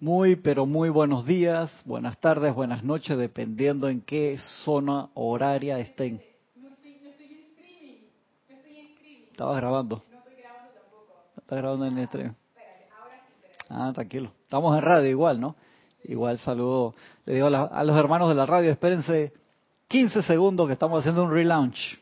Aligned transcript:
Muy, 0.00 0.36
pero 0.36 0.64
muy 0.64 0.90
buenos 0.90 1.26
días, 1.26 1.72
buenas 1.84 2.16
tardes, 2.18 2.54
buenas 2.54 2.84
noches, 2.84 3.18
dependiendo 3.18 3.88
en 3.88 4.00
qué 4.00 4.38
zona 4.64 5.08
horaria 5.14 5.80
estén. 5.80 6.22
Estabas 9.32 9.56
grabando. 9.56 9.96
No 9.96 10.18
estoy 10.18 10.36
grabando 10.36 10.70
tampoco. 10.74 11.14
¿Estás 11.36 11.58
grabando 11.58 11.86
en 11.86 11.98
el 11.98 12.06
stream? 12.06 12.34
Ah, 13.68 13.90
tranquilo. 13.92 14.30
Estamos 14.44 14.76
en 14.78 14.82
radio 14.84 15.10
igual, 15.10 15.40
¿no? 15.40 15.56
Igual 16.04 16.38
saludo. 16.38 16.94
Le 17.26 17.34
digo 17.34 17.48
a, 17.48 17.64
a 17.64 17.82
los 17.82 17.98
hermanos 17.98 18.28
de 18.28 18.36
la 18.36 18.46
radio, 18.46 18.70
espérense 18.70 19.32
15 19.88 20.22
segundos 20.22 20.68
que 20.68 20.74
estamos 20.74 21.00
haciendo 21.00 21.24
un 21.24 21.32
relaunch. 21.32 21.98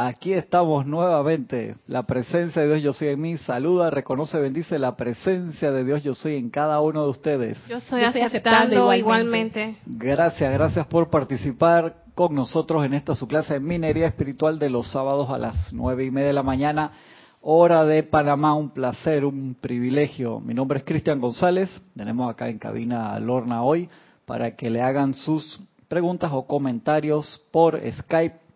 Aquí 0.00 0.32
estamos 0.32 0.86
nuevamente. 0.86 1.74
La 1.88 2.04
presencia 2.04 2.62
de 2.62 2.68
Dios 2.68 2.82
yo 2.82 2.92
soy 2.92 3.08
en 3.08 3.20
mí. 3.20 3.36
Saluda, 3.38 3.90
reconoce, 3.90 4.38
bendice 4.38 4.78
la 4.78 4.96
presencia 4.96 5.72
de 5.72 5.82
Dios 5.82 6.04
yo 6.04 6.14
soy 6.14 6.36
en 6.36 6.50
cada 6.50 6.80
uno 6.80 7.02
de 7.02 7.10
ustedes. 7.10 7.66
Yo 7.66 7.80
soy, 7.80 8.04
aceptando, 8.04 8.94
igualmente. 8.94 9.76
Gracias, 9.86 10.54
gracias 10.54 10.86
por 10.86 11.10
participar 11.10 11.96
con 12.14 12.32
nosotros 12.32 12.86
en 12.86 12.94
esta 12.94 13.16
su 13.16 13.26
clase 13.26 13.54
de 13.54 13.60
minería 13.60 14.06
espiritual 14.06 14.60
de 14.60 14.70
los 14.70 14.88
sábados 14.88 15.30
a 15.30 15.38
las 15.38 15.72
nueve 15.72 16.04
y 16.04 16.12
media 16.12 16.28
de 16.28 16.34
la 16.34 16.44
mañana, 16.44 16.92
hora 17.40 17.84
de 17.84 18.04
Panamá. 18.04 18.54
Un 18.54 18.70
placer, 18.70 19.24
un 19.24 19.56
privilegio. 19.60 20.38
Mi 20.38 20.54
nombre 20.54 20.78
es 20.78 20.84
Cristian 20.84 21.20
González. 21.20 21.68
Tenemos 21.96 22.30
acá 22.30 22.48
en 22.48 22.60
cabina 22.60 23.14
a 23.14 23.18
Lorna 23.18 23.64
hoy 23.64 23.88
para 24.26 24.54
que 24.54 24.70
le 24.70 24.80
hagan 24.80 25.14
sus 25.14 25.60
preguntas 25.88 26.30
o 26.32 26.46
comentarios 26.46 27.42
por 27.50 27.80
Skype 27.98 28.47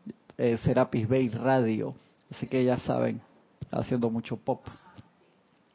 eh, 0.42 0.58
Serapis 0.64 1.08
Bay 1.08 1.28
Radio. 1.28 1.94
Así 2.28 2.48
que 2.48 2.64
ya 2.64 2.76
saben, 2.78 3.20
haciendo 3.70 4.10
mucho 4.10 4.36
pop. 4.36 4.66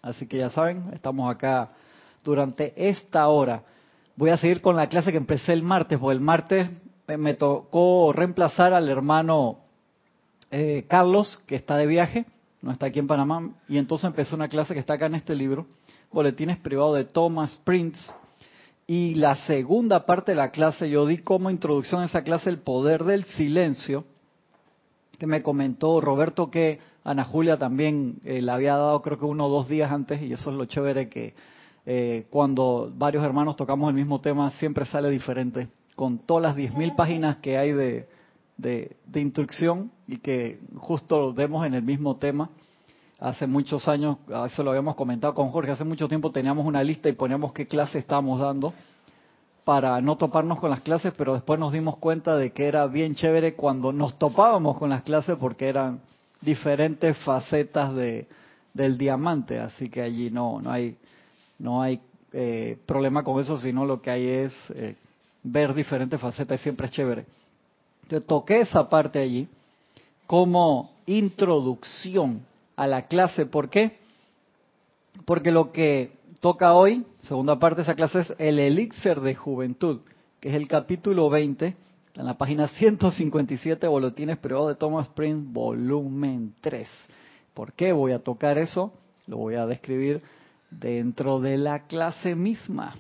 Así 0.02 0.28
que 0.28 0.38
ya 0.38 0.50
saben, 0.50 0.90
estamos 0.94 1.32
acá 1.32 1.72
durante 2.22 2.74
esta 2.90 3.30
hora. 3.30 3.64
Voy 4.18 4.30
a 4.30 4.38
seguir 4.38 4.60
con 4.60 4.76
la 4.76 4.90
clase 4.90 5.12
que 5.12 5.18
empecé 5.18 5.54
el 5.54 5.64
martes, 5.64 5.98
porque 5.98 6.16
el 6.16 6.22
martes 6.22 6.70
me 7.18 7.36
tocó 7.36 8.12
reemplazar 8.12 8.74
al 8.74 8.90
hermano 8.90 9.60
eh, 10.52 10.84
Carlos, 10.90 11.42
que 11.46 11.56
está 11.56 11.78
de 11.78 11.88
viaje, 11.88 12.26
no 12.62 12.72
está 12.74 12.88
aquí 12.88 13.00
en 13.00 13.08
Panamá, 13.08 13.50
y 13.70 13.78
entonces 13.78 14.06
empecé 14.06 14.36
una 14.36 14.50
clase 14.50 14.74
que 14.74 14.82
está 14.82 14.96
acá 14.96 15.06
en 15.06 15.16
este 15.16 15.34
libro, 15.34 15.66
Boletines 16.12 16.58
Privados 16.58 16.98
de 16.98 17.06
Thomas 17.06 17.58
Prince, 17.64 18.02
y 18.86 19.16
la 19.16 19.36
segunda 19.46 20.06
parte 20.06 20.34
de 20.34 20.38
la 20.38 20.52
clase 20.52 20.90
yo 20.90 21.06
di 21.06 21.20
como 21.20 21.50
introducción 21.50 22.02
a 22.02 22.06
esa 22.06 22.24
clase 22.24 22.50
el 22.50 22.60
poder 22.60 23.06
del 23.06 23.24
silencio, 23.24 24.04
que 25.18 25.28
me 25.28 25.42
comentó 25.42 26.00
Roberto 26.02 26.50
que 26.52 26.80
Ana 27.04 27.24
Julia 27.24 27.58
también 27.58 28.20
eh, 28.24 28.42
le 28.42 28.52
había 28.52 28.76
dado 28.76 29.02
creo 29.02 29.18
que 29.18 29.26
uno 29.26 29.48
o 29.48 29.50
dos 29.50 29.68
días 29.68 29.92
antes 29.92 30.22
y 30.22 30.34
eso 30.34 30.52
es 30.52 30.56
lo 30.56 30.66
chévere 30.66 31.10
que 31.10 31.34
eh, 31.86 32.28
cuando 32.30 32.92
varios 32.96 33.24
hermanos 33.24 33.56
tocamos 33.56 33.90
el 33.90 33.96
mismo 33.96 34.20
tema 34.22 34.52
siempre 34.52 34.86
sale 34.86 35.10
diferente 35.10 35.70
con 35.96 36.20
todas 36.20 36.44
las 36.44 36.56
10.000 36.56 36.96
páginas 36.96 37.38
que 37.38 37.58
hay 37.58 37.72
de, 37.72 38.08
de, 38.58 39.22
instrucción 39.22 39.92
y 40.08 40.18
que 40.18 40.60
justo 40.76 41.34
demos 41.34 41.66
en 41.66 41.74
el 41.74 41.82
mismo 41.82 42.18
tema. 42.18 42.50
Hace 43.20 43.48
muchos 43.48 43.88
años, 43.88 44.18
eso 44.46 44.62
lo 44.62 44.70
habíamos 44.70 44.96
comentado 44.96 45.34
con 45.34 45.48
Jorge, 45.48 45.72
hace 45.72 45.84
mucho 45.84 46.08
tiempo 46.08 46.32
teníamos 46.32 46.68
una 46.68 46.84
lista 46.84 47.10
y 47.10 47.14
poníamos 47.14 47.52
qué 47.52 47.68
clase 47.68 47.98
estábamos 47.98 48.40
dando 48.40 48.76
para 49.68 50.00
no 50.00 50.16
toparnos 50.16 50.60
con 50.60 50.70
las 50.70 50.80
clases, 50.80 51.12
pero 51.18 51.34
después 51.34 51.60
nos 51.60 51.74
dimos 51.74 51.98
cuenta 51.98 52.38
de 52.38 52.54
que 52.54 52.68
era 52.68 52.88
bien 52.88 53.16
chévere 53.16 53.56
cuando 53.56 53.92
nos 53.92 54.18
topábamos 54.18 54.78
con 54.78 54.90
las 54.90 55.04
clases 55.04 55.36
porque 55.38 55.68
eran 55.68 56.00
diferentes 56.40 57.18
facetas 57.18 57.94
de, 57.94 58.28
del 58.74 58.98
diamante, 58.98 59.60
así 59.60 59.90
que 59.90 60.02
allí 60.02 60.32
no, 60.32 60.62
no 60.62 60.72
hay, 60.72 60.96
no 61.60 61.82
hay 61.82 62.00
eh, 62.32 62.78
problema 62.86 63.26
con 63.26 63.42
eso, 63.42 63.60
sino 63.60 63.86
lo 63.86 64.02
que 64.02 64.10
hay 64.10 64.26
es 64.26 64.54
eh, 64.70 64.96
ver 65.44 65.74
diferentes 65.74 66.22
facetas 66.22 66.62
y 66.62 66.64
siempre 66.64 66.88
es 66.88 66.94
chévere. 66.94 67.26
Yo 68.08 68.22
toqué 68.22 68.62
esa 68.62 68.88
parte 68.88 69.20
allí 69.20 69.50
como 70.28 70.92
introducción 71.08 72.40
a 72.78 72.88
la 72.88 73.08
clase, 73.08 73.46
¿por 73.46 73.68
qué? 73.68 73.98
Porque 75.26 75.52
lo 75.52 75.74
que 75.74 76.17
toca 76.40 76.74
hoy, 76.74 77.06
segunda 77.24 77.60
parte 77.60 77.78
de 77.78 77.82
esa 77.84 77.96
clase, 77.96 78.20
es 78.22 78.34
el 78.38 78.60
elixir 78.60 79.22
de 79.22 79.36
juventud, 79.36 80.02
que 80.40 80.50
es 80.50 80.56
el 80.56 80.68
capítulo 80.68 81.30
20, 81.30 81.76
en 82.16 82.26
la 82.26 82.38
página 82.38 82.68
157, 82.68 83.88
Boletines 83.88 84.38
Privados 84.38 84.68
de 84.70 84.76
Thomas 84.76 85.08
Prince, 85.10 85.48
volumen 85.52 86.56
3. 86.62 86.88
¿Por 87.54 87.74
qué 87.74 87.92
voy 87.94 88.12
a 88.12 88.20
tocar 88.20 88.58
eso? 88.58 88.92
Lo 89.28 89.38
voy 89.38 89.54
a 89.56 89.68
describir 89.68 90.22
dentro 90.72 91.40
de 91.40 91.58
la 91.58 91.86
clase 91.86 92.34
misma. 92.36 92.96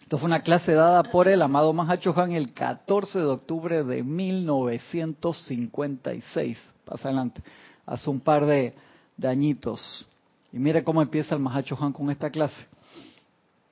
Esto 0.00 0.18
fue 0.18 0.26
una 0.26 0.42
clase 0.42 0.72
dada 0.72 1.04
por 1.04 1.28
el 1.28 1.40
amado 1.42 1.72
Mahacho 1.72 2.12
Han 2.18 2.32
el 2.32 2.52
14 2.52 3.20
de 3.20 3.26
octubre 3.26 3.84
de 3.84 4.02
1956. 4.02 6.58
Pasa 6.84 7.06
adelante. 7.08 7.42
Hace 7.86 8.10
un 8.10 8.18
par 8.20 8.44
de, 8.46 8.74
de 9.16 9.28
añitos. 9.28 10.04
Y 10.52 10.58
mire 10.58 10.82
cómo 10.82 11.02
empieza 11.02 11.34
el 11.34 11.40
Mahacho 11.40 11.76
Han 11.80 11.92
con 11.92 12.10
esta 12.10 12.30
clase. 12.30 12.66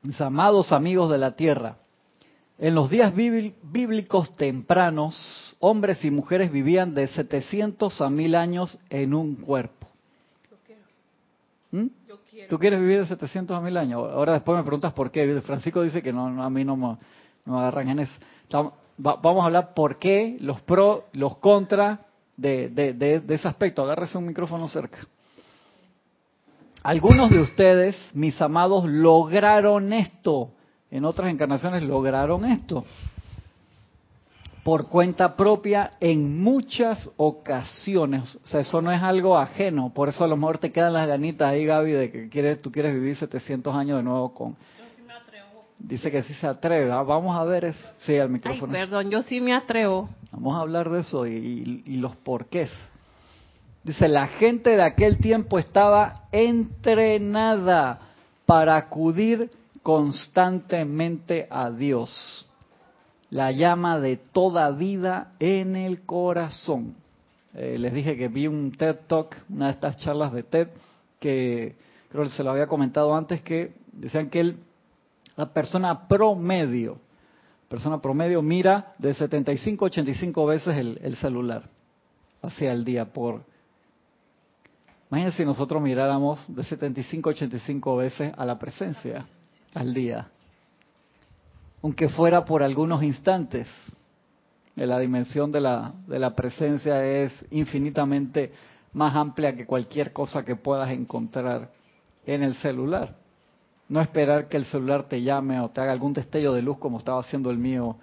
Mis 0.03 0.21
amados 0.21 0.73
amigos 0.73 1.11
de 1.11 1.19
la 1.19 1.33
tierra, 1.33 1.77
en 2.59 2.75
los 2.75 2.91
días 2.91 3.15
bíblicos 3.15 4.33
tempranos, 4.37 5.57
hombres 5.61 6.05
y 6.05 6.11
mujeres 6.11 6.51
vivían 6.51 6.95
de 6.95 7.07
700 7.09 8.01
a 8.01 8.11
1000 8.11 8.35
años 8.35 8.79
en 8.91 9.15
un 9.15 9.37
cuerpo. 9.37 9.87
¿Mm? 11.71 11.87
¿Tú 12.49 12.59
quieres 12.59 12.81
vivir 12.81 13.01
de 13.01 13.07
700 13.07 13.57
a 13.57 13.61
1000 13.61 13.77
años? 13.77 14.01
Ahora 14.13 14.33
después 14.33 14.57
me 14.57 14.65
preguntas 14.65 14.93
por 14.93 15.11
qué. 15.11 15.41
Francisco 15.41 15.83
dice 15.83 16.03
que 16.03 16.13
no, 16.13 16.43
a 16.43 16.51
mí 16.51 16.65
no 16.65 16.77
me, 16.77 16.97
no 17.45 17.59
agarran 17.59 17.89
en 17.91 18.01
eso. 18.01 18.13
vamos 18.97 19.43
a 19.43 19.47
hablar 19.47 19.75
por 19.75 19.99
qué, 19.99 20.37
los 20.41 20.61
pros, 20.63 21.03
los 21.13 21.37
contras 21.39 22.01
de, 22.37 22.69
de, 22.71 22.93
de 22.93 23.35
ese 23.35 23.47
aspecto. 23.49 23.83
Agárrese 23.83 24.19
un 24.19 24.27
micrófono 24.27 24.69
cerca. 24.69 24.99
Algunos 26.89 27.29
de 27.29 27.39
ustedes, 27.41 27.99
mis 28.15 28.41
amados, 28.41 28.89
lograron 28.89 29.93
esto. 29.93 30.53
En 30.91 31.05
otras 31.05 31.31
encarnaciones 31.31 31.83
lograron 31.83 32.47
esto. 32.47 32.83
Por 34.65 34.89
cuenta 34.89 35.37
propia 35.37 35.91
en 36.01 36.43
muchas 36.43 37.11
ocasiones. 37.19 38.37
O 38.37 38.47
sea, 38.47 38.61
eso 38.61 38.81
no 38.81 38.91
es 38.91 39.03
algo 39.03 39.37
ajeno. 39.37 39.93
Por 39.93 40.09
eso 40.09 40.25
a 40.25 40.29
lo 40.29 40.39
mejor 40.39 40.57
te 40.57 40.73
quedan 40.73 40.95
las 40.95 41.07
ganitas 41.07 41.51
ahí, 41.51 41.67
Gaby, 41.67 41.93
de 41.93 42.11
que 42.11 42.29
quieres, 42.31 42.63
tú 42.63 42.73
quieres 42.73 42.95
vivir 42.95 43.17
700 43.17 43.77
años 43.77 43.99
de 43.99 44.05
nuevo 44.05 44.33
con... 44.33 44.53
Yo 44.53 44.85
sí 44.97 45.03
me 45.07 45.13
atrevo. 45.13 45.65
Dice 45.79 46.11
que 46.11 46.23
sí 46.23 46.33
se 46.33 46.47
atreve. 46.47 46.91
¿ah? 46.91 47.03
Vamos 47.03 47.39
a 47.39 47.45
ver 47.45 47.67
eso. 47.67 47.87
Sí, 47.99 48.17
al 48.17 48.31
micrófono. 48.31 48.73
Ay, 48.73 48.81
perdón, 48.81 49.11
yo 49.11 49.23
sí 49.23 49.43
me 49.43 49.53
atrevo. 49.53 50.09
Vamos 50.33 50.57
a 50.57 50.61
hablar 50.61 50.89
de 50.89 51.01
eso 51.01 51.27
y, 51.27 51.83
y 51.85 51.97
los 51.99 52.17
porqués. 52.17 52.71
Dice, 53.89 54.07
la 54.07 54.27
gente 54.27 54.77
de 54.77 54.83
aquel 54.83 55.17
tiempo 55.17 55.59
estaba 55.59 56.25
entrenada 56.31 58.01
para 58.45 58.77
acudir 58.77 59.51
constantemente 59.83 61.47
a 61.49 61.71
Dios. 61.71 62.47
La 63.31 63.51
llama 63.51 63.99
de 63.99 64.19
toda 64.19 64.71
vida 64.73 65.33
en 65.39 65.75
el 65.75 66.03
corazón. 66.03 66.97
Eh, 67.55 67.79
les 67.79 67.95
dije 67.95 68.19
que 68.19 68.29
vi 68.29 68.47
un 68.47 68.73
TED 68.73 68.95
Talk, 69.07 69.35
una 69.49 69.69
de 69.69 69.73
estas 69.73 69.97
charlas 69.97 70.35
de 70.35 70.43
TED, 70.43 70.69
que 71.19 71.75
creo 72.11 72.25
que 72.25 72.31
se 72.31 72.45
lo 72.45 72.51
había 72.51 72.67
comentado 72.67 73.15
antes, 73.17 73.41
que 73.41 73.73
decían 73.93 74.29
que 74.29 74.55
la 75.35 75.47
persona 75.55 76.07
promedio, 76.07 76.99
persona 77.71 78.03
promedio 78.03 78.43
mira 78.43 78.93
de 78.99 79.15
75 79.15 79.87
a 79.87 79.89
85 79.89 80.45
veces 80.45 80.77
el, 80.77 81.01
el 81.03 81.17
celular 81.17 81.63
hacia 82.43 82.71
el 82.73 82.85
día 82.85 83.07
por 83.07 83.57
Imagínense 85.11 85.39
si 85.39 85.45
nosotros 85.45 85.83
miráramos 85.83 86.45
de 86.49 86.63
75 86.63 87.31
a 87.31 87.33
85 87.33 87.97
veces 87.97 88.33
a 88.37 88.45
la 88.45 88.59
presencia 88.59 89.27
al 89.75 89.95
día, 89.95 90.29
aunque 91.83 92.09
fuera 92.09 92.45
por 92.45 92.63
algunos 92.63 93.03
instantes. 93.03 93.69
La 94.75 94.99
dimensión 95.01 95.51
de 95.51 95.61
la, 95.61 95.93
de 96.07 96.19
la 96.21 96.37
presencia 96.37 97.05
es 97.05 97.33
infinitamente 97.51 98.53
más 98.93 99.17
amplia 99.17 99.57
que 99.57 99.67
cualquier 99.67 100.13
cosa 100.13 100.45
que 100.45 100.55
puedas 100.55 100.91
encontrar 100.91 101.73
en 102.25 102.43
el 102.43 102.55
celular. 102.55 103.17
No 103.89 104.01
esperar 104.01 104.49
que 104.49 104.57
el 104.57 104.67
celular 104.67 105.05
te 105.05 105.23
llame 105.23 105.59
o 105.61 105.71
te 105.71 105.81
haga 105.81 105.91
algún 105.91 106.13
destello 106.13 106.53
de 106.53 106.63
luz 106.63 106.79
como 106.79 106.99
estaba 106.99 107.21
haciendo 107.21 107.51
el 107.51 107.59
mío 107.59 107.97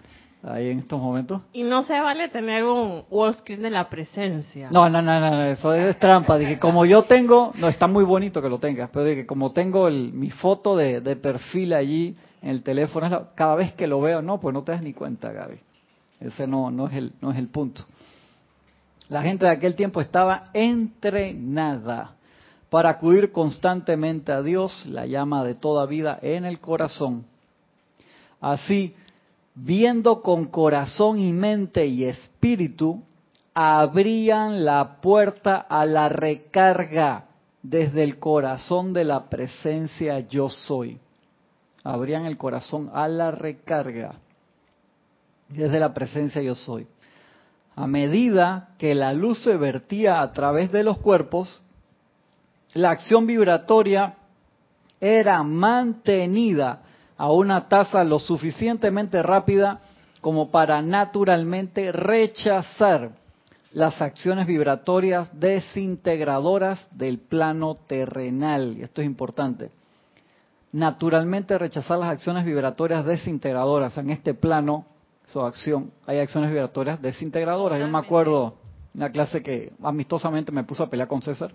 ahí 0.45 0.69
en 0.69 0.79
estos 0.79 1.01
momentos. 1.01 1.41
Y 1.53 1.63
no 1.63 1.83
se 1.83 1.99
vale 1.99 2.29
tener 2.29 2.63
un 2.63 3.03
wall 3.09 3.33
screen 3.35 3.63
de 3.63 3.69
la 3.71 3.89
presencia. 3.89 4.69
No, 4.71 4.89
no, 4.89 5.01
no, 5.01 5.19
no, 5.19 5.43
eso 5.43 5.73
es 5.73 5.97
trampa. 5.99 6.37
Dije, 6.37 6.59
como 6.59 6.85
yo 6.85 7.03
tengo, 7.03 7.51
no, 7.55 7.67
está 7.67 7.87
muy 7.87 8.03
bonito 8.03 8.41
que 8.41 8.49
lo 8.49 8.59
tengas, 8.59 8.89
pero 8.91 9.05
dije, 9.05 9.25
como 9.25 9.51
tengo 9.51 9.87
el, 9.87 10.13
mi 10.13 10.29
foto 10.29 10.77
de, 10.77 11.01
de 11.01 11.15
perfil 11.15 11.73
allí 11.73 12.15
en 12.41 12.49
el 12.49 12.63
teléfono, 12.63 13.29
cada 13.35 13.55
vez 13.55 13.73
que 13.73 13.87
lo 13.87 13.99
veo, 14.01 14.21
no, 14.21 14.39
pues 14.39 14.53
no 14.53 14.63
te 14.63 14.71
das 14.71 14.81
ni 14.81 14.93
cuenta, 14.93 15.31
Gaby. 15.31 15.57
Ese 16.19 16.47
no, 16.47 16.71
no, 16.71 16.87
es 16.87 16.93
el, 16.93 17.13
no 17.21 17.31
es 17.31 17.37
el 17.37 17.47
punto. 17.47 17.83
La 19.09 19.21
gente 19.21 19.45
de 19.45 19.51
aquel 19.51 19.75
tiempo 19.75 20.01
estaba 20.01 20.45
entrenada 20.53 22.15
para 22.69 22.89
acudir 22.89 23.31
constantemente 23.31 24.31
a 24.31 24.41
Dios, 24.41 24.85
la 24.87 25.05
llama 25.05 25.43
de 25.43 25.55
toda 25.55 25.85
vida 25.85 26.17
en 26.21 26.45
el 26.45 26.59
corazón. 26.59 27.25
Así, 28.41 28.95
viendo 29.55 30.21
con 30.21 30.45
corazón 30.45 31.17
y 31.17 31.31
mente 31.31 31.85
y 31.87 32.03
espíritu, 32.03 33.03
abrían 33.53 34.65
la 34.65 34.97
puerta 35.01 35.55
a 35.57 35.85
la 35.85 36.09
recarga 36.09 37.25
desde 37.63 38.03
el 38.03 38.19
corazón 38.19 38.93
de 38.93 39.05
la 39.05 39.29
presencia 39.29 40.19
yo 40.19 40.49
soy. 40.49 40.99
Abrían 41.83 42.25
el 42.25 42.37
corazón 42.37 42.91
a 42.93 43.07
la 43.07 43.31
recarga 43.31 44.15
desde 45.47 45.79
la 45.79 45.93
presencia 45.93 46.41
yo 46.41 46.55
soy. 46.55 46.87
A 47.75 47.87
medida 47.87 48.69
que 48.77 48.93
la 48.93 49.13
luz 49.13 49.43
se 49.43 49.57
vertía 49.57 50.21
a 50.21 50.31
través 50.31 50.71
de 50.71 50.83
los 50.83 50.97
cuerpos, 50.97 51.61
la 52.73 52.91
acción 52.91 53.25
vibratoria 53.25 54.15
era 54.99 55.43
mantenida 55.43 56.81
a 57.17 57.31
una 57.31 57.67
tasa 57.67 58.03
lo 58.03 58.19
suficientemente 58.19 59.21
rápida 59.21 59.79
como 60.21 60.51
para 60.51 60.81
naturalmente 60.81 61.91
rechazar 61.91 63.11
las 63.71 64.01
acciones 64.01 64.47
vibratorias 64.47 65.29
desintegradoras 65.37 66.87
del 66.91 67.19
plano 67.19 67.75
terrenal. 67.75 68.77
Y 68.77 68.83
esto 68.83 69.01
es 69.01 69.05
importante. 69.05 69.69
Naturalmente 70.71 71.57
rechazar 71.57 71.99
las 71.99 72.09
acciones 72.09 72.45
vibratorias 72.45 73.05
desintegradoras 73.05 73.97
en 73.97 74.09
este 74.09 74.33
plano, 74.33 74.85
su 75.27 75.41
acción, 75.41 75.91
hay 76.05 76.19
acciones 76.19 76.49
vibratorias 76.51 77.01
desintegradoras. 77.01 77.79
Yo 77.79 77.87
me 77.87 77.99
acuerdo 77.99 78.55
una 78.93 79.11
clase 79.11 79.43
que 79.43 79.73
amistosamente 79.83 80.51
me 80.51 80.63
puso 80.63 80.83
a 80.83 80.89
pelear 80.89 81.07
con 81.07 81.21
César, 81.21 81.53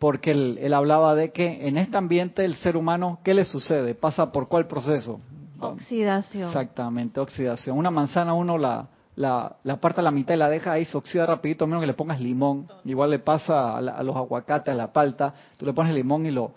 porque 0.00 0.30
él, 0.30 0.72
hablaba 0.72 1.14
de 1.14 1.30
que 1.30 1.68
en 1.68 1.76
este 1.76 1.98
ambiente 1.98 2.42
el 2.46 2.54
ser 2.56 2.78
humano, 2.78 3.18
¿qué 3.22 3.34
le 3.34 3.44
sucede? 3.44 3.94
¿Pasa 3.94 4.32
por 4.32 4.48
cuál 4.48 4.66
proceso? 4.66 5.20
Oxidación. 5.60 6.48
Exactamente, 6.48 7.20
oxidación. 7.20 7.76
Una 7.76 7.90
manzana 7.90 8.32
uno 8.32 8.56
la, 8.56 8.88
la, 9.16 9.56
la 9.62 9.76
parte 9.78 10.00
a 10.00 10.02
la 10.02 10.10
mitad 10.10 10.32
y 10.32 10.38
la 10.38 10.48
deja 10.48 10.72
ahí, 10.72 10.86
se 10.86 10.96
oxida 10.96 11.26
rapidito, 11.26 11.66
menos 11.66 11.82
que 11.82 11.86
le 11.86 11.92
pongas 11.92 12.18
limón. 12.18 12.66
Igual 12.86 13.10
le 13.10 13.18
pasa 13.18 13.76
a, 13.76 14.02
los 14.02 14.16
aguacates, 14.16 14.72
a 14.72 14.74
la 14.74 14.90
palta, 14.90 15.34
tú 15.58 15.66
le 15.66 15.74
pones 15.74 15.94
limón 15.94 16.24
y 16.24 16.30
lo 16.30 16.52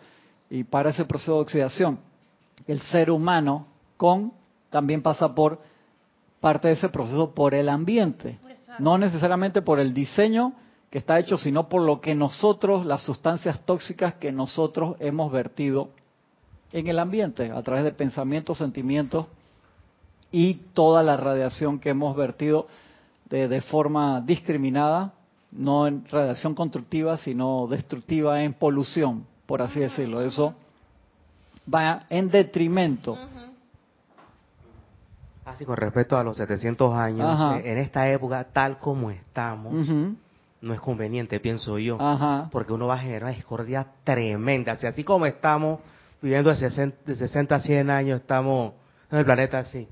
y 0.50 0.64
para 0.64 0.92
ese 0.92 1.04
proceso 1.04 1.36
de 1.36 1.42
oxidación. 1.42 2.00
El 2.66 2.82
ser 2.84 3.12
humano 3.12 3.68
con 3.98 4.32
también 4.70 5.02
pasa 5.02 5.36
por 5.36 5.60
parte 6.40 6.70
de 6.70 6.76
ese 6.76 6.88
proceso 6.88 7.34
por 7.34 7.54
el 7.54 7.68
ambiente, 7.68 8.40
no 8.80 8.98
necesariamente 8.98 9.62
por 9.62 9.82
el 9.82 9.94
diseño 9.94 10.54
que 10.94 11.00
está 11.00 11.18
hecho, 11.18 11.40
sino 11.40 11.70
por 11.70 11.82
lo 11.82 12.02
que 12.02 12.14
nosotros, 12.14 12.86
las 12.86 13.02
sustancias 13.02 13.66
tóxicas 13.66 14.14
que 14.14 14.32
nosotros 14.32 14.96
hemos 15.00 15.32
vertido 15.32 15.90
en 16.72 16.86
el 16.86 17.00
ambiente, 17.00 17.50
a 17.50 17.64
través 17.64 17.84
de 17.84 17.92
pensamientos, 17.92 18.60
sentimientos 18.60 19.26
y 20.30 20.54
toda 20.76 21.02
la 21.02 21.18
radiación 21.18 21.80
que 21.80 21.90
hemos 21.90 22.16
vertido 22.16 22.68
de, 23.28 23.48
de 23.48 23.62
forma 23.62 24.22
discriminada, 24.22 25.14
no 25.52 25.88
en 25.88 26.06
radiación 26.06 26.54
constructiva, 26.54 27.18
sino 27.18 27.66
destructiva, 27.66 28.44
en 28.44 28.54
polución, 28.54 29.26
por 29.48 29.64
así 29.64 29.80
decirlo. 29.80 30.22
Eso 30.22 30.54
va 31.74 32.06
en 32.12 32.30
detrimento. 32.30 33.18
Así 35.44 35.66
con 35.66 35.76
respecto 35.76 36.20
a 36.20 36.24
los 36.24 36.38
700 36.38 36.94
años, 36.94 37.66
en 37.66 37.80
esta 37.80 38.08
época 38.12 38.44
tal 38.54 38.78
como 38.78 39.10
estamos, 39.10 39.74
no 40.64 40.74
es 40.74 40.80
conveniente, 40.80 41.42
pienso 41.42 41.78
yo, 41.78 41.98
porque 42.50 42.72
uno 42.72 42.88
va 42.88 42.96
a 42.96 43.00
generar 43.00 43.36
discordia 43.36 43.86
tremenda. 44.06 44.72
así 44.72 45.04
como 45.04 45.26
estamos 45.26 45.82
viviendo 46.22 46.56
de 46.56 47.16
60, 47.16 47.56
a 47.56 47.60
100 47.60 47.90
años, 47.90 48.22
estamos 48.22 48.74
en 49.12 49.18
el 49.18 49.26
planeta 49.26 49.60
así. 49.60 49.90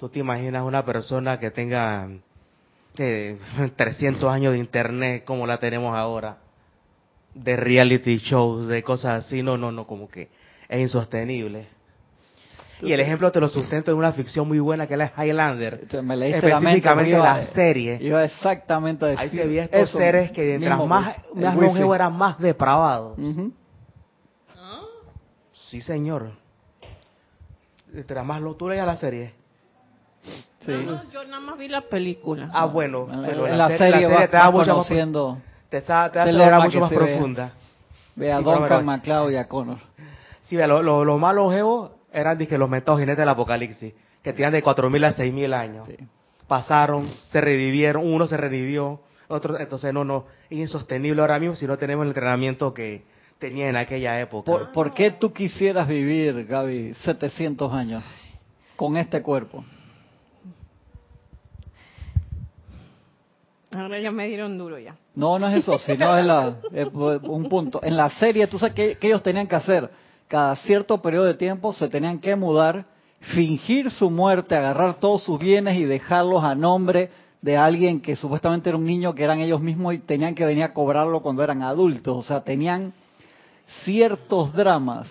Tú 0.00 0.08
te 0.08 0.18
imaginas 0.18 0.64
una 0.64 0.84
persona 0.84 1.38
que 1.38 1.52
tenga 1.52 2.08
300 3.76 4.24
años 4.24 4.54
de 4.54 4.58
internet 4.58 5.24
como 5.24 5.46
la 5.46 5.58
tenemos 5.58 5.96
ahora, 5.96 6.38
de 7.32 7.56
reality 7.56 8.18
shows, 8.18 8.66
de 8.66 8.82
cosas 8.82 9.26
así, 9.26 9.44
no, 9.44 9.56
no, 9.56 9.70
no, 9.70 9.86
como 9.86 10.08
que 10.08 10.28
es 10.68 10.80
insostenible. 10.80 11.68
Y 12.82 12.92
el 12.92 13.00
ejemplo 13.00 13.30
te 13.30 13.40
lo 13.40 13.48
sustento 13.48 13.90
en 13.90 13.96
una 13.96 14.12
ficción 14.12 14.48
muy 14.48 14.58
buena 14.58 14.86
que 14.86 14.94
es 14.94 14.98
la 14.98 15.12
Highlander. 15.16 15.86
Me 16.02 16.16
leíste 16.16 16.48
específicamente 16.48 17.12
la, 17.12 17.36
la 17.38 17.42
serie. 17.46 17.98
Iba 18.00 18.24
exactamente 18.24 19.04
a 19.04 19.08
decir 19.08 19.22
Ahí 19.22 19.30
se 19.30 19.46
veía 19.46 19.64
estos 19.64 19.90
seres 19.90 20.32
que 20.32 20.58
mientras 20.58 20.86
más, 20.86 21.16
más 21.34 21.56
longevos 21.56 21.94
eran 21.94 22.16
más 22.16 22.38
depravados. 22.38 23.18
Sí, 25.52 25.80
señor. 25.82 26.32
Mientras 27.92 28.24
más 28.24 28.40
lo 28.40 28.54
tú 28.54 28.68
leías 28.68 28.86
la 28.86 28.96
serie. 28.96 29.34
Sí. 30.60 30.72
yo 31.12 31.24
nada 31.24 31.40
más 31.40 31.58
vi 31.58 31.68
la 31.68 31.82
película. 31.82 32.50
Ah, 32.52 32.66
bueno. 32.66 33.06
Pero 33.24 33.46
en 33.46 33.56
la, 33.56 33.78
serie, 33.78 34.08
te 34.08 34.36
da 34.36 34.50
mucho 34.50 34.70
conociendo. 34.72 35.38
Te, 35.68 35.80
da, 35.80 36.10
te 36.10 36.32
da 36.32 36.60
mucho 36.60 36.80
más 36.80 36.92
profunda. 36.92 37.52
Ve 38.16 38.32
a 38.32 38.40
Duncan 38.40 38.84
MacLeod 38.84 39.30
y 39.30 39.36
a 39.36 39.48
Connor. 39.48 39.78
Sí, 40.44 40.56
ve, 40.56 40.66
lo, 40.66 40.82
lo, 40.82 41.04
lo 41.04 41.18
más 41.18 41.34
longevo 41.34 41.99
eran 42.12 42.38
dije, 42.38 42.58
los 42.58 42.68
metados 42.68 43.00
jinetes 43.00 43.18
del 43.18 43.28
apocalipsis, 43.28 43.94
que 44.22 44.32
tenían 44.32 44.52
de 44.52 44.62
4.000 44.62 45.04
a 45.04 45.16
6.000 45.16 45.54
años. 45.54 45.88
Pasaron, 46.46 47.08
se 47.30 47.40
revivieron, 47.40 48.04
uno 48.04 48.26
se 48.26 48.36
revivió, 48.36 49.00
otro, 49.28 49.58
entonces 49.58 49.94
no, 49.94 50.04
no, 50.04 50.26
es 50.48 50.58
insostenible 50.58 51.20
ahora 51.20 51.38
mismo 51.38 51.54
si 51.54 51.66
no 51.66 51.78
tenemos 51.78 52.04
el 52.04 52.08
entrenamiento 52.08 52.74
que 52.74 53.04
tenía 53.38 53.68
en 53.68 53.76
aquella 53.76 54.20
época. 54.20 54.70
¿Por, 54.72 54.92
qué 54.92 55.12
tú 55.12 55.32
quisieras 55.32 55.86
vivir, 55.86 56.44
Gaby, 56.46 56.94
700 56.94 57.72
años 57.72 58.04
con 58.76 58.96
este 58.96 59.22
cuerpo? 59.22 59.64
Ahora 63.72 64.00
ya 64.00 64.10
me 64.10 64.26
dieron 64.26 64.58
duro 64.58 64.78
ya. 64.80 64.96
No, 65.14 65.38
no 65.38 65.48
es 65.48 65.58
eso, 65.58 65.78
sino 65.78 66.18
es, 66.72 66.88
un 66.92 67.48
punto. 67.48 67.80
En 67.84 67.96
la 67.96 68.10
serie, 68.10 68.48
¿tú 68.48 68.58
sabes 68.58 68.74
qué, 68.74 68.98
qué 68.98 69.06
ellos 69.06 69.22
tenían 69.22 69.46
que 69.46 69.54
hacer? 69.54 69.88
Cada 70.30 70.54
cierto 70.54 71.02
periodo 71.02 71.24
de 71.24 71.34
tiempo 71.34 71.72
se 71.72 71.88
tenían 71.88 72.20
que 72.20 72.36
mudar, 72.36 72.84
fingir 73.34 73.90
su 73.90 74.12
muerte, 74.12 74.54
agarrar 74.54 74.94
todos 75.00 75.24
sus 75.24 75.40
bienes 75.40 75.76
y 75.76 75.84
dejarlos 75.84 76.44
a 76.44 76.54
nombre 76.54 77.10
de 77.42 77.56
alguien 77.56 78.00
que 78.00 78.14
supuestamente 78.14 78.68
era 78.68 78.78
un 78.78 78.84
niño 78.84 79.12
que 79.12 79.24
eran 79.24 79.40
ellos 79.40 79.60
mismos 79.60 79.92
y 79.92 79.98
tenían 79.98 80.36
que 80.36 80.44
venir 80.44 80.62
a 80.62 80.72
cobrarlo 80.72 81.20
cuando 81.20 81.42
eran 81.42 81.62
adultos. 81.62 82.16
O 82.16 82.22
sea, 82.22 82.44
tenían 82.44 82.92
ciertos 83.82 84.52
dramas, 84.52 85.10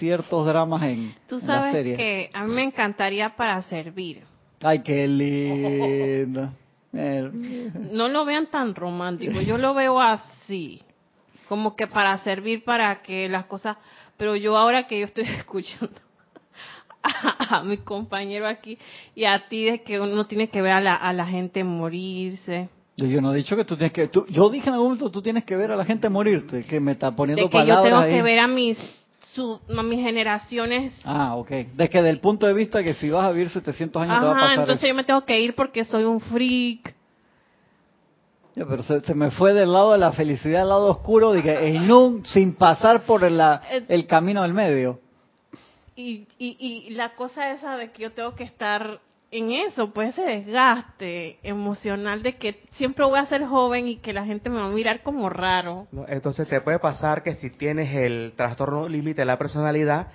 ciertos 0.00 0.44
dramas 0.44 0.82
en, 0.82 1.14
Tú 1.28 1.38
sabes 1.38 1.72
que 1.96 2.28
a 2.34 2.44
mí 2.44 2.52
me 2.52 2.64
encantaría 2.64 3.36
para 3.36 3.62
servir. 3.62 4.24
Ay, 4.60 4.80
qué 4.80 5.06
lindo. 5.06 6.50
No 7.92 8.08
lo 8.08 8.24
vean 8.24 8.50
tan 8.50 8.74
romántico, 8.74 9.40
yo 9.42 9.58
lo 9.58 9.74
veo 9.74 10.00
así, 10.00 10.82
como 11.48 11.76
que 11.76 11.86
para 11.86 12.18
servir 12.18 12.64
para 12.64 13.00
que 13.00 13.28
las 13.28 13.46
cosas 13.46 13.76
pero 14.20 14.36
yo 14.36 14.54
ahora 14.54 14.86
que 14.86 15.00
yo 15.00 15.06
estoy 15.06 15.24
escuchando 15.38 15.98
a, 17.02 17.62
mi 17.64 17.78
compañero 17.78 18.46
aquí 18.46 18.76
y 19.14 19.24
a 19.24 19.48
ti 19.48 19.64
de 19.64 19.82
que 19.82 19.98
uno 19.98 20.26
tiene 20.26 20.50
que 20.50 20.60
ver 20.60 20.72
a 20.72 20.80
la, 20.82 20.94
a 20.94 21.14
la 21.14 21.26
gente 21.26 21.64
morirse. 21.64 22.68
Yo 22.98 23.22
no 23.22 23.32
he 23.32 23.36
dicho 23.38 23.56
que 23.56 23.64
tú 23.64 23.76
tienes 23.78 23.92
que... 23.94 24.08
Tú, 24.08 24.26
yo 24.28 24.50
dije 24.50 24.68
en 24.68 24.74
algún 24.74 24.88
momento 24.88 25.10
tú 25.10 25.22
tienes 25.22 25.44
que 25.44 25.56
ver 25.56 25.70
a 25.70 25.76
la 25.76 25.86
gente 25.86 26.10
morirte, 26.10 26.64
que 26.64 26.80
me 26.80 26.92
está 26.92 27.16
poniendo 27.16 27.44
de 27.44 27.48
que 27.48 27.66
yo 27.66 27.80
tengo 27.80 28.02
que 28.02 28.22
ver 28.22 28.40
a 28.40 28.46
mis 28.46 28.78
su, 29.32 29.58
a 29.74 29.82
mis 29.82 30.00
generaciones. 30.00 31.00
Ah, 31.06 31.36
ok. 31.36 31.50
De 31.50 31.88
que 31.88 32.02
del 32.02 32.20
punto 32.20 32.46
de 32.46 32.52
vista 32.52 32.84
que 32.84 32.92
si 32.92 33.08
vas 33.08 33.24
a 33.24 33.32
vivir 33.32 33.48
700 33.48 34.02
años 34.02 34.20
te 34.20 34.26
va 34.26 34.32
a 34.32 34.34
pasar 34.34 34.58
entonces 34.58 34.86
yo 34.86 34.94
me 34.94 35.04
tengo 35.04 35.24
que 35.24 35.40
ir 35.40 35.54
porque 35.54 35.86
soy 35.86 36.04
un 36.04 36.20
freak 36.20 36.94
pero 38.54 38.82
se, 38.82 39.14
me 39.14 39.30
fue 39.30 39.52
del 39.52 39.72
lado 39.72 39.92
de 39.92 39.98
la 39.98 40.12
felicidad 40.12 40.62
al 40.62 40.68
lado 40.70 40.86
oscuro, 40.90 41.34
en 41.34 41.90
un, 41.90 42.24
sin 42.26 42.54
pasar 42.54 43.02
por 43.02 43.24
el, 43.24 43.40
el 43.88 44.06
camino 44.06 44.42
del 44.42 44.54
medio. 44.54 45.00
Y, 45.96 46.26
y, 46.38 46.56
y 46.88 46.90
la 46.90 47.14
cosa 47.14 47.52
esa 47.52 47.76
de 47.76 47.90
que 47.92 48.02
yo 48.02 48.12
tengo 48.12 48.34
que 48.34 48.44
estar 48.44 49.00
en 49.30 49.52
eso, 49.52 49.92
pues 49.92 50.10
ese 50.10 50.22
desgaste 50.22 51.38
emocional 51.42 52.22
de 52.22 52.36
que 52.36 52.64
siempre 52.72 53.04
voy 53.04 53.18
a 53.18 53.26
ser 53.26 53.44
joven 53.44 53.86
y 53.88 53.96
que 53.96 54.12
la 54.12 54.24
gente 54.24 54.50
me 54.50 54.58
va 54.58 54.66
a 54.66 54.70
mirar 54.70 55.02
como 55.02 55.28
raro. 55.28 55.86
entonces 56.08 56.48
te 56.48 56.60
puede 56.60 56.78
pasar 56.80 57.22
que 57.22 57.36
si 57.36 57.50
tienes 57.50 57.94
el 57.94 58.32
trastorno 58.36 58.88
límite 58.88 59.22
de 59.22 59.26
la 59.26 59.38
personalidad, 59.38 60.08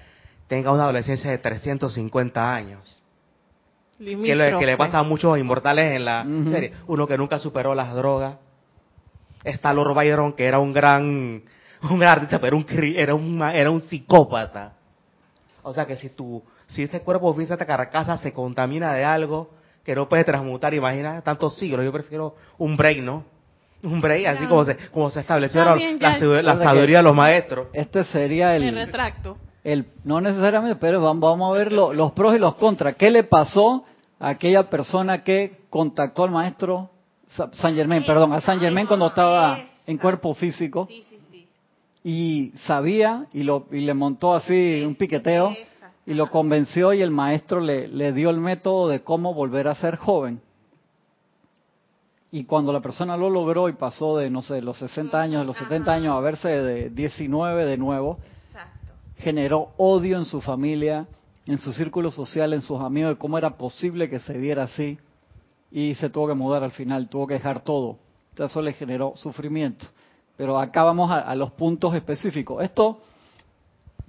tenga 0.48 0.72
una 0.74 0.84
adolescencia 0.84 1.32
de 1.32 1.38
350 1.38 2.54
años. 2.54 2.95
Que, 3.98 4.66
le 4.66 4.78
pasa 4.78 5.00
a 5.00 5.04
muchos 5.04 5.38
inmortales 5.38 5.96
en 5.96 6.06
la 6.06 6.26
serie. 6.50 6.74
Uno 6.88 7.08
que 7.08 7.18
nunca 7.18 7.40
superó 7.40 7.74
las 7.74 7.94
drogas. 7.94 8.38
Está 9.44 9.74
Lord 9.74 9.94
Byron, 9.94 10.34
que 10.34 10.46
era 10.46 10.60
un 10.60 10.74
gran, 10.74 11.44
un 11.82 12.00
gran 12.00 12.12
artista, 12.14 12.40
pero 12.40 12.58
un, 12.58 12.66
era, 12.96 13.14
un, 13.14 13.42
era 13.42 13.70
un 13.70 13.82
psicópata. 13.82 14.74
O 15.62 15.74
sea 15.74 15.86
que 15.86 15.96
si 15.96 16.10
tu, 16.10 16.44
si 16.68 16.84
este 16.84 17.02
cuerpo 17.02 17.34
físico, 17.34 17.54
esta 17.54 17.66
carcasa 17.66 18.18
se 18.18 18.34
contamina 18.34 18.94
de 18.94 19.04
algo 19.04 19.52
que 19.84 19.96
no 19.96 20.10
puede 20.10 20.24
transmutar, 20.24 20.74
imagina 20.74 21.22
tantos 21.22 21.58
siglos, 21.58 21.86
yo 21.86 21.92
prefiero 21.92 22.36
un 22.58 22.76
break, 22.76 23.00
¿no? 23.00 23.24
Un 23.84 24.02
break, 24.02 24.26
así 24.26 24.46
como 24.48 24.66
se, 24.66 24.76
como 24.92 25.12
se 25.12 25.20
estableció 25.20 25.64
la, 25.64 25.76
la, 26.42 26.58
sabiduría 26.58 26.98
de 26.98 27.04
los 27.04 27.14
maestros. 27.14 27.68
Este 27.72 28.04
sería 28.06 28.56
el... 28.56 28.64
El 28.64 28.76
retracto 28.76 29.38
no 30.04 30.22
necesariamente, 30.22 30.76
pero 30.76 31.02
vamos, 31.02 31.50
a 31.50 31.58
ver 31.58 31.74
los 31.74 32.12
pros 32.12 32.36
y 32.36 32.40
los 32.40 32.56
contras. 32.56 32.96
¿Qué 32.96 33.10
le 33.10 33.24
pasó 33.24 33.84
a 34.20 34.30
aquella 34.30 34.70
persona 34.70 35.24
que 35.24 35.62
contactó 35.70 36.24
al 36.24 36.32
maestro 36.32 36.92
San 37.28 37.76
Germán, 37.76 38.04
perdón, 38.06 38.34
a 38.34 38.42
San 38.42 38.60
Germán 38.60 38.86
cuando 38.86 39.08
estaba 39.08 39.60
en 39.88 39.98
cuerpo 39.98 40.36
físico? 40.36 40.88
Y 42.04 42.54
sabía 42.68 43.26
y, 43.34 43.42
lo, 43.42 43.66
y 43.72 43.82
le 43.82 43.96
montó 43.96 44.36
así 44.36 44.84
un 44.86 44.94
piqueteo 44.94 45.56
y 46.06 46.14
lo 46.14 46.30
convenció 46.30 46.94
y 46.94 47.02
el 47.02 47.10
maestro 47.10 47.60
le, 47.60 47.88
le 47.88 48.14
dio 48.14 48.30
el 48.30 48.40
método 48.40 48.88
de 48.88 49.02
cómo 49.02 49.34
volver 49.34 49.68
a 49.68 49.74
ser 49.74 49.96
joven. 49.96 50.42
Y 52.30 52.44
cuando 52.44 52.72
la 52.72 52.82
persona 52.82 53.18
lo 53.18 53.32
logró 53.32 53.68
y 53.70 53.74
pasó 53.74 54.18
de, 54.18 54.30
no 54.30 54.44
sé, 54.44 54.62
los 54.62 54.78
60 54.78 55.20
años, 55.20 55.42
de 55.42 55.48
los 55.48 55.58
70 55.58 55.92
años 55.92 56.16
a 56.16 56.20
verse 56.20 56.50
de 56.50 56.90
19 56.92 57.66
de 57.66 57.78
nuevo, 57.78 58.20
generó 59.18 59.74
odio 59.78 60.18
en 60.18 60.26
su 60.26 60.42
familia, 60.42 61.08
en 61.46 61.58
su 61.58 61.74
círculo 61.74 62.12
social, 62.12 62.54
en 62.54 62.62
sus 62.62 62.80
amigos, 62.80 63.12
de 63.12 63.18
cómo 63.18 63.38
era 63.38 63.58
posible 63.58 64.10
que 64.10 64.20
se 64.20 64.38
viera 64.38 64.64
así. 64.64 64.98
Y 65.72 65.96
se 65.96 66.10
tuvo 66.10 66.28
que 66.28 66.34
mudar 66.34 66.64
al 66.64 66.72
final, 66.72 67.10
tuvo 67.10 67.28
que 67.28 67.36
dejar 67.36 67.62
todo. 67.62 67.98
eso 68.38 68.62
le 68.62 68.74
generó 68.74 69.14
sufrimiento. 69.16 69.86
Pero 70.38 70.60
acá 70.60 70.84
vamos 70.84 71.12
a, 71.12 71.34
los 71.36 71.52
puntos 71.52 71.94
específicos. 71.96 72.64
Esto 72.64 73.00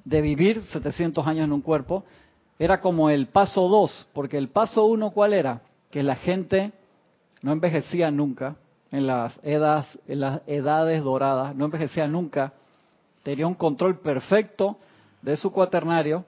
de 0.04 0.20
vivir 0.20 0.62
700 0.72 1.26
años 1.26 1.44
en 1.44 1.52
un 1.52 1.60
cuerpo 1.60 2.04
era 2.58 2.80
como 2.80 3.10
el 3.10 3.26
paso 3.26 3.68
2, 3.68 4.08
porque 4.12 4.38
el 4.38 4.48
paso 4.48 4.84
1 4.86 5.10
¿cuál 5.10 5.34
era? 5.34 5.62
Que 5.90 6.02
la 6.02 6.16
gente 6.16 6.72
no 7.42 7.52
envejecía 7.52 8.10
nunca, 8.10 8.56
en 8.90 9.06
las, 9.06 9.38
en 9.42 10.20
las 10.20 10.40
edades 10.46 11.04
doradas, 11.04 11.54
no 11.54 11.66
envejecía 11.66 12.06
nunca, 12.08 12.54
tenía 13.22 13.46
un 13.46 13.54
control 13.54 13.98
perfecto 13.98 14.78
de 15.26 15.37
su 15.37 15.50
cuaternario 15.50 16.25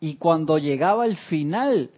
y 0.00 0.16
cuando 0.16 0.56
llegaba 0.56 1.04
el 1.04 1.18
final 1.18 1.90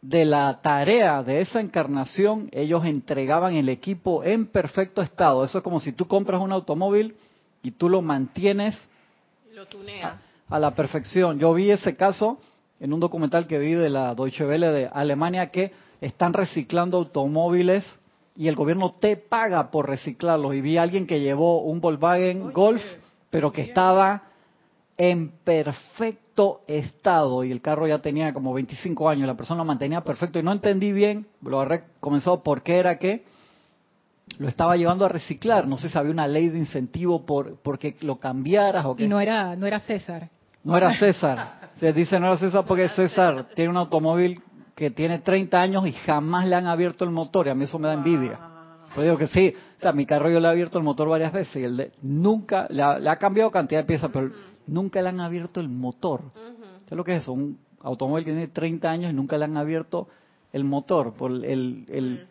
de 0.00 0.24
la 0.24 0.62
tarea 0.62 1.22
de 1.22 1.42
esa 1.42 1.60
encarnación, 1.60 2.48
ellos 2.52 2.86
entregaban 2.86 3.54
el 3.54 3.68
equipo 3.68 4.24
en 4.24 4.46
perfecto 4.46 5.02
estado. 5.02 5.44
Eso 5.44 5.58
es 5.58 5.64
como 5.64 5.80
si 5.80 5.92
tú 5.92 6.06
compras 6.06 6.40
un 6.40 6.52
automóvil 6.52 7.14
y 7.62 7.70
tú 7.70 7.90
lo 7.90 8.00
mantienes 8.00 8.74
A, 10.48 10.58
la 10.58 10.74
perfección. 10.74 11.38
Yo 11.38 11.52
vi 11.52 11.70
ese 11.70 11.94
caso 11.96 12.38
en 12.80 12.94
un 12.94 13.00
documental 13.00 13.46
que 13.46 13.58
vi 13.58 13.74
de 13.74 13.90
la 13.90 14.14
Deutsche 14.14 14.46
Welle 14.46 14.70
de 14.70 14.90
Alemania 14.90 15.50
que 15.50 15.70
están 16.00 16.32
reciclando 16.32 16.96
automóviles 16.96 17.84
y 18.36 18.48
el 18.48 18.56
gobierno 18.56 18.90
te 18.90 19.18
paga 19.18 19.70
por 19.70 19.86
reciclarlos. 19.86 20.54
Y 20.54 20.62
vi 20.62 20.78
a 20.78 20.82
alguien 20.82 21.06
que 21.06 21.20
llevó 21.20 21.60
un 21.60 21.82
Volkswagen 21.82 22.52
Golf, 22.52 22.82
pero 23.28 23.52
que 23.52 23.62
estaba 23.62 24.33
en 24.96 25.30
perfecto 25.44 26.62
estado 26.66 27.44
y 27.44 27.50
el 27.50 27.60
carro 27.60 27.86
ya 27.86 27.98
tenía 27.98 28.32
como 28.32 28.52
25 28.54 29.08
años, 29.08 29.26
la 29.26 29.36
persona 29.36 29.58
lo 29.58 29.64
mantenía 29.64 30.02
perfecto 30.02 30.38
y 30.38 30.42
no 30.42 30.52
entendí 30.52 30.92
bien, 30.92 31.26
lo 31.42 31.60
habré 31.60 31.84
comenzado 32.00 32.42
por 32.42 32.62
qué 32.62 32.78
era 32.78 32.98
que 32.98 33.24
lo 34.38 34.48
estaba 34.48 34.76
llevando 34.76 35.04
a 35.04 35.08
reciclar, 35.08 35.66
no 35.66 35.76
sé 35.76 35.88
si 35.88 35.98
había 35.98 36.12
una 36.12 36.26
ley 36.26 36.48
de 36.48 36.58
incentivo 36.58 37.26
por 37.26 37.56
porque 37.56 37.96
lo 38.00 38.16
cambiaras 38.16 38.84
o 38.84 38.96
qué. 38.96 39.04
Y 39.04 39.08
no 39.08 39.20
era 39.20 39.54
no 39.56 39.66
era 39.66 39.80
César. 39.80 40.28
No 40.62 40.76
era 40.76 40.96
César. 40.96 41.70
Se 41.78 41.92
dice 41.92 42.18
no 42.18 42.26
era 42.26 42.38
César 42.38 42.64
porque 42.66 42.88
César 42.88 43.48
tiene 43.54 43.70
un 43.70 43.76
automóvil 43.76 44.40
que 44.74 44.90
tiene 44.90 45.18
30 45.18 45.60
años 45.60 45.86
y 45.86 45.92
jamás 45.92 46.46
le 46.46 46.56
han 46.56 46.66
abierto 46.66 47.04
el 47.04 47.10
motor 47.10 47.46
y 47.46 47.50
a 47.50 47.54
mí 47.54 47.64
eso 47.64 47.78
me 47.78 47.88
da 47.88 47.94
envidia. 47.94 48.38
Pues 48.94 49.06
digo 49.06 49.18
que 49.18 49.26
sí, 49.26 49.54
o 49.76 49.80
sea, 49.80 49.92
mi 49.92 50.06
carro 50.06 50.30
yo 50.30 50.38
le 50.38 50.46
he 50.46 50.50
abierto 50.50 50.78
el 50.78 50.84
motor 50.84 51.08
varias 51.08 51.32
veces 51.32 51.56
y 51.56 51.64
el 51.64 51.76
de 51.76 51.92
nunca 52.02 52.66
le 52.70 52.82
ha, 52.82 53.16
cambiado 53.16 53.50
cantidad 53.50 53.80
de 53.80 53.86
piezas, 53.86 54.10
pero 54.12 54.30
nunca 54.66 55.02
le 55.02 55.08
han 55.08 55.20
abierto 55.20 55.60
el 55.60 55.68
motor. 55.68 56.22
¿Sabes 56.84 56.96
lo 56.96 57.04
que 57.04 57.16
es 57.16 57.22
eso? 57.22 57.32
Un 57.32 57.58
automóvil 57.82 58.24
que 58.24 58.30
tiene 58.32 58.48
30 58.48 58.90
años 58.90 59.10
y 59.10 59.14
nunca 59.14 59.36
le 59.38 59.44
han 59.44 59.56
abierto 59.56 60.08
el 60.52 60.64
motor 60.64 61.14
por 61.14 61.30
el, 61.30 61.44
el, 61.88 62.26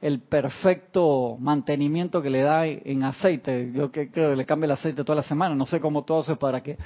el 0.00 0.18
perfecto 0.20 1.36
mantenimiento 1.38 2.22
que 2.22 2.30
le 2.30 2.42
da 2.42 2.66
en 2.66 3.04
aceite. 3.04 3.70
Yo 3.72 3.92
que 3.92 4.10
creo 4.10 4.30
que 4.30 4.36
le 4.36 4.46
cambia 4.46 4.66
el 4.66 4.72
aceite 4.72 5.04
toda 5.04 5.16
la 5.16 5.22
semana, 5.22 5.54
no 5.54 5.66
sé 5.66 5.80
cómo 5.80 6.02
todo 6.02 6.20
hace 6.20 6.36
para 6.36 6.60
que 6.62 6.76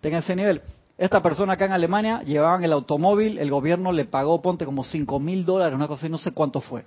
tenga 0.00 0.18
ese 0.18 0.34
nivel. 0.34 0.62
Esta 0.96 1.20
persona 1.22 1.54
acá 1.54 1.64
en 1.66 1.72
Alemania 1.72 2.22
llevaban 2.22 2.62
el 2.62 2.72
automóvil, 2.72 3.38
el 3.38 3.50
gobierno 3.50 3.92
le 3.92 4.04
pagó, 4.04 4.40
ponte 4.42 4.64
como 4.64 4.84
5 4.84 5.18
mil 5.20 5.44
dólares, 5.44 5.74
una 5.74 5.88
cosa 5.88 6.06
y 6.06 6.10
no 6.10 6.18
sé 6.18 6.32
cuánto 6.32 6.60
fue. 6.60 6.84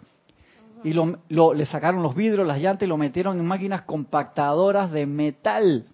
Y 0.84 0.94
lo, 0.94 1.18
lo, 1.30 1.54
le 1.54 1.66
sacaron 1.66 2.04
los 2.04 2.16
vidrios, 2.16 2.48
las 2.48 2.62
llantas 2.62 2.86
y 2.86 2.90
lo 2.90 2.98
metieron 2.98 3.38
en 3.40 3.46
máquinas 3.46 3.82
compactadoras 3.82 4.92
de 4.92 5.06
metal 5.06 5.86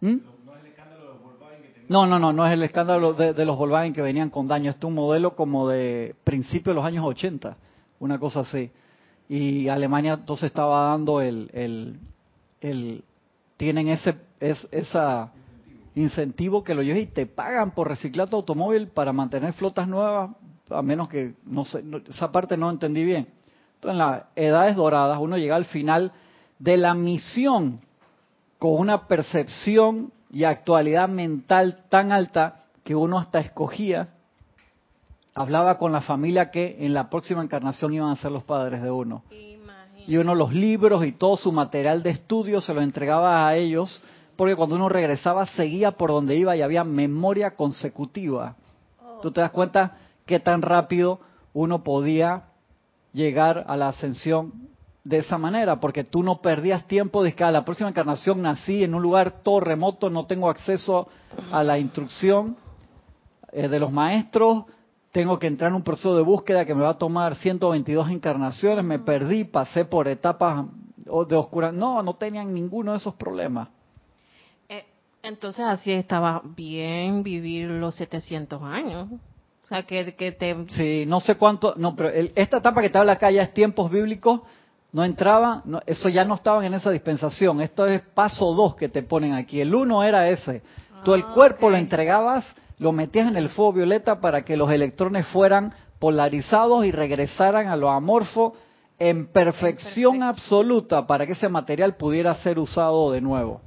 ¿Mm? 0.00 0.16
No, 1.88 2.04
no, 2.04 2.18
no, 2.18 2.32
no 2.32 2.44
es 2.44 2.52
el 2.52 2.64
escándalo 2.64 3.12
de, 3.12 3.44
los 3.44 3.56
Volkswagen 3.56 3.92
que 3.92 4.02
venían 4.02 4.28
con 4.28 4.48
daño. 4.48 4.70
Este 4.70 4.80
es 4.80 4.88
un 4.88 4.94
modelo 4.94 5.36
como 5.36 5.68
de 5.68 6.16
principio 6.24 6.72
de 6.72 6.74
los 6.74 6.84
años 6.84 7.04
80, 7.04 7.56
una 8.00 8.18
cosa 8.18 8.40
así. 8.40 8.70
Y 9.28 9.68
Alemania 9.68 10.14
entonces 10.14 10.48
estaba 10.48 10.90
dando 10.90 11.20
el, 11.20 11.48
el, 11.52 12.00
el 12.60 13.04
tienen 13.56 13.88
ese, 13.88 14.16
es, 14.40 14.66
esa 14.72 15.32
incentivo. 15.94 16.64
que 16.64 16.74
lo 16.74 16.82
lleves 16.82 17.04
y 17.04 17.06
te 17.06 17.26
pagan 17.26 17.72
por 17.72 17.88
reciclar 17.88 18.28
tu 18.28 18.36
automóvil 18.36 18.88
para 18.88 19.12
mantener 19.12 19.52
flotas 19.52 19.86
nuevas, 19.86 20.30
a 20.70 20.82
menos 20.82 21.08
que, 21.08 21.34
no 21.44 21.64
sé, 21.64 21.84
esa 22.08 22.32
parte 22.32 22.56
no 22.56 22.68
entendí 22.68 23.04
bien. 23.04 23.28
Entonces 23.76 23.92
en 23.92 23.98
las 23.98 24.24
edades 24.34 24.74
doradas 24.74 25.18
uno 25.20 25.38
llega 25.38 25.54
al 25.54 25.66
final 25.66 26.10
de 26.58 26.76
la 26.78 26.94
misión 26.94 27.80
con 28.58 28.72
una 28.72 29.06
percepción 29.06 30.12
y 30.30 30.44
actualidad 30.44 31.08
mental 31.08 31.84
tan 31.88 32.12
alta 32.12 32.64
que 32.84 32.94
uno 32.94 33.18
hasta 33.18 33.40
escogía, 33.40 34.08
hablaba 35.34 35.76
con 35.78 35.92
la 35.92 36.00
familia 36.00 36.50
que 36.50 36.76
en 36.80 36.94
la 36.94 37.10
próxima 37.10 37.42
encarnación 37.42 37.92
iban 37.92 38.10
a 38.10 38.16
ser 38.16 38.32
los 38.32 38.44
padres 38.44 38.82
de 38.82 38.90
uno. 38.90 39.22
Y 40.06 40.16
uno 40.16 40.34
los 40.34 40.54
libros 40.54 41.04
y 41.04 41.12
todo 41.12 41.36
su 41.36 41.52
material 41.52 42.02
de 42.02 42.10
estudio 42.10 42.60
se 42.60 42.72
lo 42.72 42.80
entregaba 42.80 43.46
a 43.46 43.56
ellos, 43.56 44.02
porque 44.36 44.54
cuando 44.54 44.76
uno 44.76 44.88
regresaba 44.88 45.46
seguía 45.46 45.92
por 45.92 46.10
donde 46.10 46.36
iba 46.36 46.56
y 46.56 46.62
había 46.62 46.84
memoria 46.84 47.56
consecutiva. 47.56 48.54
Oh. 49.04 49.20
Tú 49.20 49.32
te 49.32 49.40
das 49.40 49.50
cuenta 49.50 49.96
qué 50.24 50.38
tan 50.38 50.62
rápido 50.62 51.20
uno 51.52 51.82
podía 51.82 52.44
llegar 53.12 53.64
a 53.66 53.76
la 53.76 53.88
ascensión 53.88 54.52
de 55.06 55.18
esa 55.18 55.38
manera, 55.38 55.78
porque 55.78 56.02
tú 56.02 56.24
no 56.24 56.40
perdías 56.40 56.84
tiempo 56.88 57.22
de 57.22 57.32
que 57.32 57.44
a 57.44 57.52
la 57.52 57.64
próxima 57.64 57.88
encarnación 57.88 58.42
nací 58.42 58.82
en 58.82 58.92
un 58.92 59.02
lugar 59.02 59.42
todo 59.44 59.60
remoto, 59.60 60.10
no 60.10 60.26
tengo 60.26 60.50
acceso 60.50 61.06
a 61.52 61.62
la 61.62 61.78
instrucción 61.78 62.56
eh, 63.52 63.68
de 63.68 63.78
los 63.78 63.92
maestros, 63.92 64.64
tengo 65.12 65.38
que 65.38 65.46
entrar 65.46 65.70
en 65.70 65.76
un 65.76 65.84
proceso 65.84 66.16
de 66.16 66.22
búsqueda 66.22 66.64
que 66.64 66.74
me 66.74 66.82
va 66.82 66.90
a 66.90 66.94
tomar 66.94 67.36
122 67.36 68.10
encarnaciones, 68.10 68.84
me 68.84 68.98
perdí, 68.98 69.44
pasé 69.44 69.84
por 69.84 70.08
etapas 70.08 70.64
de 70.96 71.36
oscuridad. 71.36 71.72
No, 71.72 72.02
no 72.02 72.14
tenían 72.14 72.52
ninguno 72.52 72.90
de 72.90 72.98
esos 72.98 73.14
problemas. 73.14 73.68
Eh, 74.68 74.84
entonces 75.22 75.64
así 75.64 75.92
estaba 75.92 76.42
bien 76.44 77.22
vivir 77.22 77.70
los 77.70 77.94
700 77.94 78.60
años. 78.60 79.06
O 79.64 79.68
sea, 79.68 79.84
que, 79.84 80.16
que 80.16 80.32
te... 80.32 80.56
Sí, 80.70 81.04
no 81.06 81.20
sé 81.20 81.36
cuánto, 81.36 81.74
no, 81.76 81.94
pero 81.94 82.08
esta 82.08 82.58
etapa 82.58 82.82
que 82.82 82.90
te 82.90 82.98
habla 82.98 83.12
acá 83.12 83.30
ya 83.30 83.44
es 83.44 83.54
tiempos 83.54 83.88
bíblicos, 83.88 84.40
no 84.96 85.04
entraba, 85.04 85.60
eso 85.84 86.08
ya 86.08 86.24
no 86.24 86.36
estaban 86.36 86.64
en 86.64 86.72
esa 86.72 86.90
dispensación. 86.90 87.60
Esto 87.60 87.84
es 87.84 88.00
paso 88.00 88.54
dos 88.54 88.76
que 88.76 88.88
te 88.88 89.02
ponen 89.02 89.34
aquí. 89.34 89.60
El 89.60 89.74
uno 89.74 90.02
era 90.02 90.30
ese. 90.30 90.62
Tú 91.04 91.12
el 91.12 91.20
ah, 91.20 91.32
cuerpo 91.34 91.68
lo 91.68 91.76
entregabas, 91.76 92.46
lo 92.78 92.92
metías 92.92 93.28
en 93.28 93.36
el 93.36 93.50
fuego 93.50 93.74
violeta 93.74 94.22
para 94.22 94.40
que 94.40 94.56
los 94.56 94.72
electrones 94.72 95.26
fueran 95.26 95.74
polarizados 95.98 96.86
y 96.86 96.92
regresaran 96.92 97.66
a 97.68 97.76
lo 97.76 97.90
amorfo 97.90 98.54
en 98.98 99.26
perfección 99.26 100.22
absoluta 100.22 101.06
para 101.06 101.26
que 101.26 101.32
ese 101.32 101.50
material 101.50 101.96
pudiera 101.96 102.34
ser 102.36 102.58
usado 102.58 103.12
de 103.12 103.20
nuevo. 103.20 103.60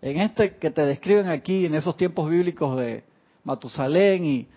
En 0.00 0.18
este 0.22 0.56
que 0.56 0.70
te 0.70 0.86
describen 0.86 1.28
aquí, 1.28 1.66
en 1.66 1.74
esos 1.74 1.98
tiempos 1.98 2.30
bíblicos 2.30 2.78
de 2.78 3.04
Matusalén 3.44 4.24
y 4.24 4.48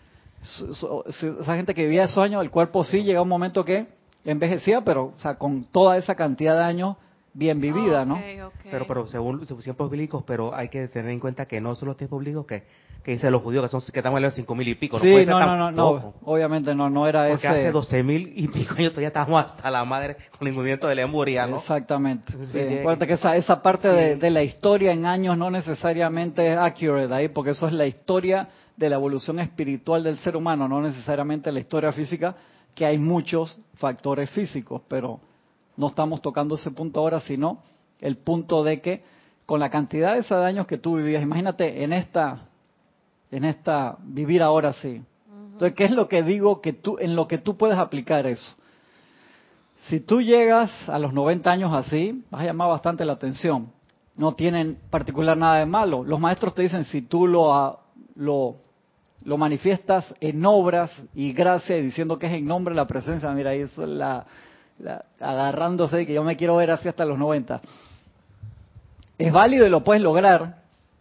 esa 0.41 1.55
gente 1.57 1.73
que 1.73 1.83
vivía 1.83 2.05
esos 2.05 2.23
años, 2.23 2.41
el 2.41 2.51
cuerpo 2.51 2.85
sí 2.85 3.03
llega 3.03 3.21
un 3.21 3.27
momento 3.27 3.65
que 3.65 3.98
envejecía, 4.31 4.81
pero 4.81 5.13
o 5.15 5.19
sea, 5.19 5.35
con 5.35 5.65
toda 5.65 5.97
esa 5.97 6.15
cantidad 6.15 6.55
de 6.55 6.63
años 6.63 6.97
bien 7.33 7.61
vivida, 7.61 8.05
¿no? 8.05 8.19
Pero, 8.69 8.87
pero 8.87 9.07
según 9.07 9.39
los 9.39 9.63
tiempos 9.63 9.89
bíblicos, 9.89 10.23
pero 10.25 10.55
hay 10.55 10.69
que 10.69 10.87
tener 10.87 11.11
en 11.11 11.19
cuenta 11.19 11.45
que 11.45 11.61
no 11.61 11.75
son 11.75 11.87
los 11.89 11.97
tiempos 11.97 12.19
bíblicos 12.19 12.45
que 12.45 12.63
que 13.03 13.11
dice 13.11 13.31
los 13.31 13.41
judíos 13.41 13.63
que 13.63 13.69
son 13.69 13.81
que 13.91 13.99
estamos 13.99 14.17
en 14.17 14.23
los 14.23 14.33
cinco 14.33 14.55
mil 14.55 14.67
y 14.67 14.75
pico. 14.75 14.99
Sí, 14.99 15.25
no, 15.25 15.39
no, 15.39 15.55
no, 15.55 15.71
no, 15.71 16.13
obviamente 16.23 16.75
no, 16.75 16.89
no 16.89 17.07
era 17.07 17.27
Porque 17.29 17.47
hace 17.47 17.71
doce 17.71 18.03
mil 18.03 18.33
y 18.35 18.47
pico 18.47 18.75
años 18.77 18.91
todavía 18.91 19.07
estamos 19.07 19.45
hasta 19.45 19.69
la 19.71 19.85
madre 19.85 20.17
con 20.37 20.47
el 20.47 20.53
movimiento 20.53 20.87
de 20.87 20.95
Lemuria, 20.95 21.47
¿no? 21.47 21.57
Exactamente. 21.57 22.31
Sí, 22.51 22.59
que 22.59 23.13
esa, 23.13 23.35
esa 23.35 23.61
parte 23.61 23.87
de, 23.87 24.15
de, 24.17 24.29
la 24.29 24.43
historia 24.43 24.91
en 24.91 25.05
años 25.05 25.37
no 25.37 25.49
necesariamente 25.49 26.51
es 26.51 26.57
accurate 26.57 27.13
ahí, 27.13 27.29
porque 27.29 27.51
eso 27.51 27.67
es 27.67 27.73
la 27.73 27.87
historia 27.87 28.49
de 28.75 28.89
la 28.89 28.95
evolución 28.95 29.39
espiritual 29.39 30.03
del 30.03 30.17
ser 30.17 30.35
humano, 30.35 30.67
no 30.67 30.81
necesariamente 30.81 31.51
la 31.51 31.59
historia 31.59 31.91
física, 31.91 32.35
que 32.75 32.85
hay 32.85 32.97
muchos 32.97 33.59
factores 33.75 34.29
físicos, 34.29 34.81
pero 34.87 35.19
no 35.77 35.87
estamos 35.87 36.21
tocando 36.21 36.55
ese 36.55 36.71
punto 36.71 36.99
ahora, 36.99 37.19
sino 37.19 37.61
el 37.99 38.17
punto 38.17 38.63
de 38.63 38.81
que 38.81 39.03
con 39.45 39.59
la 39.59 39.69
cantidad 39.69 40.13
de 40.13 40.19
esos 40.19 40.43
años 40.43 40.67
que 40.67 40.77
tú 40.77 40.97
vivías, 40.97 41.23
imagínate 41.23 41.83
en 41.83 41.93
esta 41.93 42.41
en 43.31 43.45
esta 43.45 43.97
vivir 44.01 44.41
ahora 44.41 44.73
sí. 44.73 45.01
Entonces, 45.51 45.75
¿qué 45.75 45.85
es 45.85 45.91
lo 45.91 46.07
que 46.07 46.23
digo 46.23 46.61
que 46.61 46.73
tú 46.73 46.97
en 46.99 47.15
lo 47.15 47.27
que 47.27 47.37
tú 47.37 47.57
puedes 47.57 47.77
aplicar 47.77 48.25
eso? 48.25 48.55
Si 49.87 49.99
tú 49.99 50.21
llegas 50.21 50.71
a 50.87 50.99
los 50.99 51.13
90 51.13 51.49
años 51.49 51.73
así, 51.73 52.23
vas 52.29 52.41
a 52.41 52.45
llamar 52.45 52.69
bastante 52.69 53.05
la 53.05 53.13
atención. 53.13 53.71
No 54.15 54.33
tienen 54.33 54.77
particular 54.89 55.37
nada 55.37 55.59
de 55.59 55.65
malo. 55.65 56.03
Los 56.03 56.19
maestros 56.19 56.53
te 56.53 56.61
dicen 56.61 56.85
si 56.85 57.01
tú 57.01 57.27
lo 57.27 57.79
lo 58.15 58.57
lo 59.23 59.37
manifiestas 59.37 60.13
en 60.21 60.45
obras 60.45 60.91
y 61.13 61.33
gracia 61.33 61.77
y 61.77 61.81
diciendo 61.81 62.17
que 62.17 62.27
es 62.27 62.33
en 62.33 62.45
nombre 62.45 62.73
de 62.73 62.77
la 62.77 62.87
presencia, 62.87 63.29
mira, 63.31 63.51
ahí 63.51 63.65
la, 63.77 64.25
la 64.79 65.05
agarrándose 65.19 65.97
de 65.97 66.05
que 66.05 66.13
yo 66.13 66.23
me 66.23 66.37
quiero 66.37 66.55
ver 66.55 66.71
así 66.71 66.87
hasta 66.87 67.05
los 67.05 67.17
90. 67.17 67.61
Es 69.17 69.33
válido 69.33 69.67
y 69.67 69.69
lo 69.69 69.83
puedes 69.83 70.01
lograr, 70.01 70.59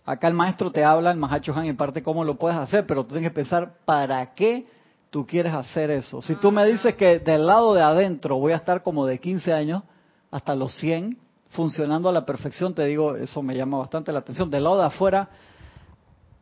Acá 0.09 0.27
el 0.27 0.33
maestro 0.33 0.73
te 0.73 0.83
habla, 0.83 1.11
el 1.11 1.19
Mahacho 1.19 1.53
Han, 1.55 1.67
en 1.67 1.77
parte 1.77 2.03
cómo 2.03 2.25
lo 2.25 2.39
puedes 2.39 2.57
hacer, 2.57 2.87
pero 2.87 3.05
tú 3.05 3.11
tienes 3.11 3.31
que 3.31 3.35
pensar 3.35 3.75
para 3.85 4.33
qué 4.33 4.67
tú 5.11 5.27
quieres 5.27 5.53
hacer 5.53 5.91
eso. 5.91 6.23
Si 6.23 6.35
tú 6.37 6.51
me 6.51 6.65
dices 6.65 6.97
que 6.97 7.19
del 7.19 7.45
lado 7.45 7.75
de 7.75 7.83
adentro 7.83 8.39
voy 8.39 8.53
a 8.53 8.57
estar 8.57 8.83
como 8.83 9.05
de 9.05 9.19
15 9.19 9.53
años 9.53 9.83
hasta 10.31 10.55
los 10.55 10.73
100, 10.79 11.19
funcionando 11.51 12.09
a 12.09 12.13
la 12.13 12.25
perfección, 12.25 12.75
te 12.75 12.87
digo, 12.87 13.17
eso 13.17 13.43
me 13.43 13.55
llama 13.55 13.77
bastante 13.77 14.11
la 14.11 14.21
atención. 14.21 14.49
Del 14.49 14.65
lado 14.65 14.79
de 14.79 14.87
afuera, 14.87 15.29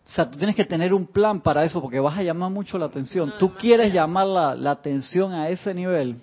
o 0.06 0.10
sea, 0.10 0.30
tú 0.30 0.38
tienes 0.38 0.54
que 0.54 0.64
tener 0.64 0.94
un 0.94 1.06
plan 1.06 1.40
para 1.40 1.64
eso 1.64 1.82
porque 1.82 1.98
vas 1.98 2.16
a 2.16 2.22
llamar 2.22 2.50
mucho 2.50 2.78
la 2.78 2.86
atención. 2.86 3.34
¿Tú 3.38 3.54
quieres 3.54 3.92
llamar 3.92 4.26
la, 4.26 4.70
atención 4.70 5.32
a 5.32 5.48
ese 5.48 5.74
nivel? 5.74 6.16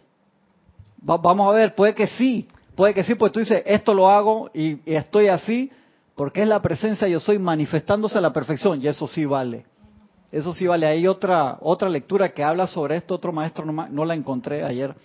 vamos 1.05 1.49
a 1.49 1.55
ver, 1.57 1.75
puede 1.75 1.93
que 1.93 2.07
sí, 2.07 2.47
puede 2.75 2.93
que 2.93 3.03
sí, 3.03 3.15
pues 3.15 3.33
tú 3.33 3.41
dices, 3.41 3.61
esto 3.65 3.93
lo 3.93 4.09
hago 4.09 4.49
y 4.53 4.79
estoy 4.85 5.27
así, 5.27 5.69
porque 6.15 6.43
es 6.43 6.47
la 6.47 6.61
presencia 6.61 7.09
yo 7.09 7.19
soy 7.19 7.39
manifestándose 7.39 8.17
a 8.17 8.21
la 8.21 8.31
perfección 8.31 8.81
y 8.81 8.87
eso 8.87 9.05
sí 9.05 9.25
vale. 9.25 9.65
Eso 10.31 10.53
sí 10.53 10.65
vale. 10.65 10.87
Hay 10.87 11.05
otra 11.05 11.57
otra 11.59 11.89
lectura 11.89 12.33
que 12.33 12.43
habla 12.43 12.67
sobre 12.67 12.95
esto, 12.95 13.15
otro 13.15 13.33
maestro 13.33 13.65
no, 13.65 14.05
la 14.05 14.15
encontré 14.15 14.63
ayer, 14.63 14.95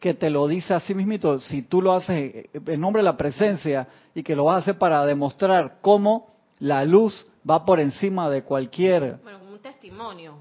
que 0.00 0.12
te 0.12 0.28
lo 0.28 0.48
dice 0.48 0.74
así 0.74 0.92
mismito, 0.92 1.38
si 1.38 1.62
tú 1.62 1.80
lo 1.80 1.92
haces 1.92 2.48
en 2.52 2.80
nombre 2.80 3.00
de 3.00 3.04
la 3.04 3.16
presencia 3.16 3.86
y 4.12 4.24
que 4.24 4.34
lo 4.34 4.46
vas 4.46 4.56
a 4.56 4.58
hacer 4.58 4.78
para 4.78 5.06
demostrar 5.06 5.78
cómo 5.80 6.31
la 6.62 6.84
luz 6.84 7.26
va 7.48 7.64
por 7.64 7.80
encima 7.80 8.30
de 8.30 8.42
cualquier... 8.42 9.18
Bueno, 9.22 9.40
como 9.40 9.52
un 9.52 9.58
testimonio. 9.58 10.34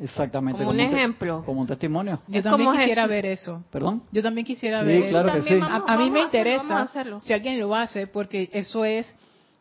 Exactamente. 0.00 0.58
Como, 0.58 0.70
un 0.70 0.80
ejemplo. 0.80 1.42
como 1.44 1.60
un 1.60 1.68
testimonio. 1.68 2.20
Yo 2.26 2.42
también 2.42 2.72
quisiera 2.72 3.06
ver 3.06 3.26
eso. 3.26 3.62
¿Perdón? 3.70 4.02
Yo 4.10 4.22
también 4.22 4.44
quisiera 4.44 4.82
ver 4.82 5.08
claro 5.10 5.28
eso. 5.28 5.44
Que 5.44 5.60
sí. 5.60 5.60
a, 5.62 5.96
mí 5.98 6.10
me 6.10 6.22
interesa 6.22 6.88
si 7.20 7.32
alguien 7.32 7.60
lo 7.60 7.76
hace 7.76 8.08
porque 8.08 8.48
eso 8.52 8.84
es 8.84 9.14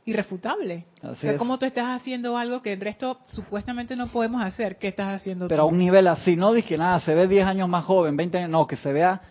irrefutable. 0.05 0.85
Así 1.03 1.27
o 1.27 1.37
sea, 1.37 1.57
tú 1.59 1.65
estás 1.65 2.01
haciendo 2.01 2.35
algo 2.35 2.63
que 2.63 2.73
el 2.73 2.81
resto 2.81 3.19
supuestamente 3.25 3.95
no 3.95 4.07
podemos 4.07 4.41
hacer? 4.41 4.79
¿Qué 4.79 4.87
estás 4.87 5.21
haciendo 5.21 5.47
Pero 5.47 5.63
a 5.63 5.65
un 5.65 5.77
nivel 5.77 6.07
así, 6.07 6.35
no 6.35 6.51
dije 6.51 6.79
nada, 6.79 6.99
se 7.01 7.13
ve 7.13 7.27
10 7.27 7.45
años 7.45 7.69
más 7.69 7.85
joven, 7.85 8.17
20 8.17 8.39
años, 8.39 8.49
no, 8.49 8.65
que 8.65 8.75
se 8.75 8.91
vea 8.91 9.21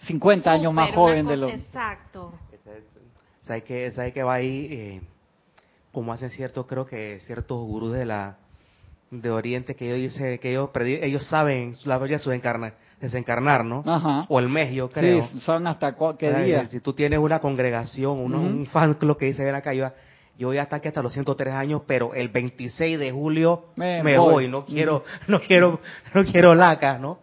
50 0.00 0.50
años 0.50 0.74
más 0.74 0.94
joven 0.94 1.26
de 1.26 1.38
lo... 1.38 1.48
Exacto. 1.48 2.34
¿Sabes 3.46 3.64
que, 3.64 3.90
sabe 3.92 4.12
que 4.12 4.22
va 4.22 4.34
ahí? 4.34 4.68
Eh, 4.70 5.00
como 5.98 6.12
hacen 6.12 6.30
ciertos, 6.30 6.64
creo 6.66 6.86
que 6.86 7.18
ciertos 7.26 7.58
gurús 7.58 7.92
de 7.92 8.04
la 8.04 8.36
de 9.10 9.30
Oriente 9.30 9.74
que 9.74 9.92
ellos 9.92 10.12
dicen 10.12 10.38
que 10.38 10.52
ellos 10.52 10.70
ellos 10.76 11.26
saben 11.26 11.74
la 11.86 11.98
fecha 11.98 12.12
de 12.12 12.18
su 12.20 12.30
desencarnar, 13.00 13.64
¿no? 13.64 13.82
Ajá. 13.84 14.24
O 14.28 14.38
el 14.38 14.48
mes, 14.48 14.72
yo 14.72 14.88
creo. 14.88 15.26
Sí, 15.26 15.40
saben 15.40 15.66
hasta 15.66 15.96
qué 16.16 16.32
día. 16.32 16.68
Si 16.68 16.78
tú 16.78 16.92
tienes 16.92 17.18
una 17.18 17.40
congregación, 17.40 18.16
un 18.20 18.66
fan 18.66 18.94
club 18.94 19.18
que 19.18 19.26
dice, 19.26 19.42
ven 19.42 19.56
acá, 19.56 19.74
yo, 19.74 19.90
yo 20.38 20.46
voy 20.46 20.58
hasta 20.58 20.76
aquí 20.76 20.86
hasta 20.86 21.02
los 21.02 21.12
103 21.12 21.52
años, 21.52 21.82
pero 21.84 22.14
el 22.14 22.28
26 22.28 22.96
de 22.96 23.10
julio 23.10 23.64
me, 23.74 24.00
voy. 24.16 24.46
no 24.46 24.64
quiero, 24.64 25.02
no 25.26 25.40
quiero, 25.40 25.80
no 26.14 26.22
quiero 26.22 26.54
laca, 26.54 26.96
¿no? 26.96 27.18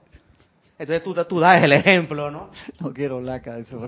Entonces 0.78 1.04
tú, 1.04 1.16
tú 1.26 1.40
das 1.40 1.64
el 1.64 1.72
ejemplo, 1.72 2.30
¿no? 2.30 2.50
No 2.80 2.94
quiero 2.94 3.22
laca, 3.22 3.58
eso 3.58 3.80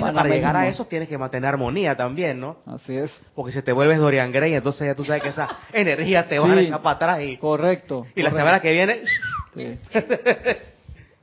Para 0.00 0.28
llegar 0.28 0.54
a 0.54 0.68
eso 0.68 0.84
tienes 0.84 1.08
que 1.08 1.16
mantener 1.16 1.48
armonía 1.48 1.96
también, 1.96 2.38
¿no? 2.38 2.58
Así 2.66 2.96
es. 2.96 3.10
Porque 3.34 3.52
si 3.52 3.62
te 3.62 3.72
vuelves 3.72 3.98
Dorian 3.98 4.30
Gray, 4.30 4.54
entonces 4.54 4.86
ya 4.86 4.94
tú 4.94 5.04
sabes 5.04 5.22
que 5.22 5.30
esa 5.30 5.48
energía 5.72 6.26
te 6.26 6.38
va 6.38 6.52
a 6.52 6.60
echar 6.60 6.82
para 6.82 6.96
atrás. 6.96 7.20
Y, 7.22 7.38
correcto. 7.38 8.06
Y 8.14 8.22
la 8.22 8.30
semana 8.30 8.60
que 8.60 8.72
viene... 8.72 9.02
Sí. 9.56 9.78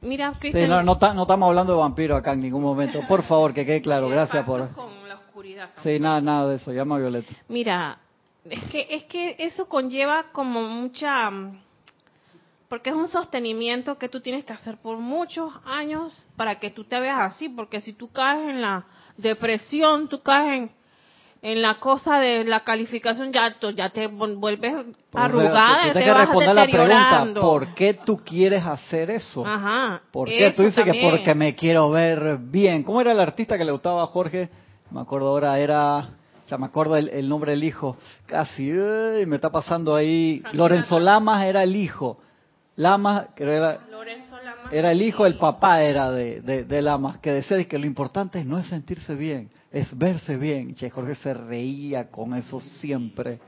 Mira, 0.01 0.33
Cristian... 0.39 0.67
no, 0.67 0.81
no, 0.81 0.97
no, 1.13 1.21
estamos 1.21 1.47
hablando 1.47 1.73
de 1.73 1.79
vampiro 1.79 2.15
acá 2.15 2.33
en 2.33 2.39
ningún 2.39 2.63
momento. 2.63 3.01
Por 3.07 3.21
favor, 3.21 3.53
que 3.53 3.63
quede 3.63 3.79
claro. 3.79 4.09
Gracias 4.09 4.43
por... 4.43 4.69
Sí, 5.83 5.99
nada, 5.99 6.19
nada 6.19 6.49
de 6.49 6.55
eso. 6.55 6.71
Llama 6.71 6.95
a 6.95 6.99
Violeta. 6.99 7.31
Mira, 7.47 7.99
es 8.49 8.63
que, 8.71 8.87
es 8.89 9.03
que 9.03 9.35
eso 9.37 9.69
conlleva 9.69 10.31
como 10.31 10.63
mucha 10.67 11.29
porque 12.73 12.89
es 12.89 12.95
un 12.95 13.07
sostenimiento 13.07 13.99
que 13.99 14.09
tú 14.09 14.19
tienes 14.19 14.45
que 14.45 14.51
hacer 14.51 14.77
por 14.77 14.97
muchos 14.97 15.53
años 15.63 16.11
para 16.35 16.59
que 16.59 16.71
tú 16.71 16.85
te 16.85 16.99
veas 16.99 17.19
así, 17.19 17.47
porque 17.47 17.81
si 17.81 17.93
tú 17.93 18.11
caes 18.11 18.49
en 18.49 18.63
la 18.63 18.83
depresión, 19.15 20.07
tú 20.07 20.23
caes 20.23 20.71
en, 21.43 21.61
la 21.61 21.75
cosa 21.75 22.17
de 22.17 22.43
la 22.43 22.61
calificación, 22.61 23.31
ya, 23.31 23.55
ya 23.75 23.91
te 23.91 24.07
vuelves 24.07 24.73
arrugada, 25.13 25.89
y 25.89 25.91
te 25.91 26.09
vas 26.09 26.21
responder 26.21 26.55
la 26.55 26.65
pregunta, 26.65 27.27
¿por 27.39 27.75
qué 27.75 27.93
tú 27.93 28.17
quieres 28.25 28.65
hacer 28.65 29.11
eso? 29.11 29.45
Ajá. 29.45 30.01
¿Por 30.11 30.27
qué 30.27 30.51
tú 30.57 30.63
dices 30.63 30.83
que 30.83 30.99
porque 30.99 31.35
me 31.35 31.53
quiero 31.53 31.91
ver 31.91 32.39
bien? 32.39 32.81
¿Cómo 32.81 33.01
era 33.01 33.11
el 33.11 33.19
artista 33.19 33.55
que 33.55 33.65
le 33.65 33.71
gustaba 33.71 34.01
a 34.01 34.07
Jorge? 34.07 34.49
Me 34.89 35.01
acuerdo 35.01 35.27
ahora, 35.27 35.59
era 35.59 36.09
ya 36.47 36.57
me 36.57 36.65
acuerdo 36.65 36.97
el, 36.97 37.29
nombre 37.29 37.51
del 37.51 37.63
hijo, 37.63 37.97
casi, 38.25 38.63
me 38.71 39.35
está 39.35 39.51
pasando 39.51 39.95
ahí. 39.95 40.41
Lorenzo 40.53 40.99
Lamas 40.99 41.45
era 41.45 41.61
el 41.61 41.75
hijo. 41.75 42.17
Lamas, 42.75 43.27
que 43.35 43.43
era, 43.43 43.79
era 44.71 44.91
el 44.91 45.01
hijo, 45.01 45.25
el 45.25 45.35
papá 45.35 45.83
era 45.83 46.11
de, 46.11 46.41
de, 46.41 46.81
Lamas, 46.81 47.19
que 47.19 47.31
decía 47.31 47.63
que 47.65 47.77
lo 47.77 47.85
importante 47.85 48.43
no 48.43 48.57
es 48.57 48.67
sentirse 48.67 49.13
bien, 49.13 49.49
es 49.71 49.95
verse 49.95 50.37
bien. 50.37 50.73
Che, 50.73 50.89
Jorge 50.89 51.15
se 51.15 51.33
reía 51.33 52.09
con 52.09 52.33
eso 52.33 52.59
siempre. 52.59 53.39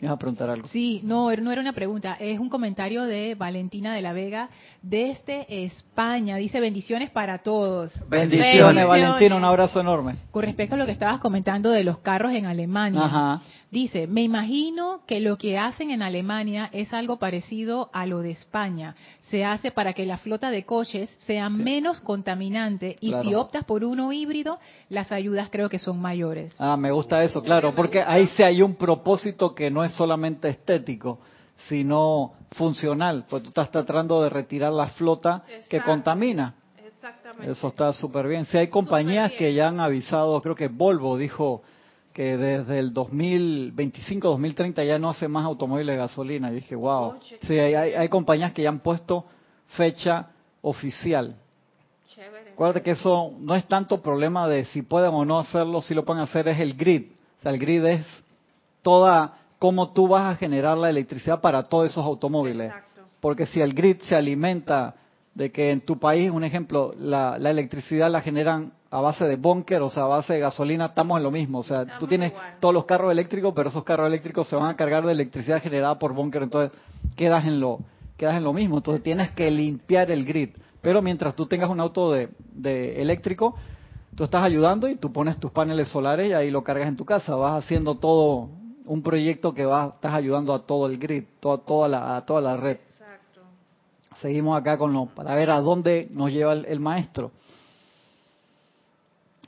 ¿Me 0.00 0.08
a 0.08 0.16
preguntar 0.16 0.48
algo? 0.48 0.68
Sí, 0.68 1.00
no, 1.02 1.34
no 1.34 1.50
era 1.50 1.60
una 1.60 1.72
pregunta, 1.72 2.16
es 2.20 2.38
un 2.38 2.48
comentario 2.48 3.02
de 3.02 3.34
Valentina 3.34 3.92
de 3.92 4.00
la 4.00 4.12
Vega 4.12 4.48
desde 4.80 5.64
España. 5.64 6.36
Dice 6.36 6.60
bendiciones 6.60 7.10
para 7.10 7.38
todos. 7.38 7.90
Bendiciones, 8.08 8.40
bendiciones. 8.40 8.86
Valentina, 8.86 9.34
un 9.34 9.44
abrazo 9.44 9.80
enorme. 9.80 10.14
Con 10.30 10.44
respecto 10.44 10.76
a 10.76 10.78
lo 10.78 10.86
que 10.86 10.92
estabas 10.92 11.18
comentando 11.18 11.70
de 11.70 11.82
los 11.82 11.98
carros 11.98 12.32
en 12.32 12.46
Alemania. 12.46 13.04
Ajá. 13.04 13.42
Dice, 13.70 14.06
me 14.06 14.22
imagino 14.22 15.00
que 15.06 15.20
lo 15.20 15.36
que 15.36 15.58
hacen 15.58 15.90
en 15.90 16.00
Alemania 16.00 16.70
es 16.72 16.94
algo 16.94 17.18
parecido 17.18 17.90
a 17.92 18.06
lo 18.06 18.20
de 18.20 18.30
España. 18.30 18.96
Se 19.28 19.44
hace 19.44 19.70
para 19.70 19.92
que 19.92 20.06
la 20.06 20.16
flota 20.16 20.50
de 20.50 20.64
coches 20.64 21.10
sea 21.26 21.50
menos 21.50 22.00
contaminante 22.00 22.96
y 23.00 23.12
si 23.22 23.34
optas 23.34 23.64
por 23.64 23.84
uno 23.84 24.10
híbrido, 24.10 24.58
las 24.88 25.12
ayudas 25.12 25.50
creo 25.50 25.68
que 25.68 25.78
son 25.78 26.00
mayores. 26.00 26.54
Ah, 26.58 26.78
me 26.78 26.90
gusta 26.90 27.22
eso, 27.22 27.42
claro, 27.42 27.74
porque 27.74 28.00
ahí 28.00 28.26
sí 28.28 28.42
hay 28.42 28.62
un 28.62 28.74
propósito 28.74 29.54
que 29.54 29.70
no 29.70 29.84
es 29.84 29.92
solamente 29.92 30.48
estético, 30.48 31.20
sino 31.68 32.32
funcional, 32.52 33.26
pues 33.28 33.42
tú 33.42 33.48
estás 33.50 33.70
tratando 33.70 34.22
de 34.22 34.30
retirar 34.30 34.72
la 34.72 34.88
flota 34.88 35.44
que 35.68 35.82
contamina. 35.82 36.54
Exactamente. 36.86 37.52
Eso 37.52 37.68
está 37.68 37.92
súper 37.92 38.28
bien. 38.28 38.46
Si 38.46 38.56
hay 38.56 38.68
compañías 38.68 39.30
que 39.32 39.52
ya 39.52 39.68
han 39.68 39.78
avisado, 39.78 40.40
creo 40.40 40.54
que 40.54 40.68
Volvo 40.68 41.18
dijo 41.18 41.62
que 42.18 42.36
desde 42.36 42.80
el 42.80 42.92
2025, 42.92 44.26
2030 44.26 44.82
ya 44.82 44.98
no 44.98 45.08
hace 45.08 45.28
más 45.28 45.44
automóviles 45.44 45.94
de 45.94 45.98
gasolina. 46.00 46.50
Y 46.50 46.56
dije, 46.56 46.74
wow. 46.74 47.14
Sí, 47.42 47.56
hay, 47.56 48.08
compañías 48.08 48.50
que 48.50 48.62
ya 48.62 48.70
han 48.70 48.80
puesto 48.80 49.24
fecha 49.68 50.26
oficial. 50.60 51.36
Chévere. 52.08 52.54
Acuérdate 52.54 52.82
que 52.82 52.90
eso 52.90 53.34
no 53.38 53.54
es 53.54 53.64
tanto 53.68 54.02
problema 54.02 54.48
de 54.48 54.64
si 54.64 54.82
pueden 54.82 55.14
o 55.14 55.24
no 55.24 55.38
hacerlo, 55.38 55.80
si 55.80 55.94
lo 55.94 56.04
pueden 56.04 56.20
hacer, 56.20 56.48
es 56.48 56.58
el 56.58 56.74
grid. 56.74 57.12
O 57.38 57.42
sea, 57.42 57.52
el 57.52 57.60
grid 57.60 57.84
es 57.84 58.04
toda 58.82 59.38
cómo 59.60 59.92
tú 59.92 60.08
vas 60.08 60.34
a 60.34 60.36
generar 60.36 60.76
la 60.76 60.90
electricidad 60.90 61.40
para 61.40 61.62
todos 61.62 61.88
esos 61.88 62.04
automóviles. 62.04 62.72
Porque 63.20 63.46
si 63.46 63.60
el 63.60 63.74
grid 63.74 64.00
se 64.08 64.16
alimenta 64.16 64.96
de 65.34 65.52
que 65.52 65.70
en 65.70 65.82
tu 65.82 66.00
país, 66.00 66.32
un 66.32 66.42
ejemplo, 66.42 66.96
la, 66.98 67.38
la 67.38 67.50
electricidad 67.52 68.10
la 68.10 68.22
generan 68.22 68.72
a 68.90 69.00
base 69.00 69.24
de 69.26 69.36
búnker, 69.36 69.82
o 69.82 69.90
sea, 69.90 70.04
a 70.04 70.06
base 70.06 70.34
de 70.34 70.40
gasolina, 70.40 70.86
estamos 70.86 71.18
en 71.18 71.22
lo 71.22 71.30
mismo. 71.30 71.58
O 71.58 71.62
sea, 71.62 71.98
tú 71.98 72.06
tienes 72.06 72.32
todos 72.60 72.74
los 72.74 72.84
carros 72.84 73.12
eléctricos, 73.12 73.52
pero 73.54 73.68
esos 73.68 73.84
carros 73.84 74.06
eléctricos 74.06 74.48
se 74.48 74.56
van 74.56 74.70
a 74.70 74.76
cargar 74.76 75.04
de 75.04 75.12
electricidad 75.12 75.62
generada 75.62 75.98
por 75.98 76.14
búnker, 76.14 76.42
entonces 76.42 76.78
quedas 77.16 77.46
en 77.46 77.60
lo 77.60 77.80
quedas 78.16 78.36
en 78.36 78.44
lo 78.44 78.52
mismo. 78.52 78.78
Entonces 78.78 79.02
tienes 79.02 79.30
que 79.30 79.50
limpiar 79.50 80.10
el 80.10 80.24
grid. 80.24 80.50
Pero 80.82 81.02
mientras 81.02 81.34
tú 81.34 81.46
tengas 81.46 81.70
un 81.70 81.80
auto 81.80 82.12
de, 82.12 82.30
de 82.52 83.00
eléctrico, 83.00 83.54
tú 84.16 84.24
estás 84.24 84.42
ayudando 84.42 84.88
y 84.88 84.96
tú 84.96 85.12
pones 85.12 85.38
tus 85.38 85.52
paneles 85.52 85.88
solares 85.88 86.28
y 86.28 86.32
ahí 86.32 86.50
lo 86.50 86.64
cargas 86.64 86.88
en 86.88 86.96
tu 86.96 87.04
casa. 87.04 87.36
Vas 87.36 87.64
haciendo 87.64 87.94
todo 87.96 88.48
un 88.88 89.02
proyecto 89.02 89.54
que 89.54 89.64
va, 89.64 89.92
estás 89.94 90.14
ayudando 90.14 90.54
a 90.54 90.66
todo 90.66 90.86
el 90.86 90.98
grid, 90.98 91.24
toda, 91.40 91.58
toda 91.58 91.88
la, 91.88 92.16
a 92.16 92.26
toda 92.26 92.40
la 92.40 92.56
red. 92.56 92.78
Exacto. 92.90 93.42
Seguimos 94.20 94.58
acá 94.58 94.78
con 94.78 94.92
lo, 94.92 95.06
para 95.06 95.34
ver 95.34 95.50
a 95.50 95.60
dónde 95.60 96.08
nos 96.10 96.32
lleva 96.32 96.54
el, 96.54 96.80
maestro. 96.80 97.30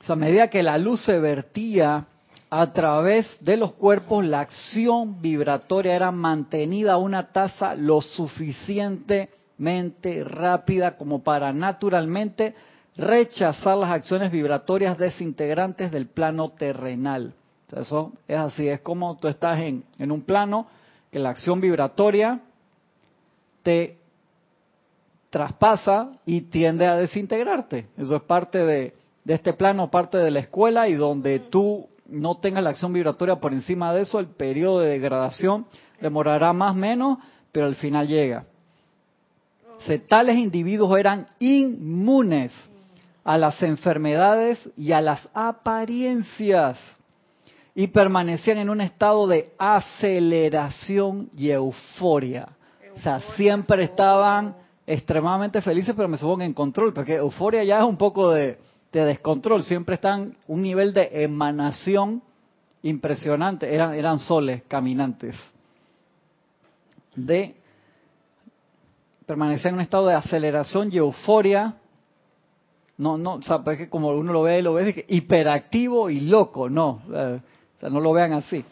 A 0.07 0.15
medida 0.15 0.49
que 0.49 0.63
la 0.63 0.77
luz 0.77 1.03
se 1.05 1.19
vertía 1.19 2.05
a 2.49 2.73
través 2.73 3.27
de 3.39 3.55
los 3.55 3.73
cuerpos, 3.73 4.25
la 4.25 4.39
acción 4.41 5.21
vibratoria 5.21 5.95
era 5.95 6.11
mantenida 6.11 6.93
a 6.93 6.97
una 6.97 7.31
tasa 7.31 7.75
lo 7.75 8.01
suficientemente 8.01 10.23
rápida 10.25 10.97
como 10.97 11.23
para 11.23 11.53
naturalmente 11.53 12.55
rechazar 12.97 13.77
las 13.77 13.91
acciones 13.91 14.31
vibratorias 14.31 14.97
desintegrantes 14.97 15.91
del 15.91 16.07
plano 16.07 16.49
terrenal. 16.49 17.33
Eso 17.71 18.11
es 18.27 18.37
así, 18.37 18.67
es 18.67 18.81
como 18.81 19.17
tú 19.17 19.29
estás 19.29 19.61
en, 19.61 19.85
en 19.97 20.11
un 20.11 20.23
plano 20.23 20.67
que 21.09 21.19
la 21.19 21.29
acción 21.29 21.61
vibratoria 21.61 22.41
te 23.63 23.97
traspasa 25.29 26.17
y 26.25 26.41
tiende 26.41 26.85
a 26.85 26.97
desintegrarte. 26.97 27.87
Eso 27.97 28.17
es 28.17 28.23
parte 28.23 28.57
de, 28.57 28.93
de 29.23 29.33
este 29.35 29.53
plano, 29.53 29.91
parte 29.91 30.17
de 30.17 30.31
la 30.31 30.39
escuela 30.39 30.87
y 30.87 30.93
donde 30.93 31.39
tú 31.39 31.87
no 32.07 32.37
tengas 32.37 32.63
la 32.63 32.71
acción 32.71 32.93
vibratoria 32.93 33.37
por 33.37 33.53
encima 33.53 33.93
de 33.93 34.01
eso, 34.01 34.19
el 34.19 34.27
periodo 34.27 34.79
de 34.79 34.89
degradación 34.89 35.65
demorará 35.99 36.53
más 36.53 36.71
o 36.71 36.75
menos, 36.75 37.19
pero 37.51 37.67
al 37.67 37.75
final 37.75 38.07
llega. 38.07 38.45
Se, 39.85 39.99
tales 39.99 40.37
individuos 40.37 40.99
eran 40.99 41.27
inmunes 41.39 42.51
a 43.23 43.37
las 43.37 43.61
enfermedades 43.63 44.59
y 44.75 44.91
a 44.91 45.01
las 45.01 45.27
apariencias 45.33 46.77
y 47.73 47.87
permanecían 47.87 48.57
en 48.57 48.69
un 48.69 48.81
estado 48.81 49.27
de 49.27 49.51
aceleración 49.57 51.29
y 51.37 51.51
euforia. 51.51 52.49
O 52.95 52.99
sea, 52.99 53.21
siempre 53.35 53.83
estaban 53.83 54.55
extremadamente 54.85 55.61
felices, 55.61 55.93
pero 55.95 56.09
me 56.09 56.17
supongo 56.17 56.41
en 56.41 56.53
control, 56.53 56.93
porque 56.93 57.15
euforia 57.15 57.63
ya 57.63 57.79
es 57.79 57.85
un 57.85 57.97
poco 57.97 58.31
de, 58.31 58.59
descontrol, 58.91 59.63
siempre 59.63 59.95
están 59.95 60.35
un 60.47 60.61
nivel 60.61 60.93
de 60.93 61.23
emanación 61.23 62.21
impresionante, 62.83 63.73
eran, 63.73 63.93
eran 63.93 64.19
soles 64.19 64.63
caminantes. 64.67 65.35
De 67.15 67.55
permanecer 69.25 69.69
en 69.69 69.75
un 69.75 69.81
estado 69.81 70.07
de 70.07 70.15
aceleración 70.15 70.89
y 70.91 70.97
euforia, 70.97 71.75
no, 72.97 73.17
no, 73.17 73.35
o 73.35 73.41
sea, 73.41 73.59
pues 73.59 73.77
que 73.77 73.89
como 73.89 74.09
uno 74.09 74.33
lo 74.33 74.43
ve, 74.43 74.61
lo 74.61 74.73
ve, 74.73 74.93
que 74.93 75.05
hiperactivo 75.07 76.09
y 76.09 76.21
loco, 76.21 76.69
no. 76.69 77.01
Eh, 77.13 77.39
sea, 77.81 77.89
no 77.89 77.99
lo 77.99 78.13
vean 78.13 78.33
así. 78.33 78.63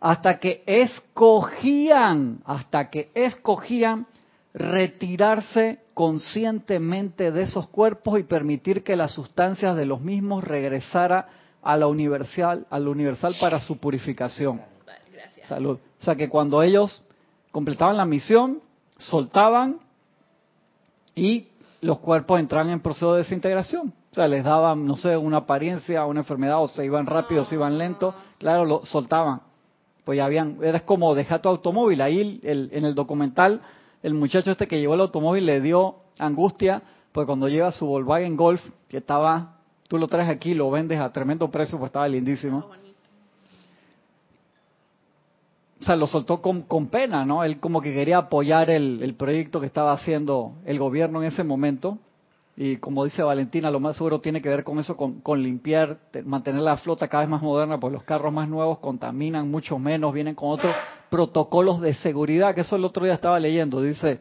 Hasta 0.00 0.38
que 0.40 0.62
escogían, 0.66 2.40
hasta 2.44 2.90
que 2.90 3.10
escogían 3.14 4.06
retirarse 4.52 5.78
conscientemente 5.94 7.30
de 7.30 7.42
esos 7.42 7.68
cuerpos 7.68 8.18
y 8.18 8.24
permitir 8.24 8.82
que 8.82 8.96
las 8.96 9.12
sustancias 9.12 9.76
de 9.76 9.86
los 9.86 10.00
mismos 10.00 10.44
regresara 10.44 11.28
a 11.62 11.76
la 11.76 11.86
universal, 11.86 12.66
a 12.68 12.78
la 12.78 12.90
universal 12.90 13.34
para 13.40 13.60
su 13.60 13.78
purificación. 13.78 14.60
Salud. 15.48 15.78
O 16.00 16.04
sea 16.04 16.16
que 16.16 16.28
cuando 16.28 16.62
ellos 16.62 17.02
completaban 17.52 17.96
la 17.96 18.04
misión, 18.04 18.60
soltaban 18.96 19.78
y 21.14 21.48
los 21.80 21.98
cuerpos 21.98 22.40
entraban 22.40 22.70
en 22.70 22.80
proceso 22.80 23.12
de 23.14 23.22
desintegración. 23.22 23.92
O 24.10 24.14
sea, 24.14 24.26
les 24.26 24.42
daban, 24.42 24.86
no 24.86 24.96
sé, 24.96 25.16
una 25.16 25.38
apariencia, 25.38 26.04
una 26.06 26.20
enfermedad, 26.20 26.62
o 26.62 26.68
se 26.68 26.84
iban 26.84 27.06
rápido, 27.06 27.42
o 27.42 27.44
se 27.44 27.56
iban 27.56 27.78
lento, 27.78 28.14
claro, 28.38 28.64
lo 28.64 28.84
soltaban. 28.84 29.42
Pues 30.04 30.16
ya 30.16 30.24
habían, 30.24 30.58
eres 30.62 30.82
como 30.82 31.14
dejar 31.14 31.42
tu 31.42 31.48
automóvil. 31.48 32.00
Ahí 32.00 32.40
en 32.42 32.84
el 32.84 32.94
documental, 32.94 33.60
el 34.04 34.12
muchacho 34.12 34.50
este 34.50 34.68
que 34.68 34.78
llevó 34.78 34.94
el 34.94 35.00
automóvil 35.00 35.46
le 35.46 35.62
dio 35.62 35.96
angustia, 36.18 36.82
pues 37.10 37.26
cuando 37.26 37.48
lleva 37.48 37.72
su 37.72 37.86
Volkswagen 37.86 38.36
Golf, 38.36 38.60
que 38.86 38.98
estaba, 38.98 39.56
tú 39.88 39.96
lo 39.96 40.08
traes 40.08 40.28
aquí, 40.28 40.52
lo 40.52 40.70
vendes 40.70 41.00
a 41.00 41.10
tremendo 41.10 41.50
precio, 41.50 41.78
pues 41.78 41.88
estaba 41.88 42.06
lindísimo. 42.06 42.66
O 45.80 45.84
sea, 45.84 45.96
lo 45.96 46.06
soltó 46.06 46.42
con, 46.42 46.62
con 46.62 46.88
pena, 46.88 47.24
¿no? 47.24 47.44
Él 47.44 47.58
como 47.60 47.80
que 47.80 47.94
quería 47.94 48.18
apoyar 48.18 48.68
el, 48.68 49.02
el 49.02 49.14
proyecto 49.14 49.58
que 49.58 49.66
estaba 49.66 49.92
haciendo 49.92 50.52
el 50.66 50.78
gobierno 50.78 51.22
en 51.22 51.28
ese 51.28 51.42
momento 51.42 51.98
y 52.56 52.76
como 52.76 53.04
dice 53.04 53.22
Valentina, 53.22 53.70
lo 53.70 53.80
más 53.80 53.96
seguro 53.96 54.20
tiene 54.20 54.40
que 54.40 54.48
ver 54.48 54.62
con 54.62 54.78
eso, 54.78 54.96
con, 54.96 55.42
limpiar, 55.42 55.98
mantener 56.24 56.62
la 56.62 56.76
flota 56.76 57.08
cada 57.08 57.24
vez 57.24 57.30
más 57.30 57.42
moderna, 57.42 57.80
pues 57.80 57.92
los 57.92 58.04
carros 58.04 58.32
más 58.32 58.48
nuevos 58.48 58.78
contaminan 58.78 59.50
mucho 59.50 59.78
menos, 59.78 60.14
vienen 60.14 60.36
con 60.36 60.50
otros 60.50 60.74
protocolos 61.14 61.80
de 61.80 61.94
seguridad, 61.94 62.56
que 62.56 62.62
eso 62.62 62.74
el 62.74 62.84
otro 62.84 63.04
día 63.04 63.14
estaba 63.14 63.38
leyendo. 63.38 63.80
Dice, 63.80 64.18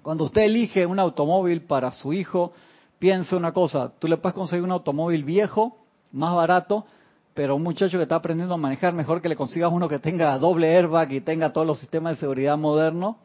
cuando 0.00 0.24
usted 0.24 0.40
elige 0.40 0.86
un 0.86 0.98
automóvil 0.98 1.60
para 1.60 1.92
su 1.92 2.14
hijo, 2.14 2.54
piense 2.98 3.36
una 3.36 3.52
cosa, 3.52 3.92
tú 3.98 4.08
le 4.08 4.16
puedes 4.16 4.34
conseguir 4.34 4.64
un 4.64 4.72
automóvil 4.72 5.22
viejo, 5.22 5.76
más 6.12 6.34
barato, 6.34 6.86
pero 7.34 7.56
un 7.56 7.62
muchacho 7.62 7.98
que 7.98 8.04
está 8.04 8.14
aprendiendo 8.14 8.54
a 8.54 8.56
manejar, 8.56 8.94
mejor 8.94 9.20
que 9.20 9.28
le 9.28 9.36
consigas 9.36 9.70
uno 9.70 9.86
que 9.86 9.98
tenga 9.98 10.38
doble 10.38 10.74
airbag 10.74 11.12
y 11.12 11.20
tenga 11.20 11.52
todos 11.52 11.66
los 11.66 11.78
sistemas 11.78 12.14
de 12.14 12.20
seguridad 12.20 12.56
modernos, 12.56 13.16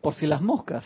por 0.00 0.14
si 0.14 0.26
las 0.26 0.42
moscas. 0.42 0.84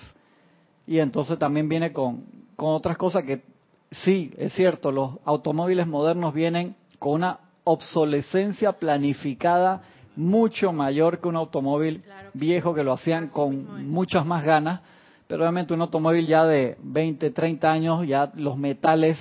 Y 0.87 0.99
entonces 0.99 1.39
también 1.39 1.71
viene 1.71 1.91
con, 1.91 2.27
con 2.55 2.75
otras 2.75 2.99
cosas 2.99 3.25
que 3.25 3.45
sí, 3.91 4.31
es 4.37 4.53
cierto, 4.53 4.93
los 4.93 5.13
automóviles 5.25 5.87
modernos 5.87 6.35
vienen 6.35 6.77
con 6.99 7.13
una 7.13 7.39
obsolescencia 7.65 8.73
planificada 8.73 9.81
mucho 10.17 10.73
mayor 10.73 11.21
que 11.21 11.29
un 11.29 11.37
automóvil 11.37 12.03
viejo 12.35 12.75
que 12.75 12.85
lo 12.85 12.93
hacían 12.93 13.29
con 13.29 13.89
muchas 13.89 14.25
más 14.27 14.45
ganas, 14.45 14.81
pero 15.27 15.43
obviamente 15.43 15.75
un 15.75 15.81
automóvil 15.81 16.27
ya 16.27 16.45
de 16.45 16.77
20, 16.83 17.31
30 17.31 17.71
años, 17.71 18.07
ya 18.07 18.31
los 18.35 18.57
metales 18.57 19.19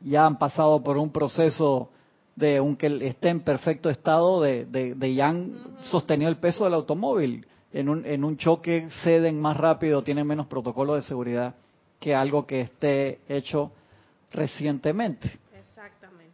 ya 0.00 0.26
han 0.26 0.38
pasado 0.38 0.82
por 0.82 0.98
un 0.98 1.10
proceso 1.10 1.90
de, 2.36 2.58
aunque 2.58 2.98
esté 3.06 3.28
en 3.28 3.40
perfecto 3.40 3.90
estado, 3.90 4.40
de, 4.42 4.66
de, 4.66 4.94
de 4.94 5.14
ya 5.14 5.28
han 5.28 5.78
sostenido 5.80 6.28
el 6.28 6.36
peso 6.36 6.64
del 6.64 6.74
automóvil. 6.74 7.46
En 7.72 7.88
un, 7.88 8.06
en 8.06 8.22
un 8.22 8.36
choque 8.36 8.88
ceden 9.02 9.40
más 9.40 9.56
rápido, 9.56 10.02
tienen 10.02 10.26
menos 10.26 10.46
protocolo 10.46 10.94
de 10.94 11.02
seguridad 11.02 11.54
que 11.98 12.14
algo 12.14 12.46
que 12.46 12.60
esté 12.60 13.20
hecho 13.28 13.72
recientemente. 14.30 15.40
Exactamente. 15.52 16.32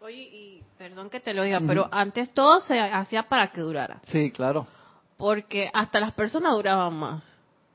Oye, 0.00 0.22
y 0.22 0.41
perdón 0.82 1.10
que 1.10 1.20
te 1.20 1.32
lo 1.32 1.44
diga, 1.44 1.60
pero 1.64 1.88
antes 1.92 2.34
todo 2.34 2.58
se 2.58 2.80
hacía 2.80 3.22
para 3.28 3.52
que 3.52 3.60
durara. 3.60 4.00
Sí, 4.02 4.32
claro. 4.32 4.66
Porque 5.16 5.70
hasta 5.72 6.00
las 6.00 6.12
personas 6.12 6.54
duraban 6.54 6.92
más. 6.94 7.22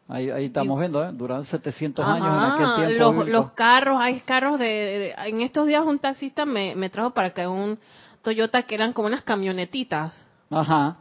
Ahí, 0.09 0.29
ahí 0.29 0.47
estamos 0.47 0.77
viendo, 0.77 1.01
¿eh? 1.01 1.11
Duran 1.13 1.45
700 1.45 2.05
años 2.05 2.27
en 2.27 2.51
aquel 2.51 2.97
tiempo. 2.97 3.23
Los, 3.23 3.29
los 3.29 3.51
carros, 3.53 3.97
hay 4.01 4.19
carros 4.19 4.59
de, 4.59 5.13
En 5.25 5.39
estos 5.39 5.67
días 5.67 5.85
un 5.85 5.99
taxista 5.99 6.45
me, 6.45 6.75
me 6.75 6.89
trajo 6.89 7.11
para 7.11 7.29
que 7.29 7.47
un 7.47 7.79
Toyota 8.23 8.63
que 8.63 8.75
eran 8.75 8.91
como 8.91 9.07
unas 9.07 9.23
camionetitas. 9.23 10.11
Ajá. 10.49 10.97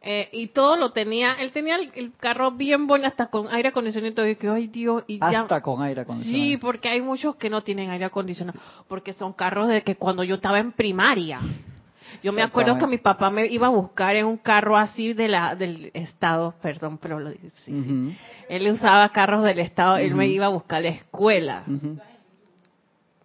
Eh, 0.00 0.28
y 0.32 0.46
todo 0.48 0.76
lo 0.76 0.92
tenía, 0.92 1.34
él 1.34 1.50
tenía 1.50 1.76
el, 1.76 2.12
carro 2.18 2.52
bien 2.52 2.86
bueno, 2.86 3.06
hasta 3.06 3.26
con 3.26 3.48
aire 3.52 3.70
acondicionado. 3.70 4.28
Y 4.28 4.36
que, 4.36 4.48
ay 4.48 4.68
Dios, 4.68 5.02
y 5.06 5.18
hasta 5.20 5.60
con 5.60 5.82
aire 5.82 6.02
acondicionado. 6.02 6.44
Sí, 6.44 6.56
porque 6.56 6.88
hay 6.88 7.00
muchos 7.00 7.36
que 7.36 7.50
no 7.50 7.62
tienen 7.62 7.90
aire 7.90 8.04
acondicionado, 8.04 8.58
porque 8.86 9.12
son 9.12 9.32
carros 9.32 9.68
de 9.68 9.82
que 9.82 9.96
cuando 9.96 10.22
yo 10.22 10.36
estaba 10.36 10.58
en 10.58 10.72
primaria. 10.72 11.40
Yo 12.22 12.32
me 12.32 12.42
acuerdo 12.42 12.78
que 12.78 12.86
mi 12.86 12.98
papá 12.98 13.30
me 13.30 13.46
iba 13.46 13.66
a 13.66 13.70
buscar 13.70 14.16
en 14.16 14.24
un 14.26 14.38
carro 14.38 14.76
así 14.76 15.12
de 15.12 15.28
la 15.28 15.54
del 15.54 15.90
estado, 15.94 16.54
perdón, 16.62 16.98
pero 16.98 17.20
lo 17.20 17.30
dice. 17.30 18.16
Él 18.48 18.70
usaba 18.70 19.08
carros 19.10 19.44
del 19.44 19.58
estado, 19.58 19.98
él 19.98 20.14
me 20.14 20.26
iba 20.26 20.46
a 20.46 20.50
buscar 20.50 20.78
a 20.78 20.82
la 20.82 20.88
escuela. 20.88 21.64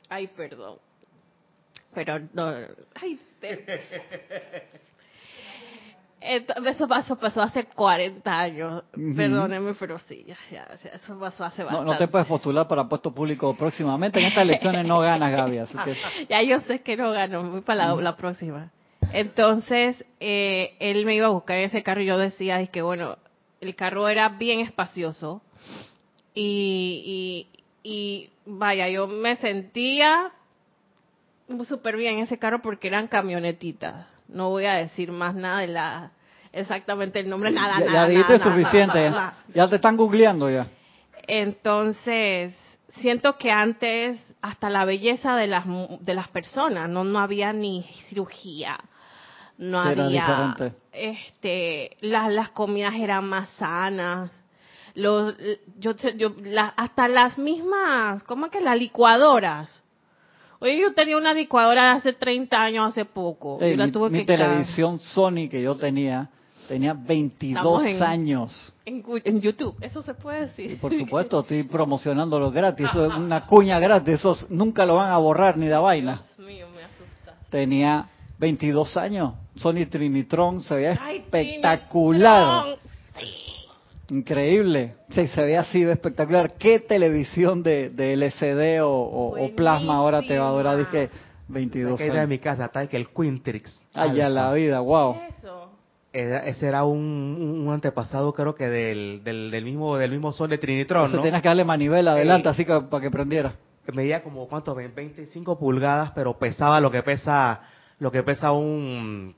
Ay, 0.09 0.27
perdón. 0.27 0.77
Pero 1.93 2.19
no, 2.33 2.51
ay, 2.95 3.19
eso 6.23 6.87
pasó, 6.87 7.15
pasó 7.17 7.41
hace 7.41 7.65
40 7.65 8.39
años. 8.39 8.83
Perdóneme, 9.15 9.73
pero 9.75 9.99
sí, 9.99 10.25
ya, 10.51 10.67
eso 10.73 11.19
pasó 11.19 11.45
hace 11.45 11.63
bastante. 11.63 11.85
No, 11.85 11.93
no, 11.93 11.97
te 11.97 12.07
puedes 12.07 12.27
postular 12.27 12.67
para 12.67 12.87
puesto 12.87 13.13
público 13.13 13.55
próximamente. 13.55 14.19
En 14.19 14.27
estas 14.27 14.43
elecciones 14.43 14.85
no 14.85 14.99
ganas, 14.99 15.31
Gaby. 15.31 15.59
Ya 16.29 16.41
yo 16.41 16.59
sé 16.61 16.81
que 16.81 16.95
no 16.95 17.11
gano, 17.11 17.43
voy 17.43 17.61
para 17.61 17.93
la, 17.95 18.15
próxima. 18.15 18.71
Entonces, 19.11 20.03
eh, 20.19 20.75
él 20.79 21.05
me 21.05 21.15
iba 21.15 21.27
a 21.27 21.31
buscar 21.31 21.57
en 21.57 21.65
ese 21.65 21.83
carro 21.83 22.01
y 22.01 22.05
yo 22.05 22.17
decía, 22.17 22.61
es 22.61 22.69
que 22.69 22.81
bueno, 22.81 23.17
el 23.59 23.75
carro 23.75 24.07
era 24.07 24.29
bien 24.29 24.61
espacioso 24.61 25.41
y, 26.33 27.47
y 27.83 28.29
vaya, 28.45 28.87
yo 28.89 29.07
me 29.07 29.35
sentía 29.35 30.31
súper 31.67 31.97
bien 31.97 32.15
en 32.17 32.23
ese 32.23 32.39
carro 32.39 32.61
porque 32.61 32.87
eran 32.87 33.07
camionetitas. 33.07 34.12
No 34.27 34.49
voy 34.49 34.65
a 34.65 34.73
decir 34.73 35.11
más 35.11 35.35
nada 35.35 35.59
de 35.59 35.67
la 35.67 36.11
exactamente 36.51 37.19
el 37.19 37.29
nombre, 37.29 37.51
nada, 37.51 37.79
ya, 37.79 37.85
nada. 37.85 38.07
Ya 38.07 38.09
dijiste 38.09 38.39
suficiente, 38.39 39.11
ya 39.53 39.67
te 39.67 39.75
están 39.75 39.97
googleando 39.97 40.49
ya. 40.49 40.67
Entonces, 41.27 42.55
siento 42.95 43.37
que 43.37 43.51
antes 43.51 44.35
hasta 44.41 44.69
la 44.69 44.85
belleza 44.85 45.35
de 45.35 45.47
las 45.47 45.65
de 45.99 46.13
las 46.13 46.27
personas, 46.29 46.89
no 46.89 47.03
no 47.03 47.19
había 47.19 47.53
ni 47.53 47.83
cirugía, 48.09 48.79
no 49.57 49.79
había 49.79 50.55
este 50.91 51.97
las 52.01 52.31
las 52.31 52.49
comidas 52.49 52.93
eran 52.95 53.27
más 53.27 53.49
sanas. 53.51 54.31
Los 54.95 55.33
yo 55.79 55.95
yo 56.15 56.33
hasta 56.77 57.07
las 57.07 57.37
mismas, 57.39 58.23
¿cómo 58.23 58.49
que 58.49 58.61
las 58.61 58.77
licuadoras? 58.77 59.69
Oye, 60.63 60.79
yo 60.79 60.93
tenía 60.93 61.17
una 61.17 61.33
licuadora 61.33 61.91
hace 61.91 62.13
30 62.13 62.57
años, 62.57 62.87
hace 62.87 63.03
poco. 63.03 63.59
mi, 64.09 64.23
televisión 64.23 64.97
Sony 65.01 65.49
que 65.51 65.61
yo 65.61 65.75
tenía, 65.75 66.29
tenía 66.69 66.93
22 66.93 68.01
años. 68.01 68.73
En, 68.85 69.41
YouTube, 69.41 69.75
eso 69.81 70.01
se 70.01 70.13
puede 70.13 70.47
decir. 70.47 70.79
por 70.79 70.93
supuesto, 70.93 71.41
estoy 71.41 71.63
promocionándolo 71.69 72.49
gratis. 72.49 72.87
Eso 72.89 73.07
es 73.07 73.13
una 73.13 73.45
cuña 73.45 73.77
gratis. 73.77 74.13
Eso 74.15 74.37
nunca 74.51 74.85
lo 74.85 74.95
van 74.95 75.11
a 75.11 75.17
borrar 75.17 75.57
ni 75.57 75.65
de 75.65 75.77
vaina. 75.77 76.21
Dios 76.37 76.47
mío, 76.47 76.67
me 76.73 76.83
asusta. 76.83 77.35
Tenía 77.49 78.07
22 78.39 78.95
años. 78.95 79.33
Sony 79.57 79.85
Trinitron 79.89 80.61
se 80.61 80.75
veía 80.75 80.91
espectacular. 80.93 82.77
Increíble. 84.09 84.95
Sí, 85.09 85.27
se 85.27 85.41
ve 85.41 85.57
así 85.57 85.83
de 85.83 85.93
espectacular. 85.93 86.53
¿Qué 86.57 86.79
televisión 86.79 87.63
de, 87.63 87.89
de 87.89 88.13
LCD 88.13 88.81
o, 88.83 89.49
plasma 89.55 89.95
ahora 89.95 90.21
te 90.21 90.37
va 90.37 90.49
a 90.49 90.51
durar? 90.51 90.77
Dije 90.77 91.09
22 91.47 91.99
años. 91.99 92.15
de 92.15 92.27
mi 92.27 92.39
casa, 92.39 92.67
tal 92.67 92.89
que 92.89 92.97
el 92.97 93.07
Quintrix. 93.09 93.85
Ay, 93.93 94.15
ya 94.15 94.29
la 94.29 94.51
vida, 94.53 94.79
wow. 94.79 95.15
ese 96.11 96.67
era 96.67 96.83
un, 96.83 97.69
antepasado 97.71 98.33
creo 98.33 98.55
que 98.55 98.67
del, 98.67 99.23
del, 99.23 99.63
mismo 99.63 99.97
del 99.97 100.11
mismo 100.11 100.31
sol 100.31 100.49
de 100.49 100.57
Trinitron, 100.57 101.11
¿no? 101.11 101.21
tenías 101.21 101.41
que 101.41 101.47
darle 101.47 101.65
manivela 101.65 102.11
adelante 102.11 102.49
así 102.49 102.65
que, 102.65 102.81
para 102.81 103.01
que 103.01 103.09
prendiera. 103.09 103.53
Medía 103.93 104.23
como 104.23 104.47
cuánto, 104.47 104.73
25 104.75 105.59
pulgadas, 105.59 106.11
pero 106.11 106.37
pesaba 106.37 106.79
lo 106.79 106.89
que 106.89 107.03
pesa 107.03 107.61
lo 107.99 108.11
que 108.11 108.23
pesa 108.23 108.51
un 108.51 109.35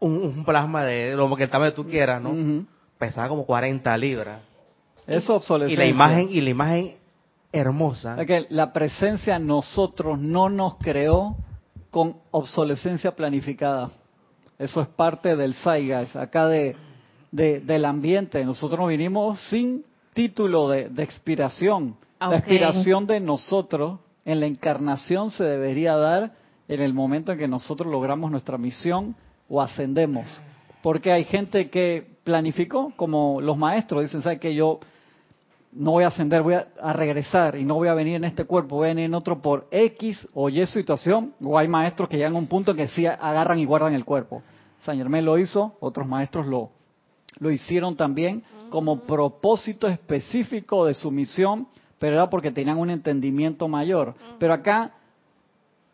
un, 0.00 0.44
plasma 0.44 0.84
de 0.84 1.14
lo 1.14 1.34
que 1.36 1.44
el 1.44 1.50
tamaño 1.50 1.72
tú 1.72 1.86
quieras, 1.86 2.20
¿no? 2.20 2.64
Pesaba 3.06 3.28
como 3.28 3.44
40 3.44 3.96
libras. 3.98 4.40
Eso 5.06 5.36
obsolescencia. 5.36 5.84
Y 5.84 5.86
la 5.86 5.90
imagen, 5.90 6.28
y 6.30 6.40
la 6.40 6.50
imagen 6.50 6.94
hermosa. 7.52 8.20
Es 8.20 8.26
que 8.26 8.46
la 8.50 8.72
presencia 8.72 9.38
nosotros 9.38 10.18
no 10.18 10.48
nos 10.48 10.76
creó 10.76 11.36
con 11.90 12.16
obsolescencia 12.30 13.14
planificada. 13.14 13.90
Eso 14.58 14.80
es 14.80 14.88
parte 14.88 15.36
del 15.36 15.54
Zeitgeist, 15.54 16.16
acá 16.16 16.48
de, 16.48 16.76
del 17.30 17.84
ambiente. 17.84 18.44
Nosotros 18.44 18.80
nos 18.80 18.88
vinimos 18.88 19.40
sin 19.48 19.84
título 20.12 20.68
de, 20.68 20.90
expiración. 21.02 21.96
La 22.20 22.38
expiración 22.38 23.06
de 23.06 23.20
nosotros 23.20 24.00
en 24.24 24.40
la 24.40 24.46
encarnación 24.46 25.30
se 25.30 25.44
debería 25.44 25.96
dar 25.96 26.32
en 26.66 26.80
el 26.80 26.94
momento 26.94 27.32
en 27.32 27.38
que 27.38 27.48
nosotros 27.48 27.90
logramos 27.90 28.30
nuestra 28.30 28.56
misión 28.56 29.14
o 29.48 29.60
ascendemos. 29.60 30.40
Porque 30.82 31.12
hay 31.12 31.24
gente 31.24 31.68
que 31.68 32.13
planificó, 32.24 32.92
como 32.96 33.40
los 33.40 33.56
maestros, 33.56 34.02
dicen, 34.02 34.22
¿sabes 34.22 34.40
que 34.40 34.54
Yo 34.54 34.80
no 35.72 35.92
voy 35.92 36.04
a 36.04 36.08
ascender, 36.08 36.42
voy 36.42 36.54
a, 36.54 36.92
regresar 36.92 37.56
y 37.56 37.64
no 37.64 37.74
voy 37.74 37.88
a 37.88 37.94
venir 37.94 38.16
en 38.16 38.24
este 38.24 38.44
cuerpo, 38.44 38.76
voy 38.76 38.86
a 38.86 38.88
venir 38.90 39.06
en 39.06 39.14
otro 39.14 39.42
por 39.42 39.66
X 39.70 40.26
o 40.32 40.48
Y 40.48 40.64
situación, 40.66 41.34
o 41.42 41.58
hay 41.58 41.68
maestros 41.68 42.08
que 42.08 42.16
llegan 42.16 42.34
a 42.34 42.38
un 42.38 42.46
punto 42.46 42.70
en 42.70 42.76
que 42.76 42.88
sí 42.88 43.06
agarran 43.06 43.58
y 43.58 43.64
guardan 43.64 43.94
el 43.94 44.04
cuerpo. 44.04 44.42
San 44.84 44.96
Germán 44.96 45.24
lo 45.24 45.38
hizo, 45.38 45.76
otros 45.80 46.06
maestros 46.06 46.46
lo, 46.46 46.70
lo 47.38 47.50
hicieron 47.50 47.96
también 47.96 48.44
como 48.70 49.00
propósito 49.00 49.88
específico 49.88 50.86
de 50.86 50.94
su 50.94 51.10
misión, 51.10 51.66
pero 51.98 52.16
era 52.16 52.30
porque 52.30 52.50
tenían 52.50 52.78
un 52.78 52.90
entendimiento 52.90 53.68
mayor. 53.68 54.14
Pero 54.38 54.52
acá 54.52 54.92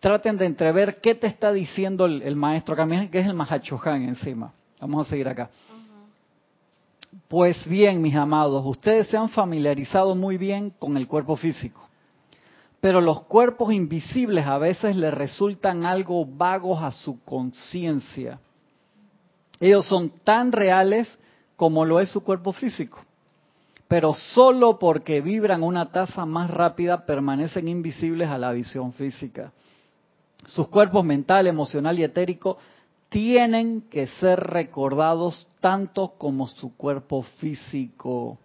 traten 0.00 0.36
de 0.36 0.46
entrever 0.46 1.00
qué 1.00 1.14
te 1.14 1.26
está 1.26 1.52
diciendo 1.52 2.06
el, 2.06 2.36
maestro 2.36 2.74
acá, 2.74 2.86
que 3.10 3.18
es 3.18 3.26
el 3.26 3.34
Mahachohan 3.34 4.02
encima. 4.02 4.52
Vamos 4.80 5.06
a 5.06 5.10
seguir 5.10 5.28
acá. 5.28 5.50
Pues 7.28 7.66
bien, 7.68 8.00
mis 8.00 8.14
amados, 8.14 8.64
ustedes 8.64 9.08
se 9.08 9.16
han 9.16 9.28
familiarizado 9.28 10.14
muy 10.14 10.36
bien 10.36 10.70
con 10.70 10.96
el 10.96 11.08
cuerpo 11.08 11.34
físico, 11.34 11.88
pero 12.80 13.00
los 13.00 13.22
cuerpos 13.22 13.72
invisibles 13.72 14.46
a 14.46 14.58
veces 14.58 14.94
les 14.94 15.12
resultan 15.12 15.84
algo 15.84 16.24
vagos 16.24 16.82
a 16.82 16.92
su 16.92 17.20
conciencia. 17.24 18.38
Ellos 19.58 19.86
son 19.86 20.10
tan 20.22 20.52
reales 20.52 21.08
como 21.56 21.84
lo 21.84 21.98
es 22.00 22.08
su 22.10 22.22
cuerpo 22.22 22.52
físico, 22.52 22.98
pero 23.88 24.14
solo 24.14 24.78
porque 24.78 25.20
vibran 25.20 25.64
una 25.64 25.90
tasa 25.90 26.24
más 26.24 26.48
rápida 26.48 27.04
permanecen 27.06 27.66
invisibles 27.66 28.28
a 28.28 28.38
la 28.38 28.52
visión 28.52 28.92
física. 28.92 29.52
Sus 30.46 30.68
cuerpos 30.68 31.04
mental, 31.04 31.48
emocional 31.48 31.98
y 31.98 32.04
etérico 32.04 32.56
tienen 33.10 33.82
que 33.90 34.06
ser 34.06 34.40
recordados 34.40 35.46
tanto 35.60 36.14
como 36.16 36.46
su 36.46 36.76
cuerpo 36.76 37.22
físico, 37.22 38.38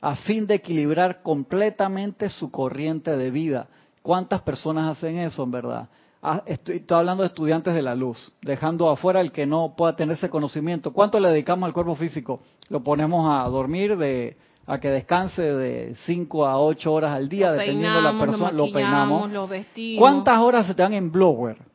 a 0.00 0.16
fin 0.16 0.46
de 0.46 0.54
equilibrar 0.54 1.22
completamente 1.22 2.28
su 2.28 2.50
corriente 2.50 3.16
de 3.16 3.30
vida. 3.30 3.68
¿Cuántas 4.02 4.42
personas 4.42 4.96
hacen 4.96 5.18
eso, 5.18 5.42
en 5.42 5.50
verdad? 5.50 5.88
Ah, 6.22 6.42
estoy, 6.44 6.84
hablando 6.90 7.22
de 7.22 7.28
estudiantes 7.28 7.74
de 7.74 7.80
la 7.80 7.94
luz, 7.94 8.32
dejando 8.42 8.90
afuera 8.90 9.22
el 9.22 9.32
que 9.32 9.46
no 9.46 9.74
pueda 9.74 9.96
tener 9.96 10.16
ese 10.16 10.28
conocimiento. 10.28 10.92
¿Cuánto 10.92 11.18
le 11.18 11.30
dedicamos 11.30 11.66
al 11.66 11.72
cuerpo 11.72 11.96
físico? 11.96 12.40
Lo 12.68 12.84
ponemos 12.84 13.26
a 13.30 13.48
dormir, 13.48 13.96
de, 13.96 14.36
a 14.66 14.78
que 14.78 14.88
descanse 14.88 15.42
de 15.42 15.94
5 16.04 16.46
a 16.46 16.60
8 16.60 16.92
horas 16.92 17.12
al 17.12 17.30
día, 17.30 17.52
dependiendo 17.52 17.96
de 17.96 18.02
la 18.02 18.18
persona. 18.18 18.52
Lo, 18.52 18.70
peinamos. 18.70 19.30
Lo 19.30 19.48
vestimos. 19.48 20.02
¿Cuántas 20.02 20.38
horas 20.40 20.66
se 20.66 20.74
te 20.74 20.82
dan 20.82 20.92
en 20.92 21.10
blower? 21.10 21.69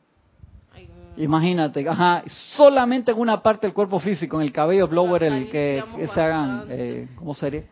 Imagínate, 1.18 1.88
ajá, 1.88 2.22
solamente 2.56 3.12
en 3.12 3.18
una 3.18 3.42
parte 3.42 3.66
del 3.66 3.74
cuerpo 3.74 3.98
físico, 3.98 4.38
en 4.38 4.46
el 4.46 4.52
cabello 4.52 4.86
blower, 4.86 5.22
el 5.24 5.50
que, 5.50 5.82
se 6.12 6.20
hagan, 6.20 6.64
eh, 6.68 7.08
¿cómo 7.16 7.34
sería? 7.34 7.62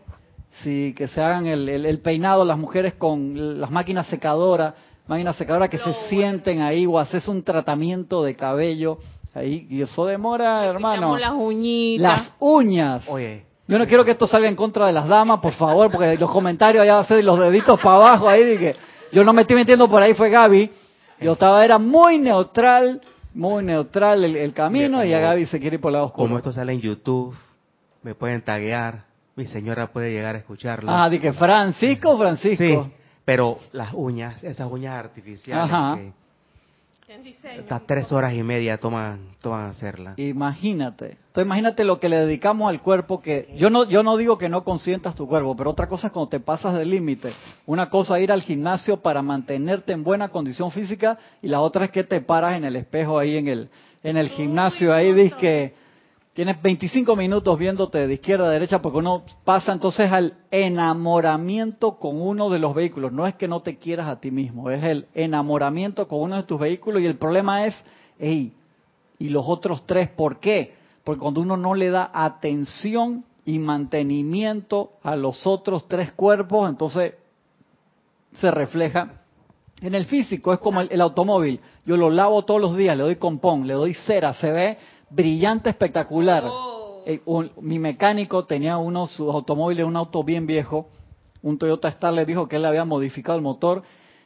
Sí, 0.63 0.95
que 0.97 1.09
se 1.09 1.21
hagan 1.21 1.47
el, 1.47 1.99
peinado 2.01 2.45
las 2.45 2.59
mujeres 2.59 2.95
con 2.95 3.61
las 3.61 3.71
máquinas 3.71 4.07
secadoras, 4.07 4.75
máquinas 5.07 5.37
secadoras 5.37 5.69
que 5.69 5.79
se 5.79 5.93
sienten 6.09 6.63
ahí 6.63 6.87
o 6.87 6.99
haces 6.99 7.27
un 7.29 7.43
tratamiento 7.43 8.23
de 8.23 8.35
cabello 8.35 8.99
ahí 9.35 9.67
y 9.69 9.83
eso 9.83 10.07
demora, 10.07 10.65
hermano. 10.65 11.19
Las 11.19 11.33
uñitas. 11.33 12.21
Las 12.21 12.33
uñas. 12.39 13.09
Oye. 13.09 13.45
Yo 13.67 13.79
no 13.79 13.87
quiero 13.87 14.05
que 14.05 14.11
esto 14.11 14.27
salga 14.27 14.49
en 14.49 14.57
contra 14.57 14.87
de 14.87 14.93
las 14.93 15.09
damas, 15.09 15.41
por 15.41 15.55
favor, 15.55 15.91
porque 15.91 16.17
los 16.19 16.31
comentarios 16.31 16.83
allá 16.83 16.97
va 16.97 17.01
a 17.01 17.07
ser 17.07 17.25
los 17.25 17.39
deditos 17.41 17.81
para 17.81 17.97
abajo 17.97 18.29
ahí 18.29 18.59
que 18.59 18.77
yo 19.11 19.25
no 19.25 19.33
me 19.33 19.43
estoy 19.43 19.57
metiendo 19.57 19.89
por 19.89 20.03
ahí 20.03 20.15
fue 20.15 20.31
Gaby. 20.31 20.71
Yo 21.21 21.33
estaba 21.33 21.65
era 21.65 21.79
muy 21.79 22.19
neutral 22.19 23.01
muy 23.35 23.65
neutral 23.65 24.25
el, 24.25 24.53
camino 24.55 25.05
y 25.05 25.13
a 25.13 25.19
Gaby 25.19 25.47
se 25.47 25.61
quiere 25.61 25.77
ir 25.77 25.81
por 25.81 25.93
la 25.93 26.03
oscura. 26.03 26.27
Como 26.27 26.39
esto 26.39 26.53
sale 26.53 26.73
en 26.73 26.81
YouTube, 26.81 27.37
me 28.03 28.15
pueden 28.15 28.43
taguear, 28.43 29.05
mi 29.37 29.47
señora 29.47 29.89
puede 29.89 30.11
llegar 30.13 30.35
a 30.37 30.39
escucharlo. 30.39 30.91
Ah, 30.91 31.11
de 31.11 31.21
que 31.21 31.33
Francisco, 31.33 32.17
Francisco. 32.17 32.85
Sí, 32.85 32.93
pero 33.25 33.59
las 33.73 33.93
uñas, 33.95 34.43
esas 34.43 34.71
uñas 34.71 34.95
artificiales 34.95 35.65
Ajá. 35.65 35.99
Estas 37.57 37.87
tres 37.87 38.11
horas 38.11 38.35
y 38.35 38.43
media 38.43 38.79
toman, 38.79 39.21
toman 39.41 39.71
hacerla. 39.71 40.15
Imagínate. 40.17 41.17
Entonces 41.27 41.45
imagínate 41.45 41.85
lo 41.85 42.01
que 42.01 42.09
le 42.09 42.17
dedicamos 42.19 42.69
al 42.69 42.81
cuerpo 42.81 43.21
que 43.21 43.55
yo 43.57 43.71
no 43.71 43.85
yo 43.85 44.03
no 44.03 44.17
digo 44.17 44.37
que 44.37 44.49
no 44.49 44.65
consientas 44.65 45.15
tu 45.15 45.29
cuerpo, 45.29 45.55
pero 45.57 45.71
otra 45.71 45.89
cosa 45.89 46.09
es 46.09 46.13
cuando 46.13 46.29
te 46.29 46.41
pasas 46.41 46.75
del 46.75 46.91
límite. 46.91 47.33
Una 47.67 47.89
cosa 47.89 48.19
es 48.19 48.25
ir 48.25 48.33
al 48.33 48.43
gimnasio 48.43 49.01
para 49.01 49.23
mantenerte 49.23 49.93
en 49.93 50.03
buena 50.03 50.29
condición 50.29 50.73
física 50.73 51.19
y 51.41 51.49
la 51.49 51.61
otra 51.61 51.85
es 51.85 51.91
que 51.91 52.05
te 52.05 52.21
paras 52.21 52.57
en 52.57 52.65
el 52.65 52.77
espejo 52.77 53.19
ahí 53.19 53.37
en 53.37 53.49
el 53.49 53.69
en 54.03 54.17
el 54.17 54.29
gimnasio 54.29 54.93
ahí 54.93 55.13
dices 55.13 55.35
que 55.35 55.84
Tienes 56.35 56.61
25 56.61 57.15
minutos 57.15 57.57
viéndote 57.57 58.09
de 58.09 58.15
izquierda 58.15 58.49
a 58.49 58.51
derecha 58.51 58.83
porque 58.83 58.99
uno 58.99 59.23
pasa 59.45 59.73
entonces 59.73 60.11
al 60.11 60.35
enamoramiento 60.51 62.01
con 62.01 62.21
uno 62.21 62.51
de 62.51 62.59
los 62.59 62.75
vehículos. 62.75 63.13
No 63.13 63.25
es 63.29 63.37
que 63.37 63.47
no 63.47 63.63
te 63.63 63.77
quieras 63.79 64.09
a 64.09 64.19
ti 64.19 64.33
mismo, 64.33 64.69
es 64.69 64.83
el 64.83 65.07
enamoramiento 65.15 66.09
con 66.09 66.23
uno 66.23 66.37
de 66.37 66.43
tus 66.43 66.59
vehículos 66.59 67.03
y 67.03 67.07
el 67.07 67.19
problema 67.19 67.67
es, 67.67 67.81
hey, 68.19 68.53
¿y 69.21 69.29
los 69.29 69.45
otros 69.47 69.87
tres 69.87 70.09
por 70.09 70.41
qué? 70.41 70.75
Porque 71.05 71.21
cuando 71.21 71.41
uno 71.41 71.57
no 71.57 71.73
le 71.77 71.91
da 71.91 72.11
atención 72.13 73.25
y 73.45 73.61
mantenimiento 73.61 74.91
a 75.05 75.15
los 75.15 75.47
otros 75.47 75.87
tres 75.87 76.11
cuerpos, 76.11 76.69
entonces 76.69 77.15
se 78.35 78.51
refleja 78.51 79.21
en 79.81 79.95
el 79.95 80.07
físico. 80.07 80.53
Es 80.53 80.59
como 80.59 80.81
el, 80.81 81.01
automóvil. 81.01 81.61
Yo 81.87 81.97
lo 81.97 82.11
lavo 82.11 82.45
todos 82.45 82.61
los 82.61 82.77
días, 82.77 82.97
le 82.97 83.05
doy 83.05 83.17
compón, 83.17 83.67
le 83.67 83.75
doy 83.75 83.95
cera, 83.95 84.35
se 84.35 84.51
ve 84.51 84.79
brillante, 85.15 85.71
espectacular. 85.71 86.45
Oh. 86.47 87.03
Eh, 87.07 87.21
mi 87.61 87.79
mecánico 87.79 88.45
tenía 88.45 88.79
uno, 88.79 89.07
su 89.07 89.31
automóvil 89.31 89.85
un 89.85 89.97
auto 89.97 90.25
bien 90.25 90.47
viejo, 90.47 90.89
un 91.43 91.59
Toyota 91.59 91.89
Star 91.89 92.15
le 92.15 92.25
dijo 92.25 92.49
que 92.49 92.57
él 92.57 92.63
le 92.63 92.69
había 92.69 92.85
modificado 92.85 93.37
el 93.37 93.43
motor 93.43 93.83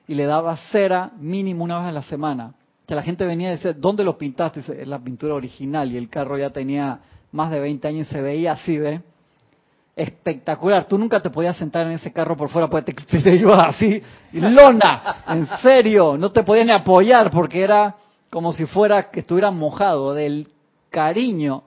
y 0.07 0.15
le 0.15 0.25
daba 0.25 0.57
cera 0.71 1.11
mínimo 1.19 1.65
una 1.65 1.79
vez 1.79 1.87
a 1.89 1.93
la 1.93 2.03
semana. 2.03 2.55
Que 2.87 2.95
la 2.95 3.03
gente 3.03 3.27
venía 3.27 3.49
y 3.49 3.57
decía, 3.57 3.73
¿dónde 3.73 4.05
lo 4.05 4.17
pintaste? 4.17 4.61
Dice, 4.61 4.81
es 4.81 4.89
la 4.89 4.99
pintura 5.01 5.35
original 5.35 5.93
y 5.93 5.97
el 5.97 6.09
carro 6.09 6.39
ya 6.39 6.51
tenía 6.51 7.01
más 7.33 7.51
de 7.51 7.61
20 7.61 7.89
años 7.89 8.07
y 8.07 8.11
se 8.11 8.23
veía 8.23 8.53
así, 8.53 8.79
¿ves? 8.79 9.01
Espectacular. 9.97 10.85
Tú 10.85 10.97
nunca 10.97 11.21
te 11.21 11.29
podías 11.29 11.57
sentar 11.57 11.87
en 11.87 11.95
ese 11.95 12.13
carro 12.13 12.37
por 12.37 12.49
fuera, 12.49 12.71
porque 12.71 12.93
te, 12.93 13.19
te 13.23 13.35
ibas 13.35 13.75
así, 13.75 14.01
lona, 14.33 15.25
en 15.27 15.47
serio, 15.61 16.17
no 16.17 16.31
te 16.31 16.45
podías 16.45 16.67
ni 16.67 16.73
apoyar 16.73 17.31
porque 17.31 17.61
era 17.61 17.97
como 18.31 18.53
si 18.53 18.65
fuera 18.67 19.11
que 19.11 19.21
estuviera 19.21 19.51
mojado 19.51 20.15
del 20.15 20.49
cariño. 20.91 21.65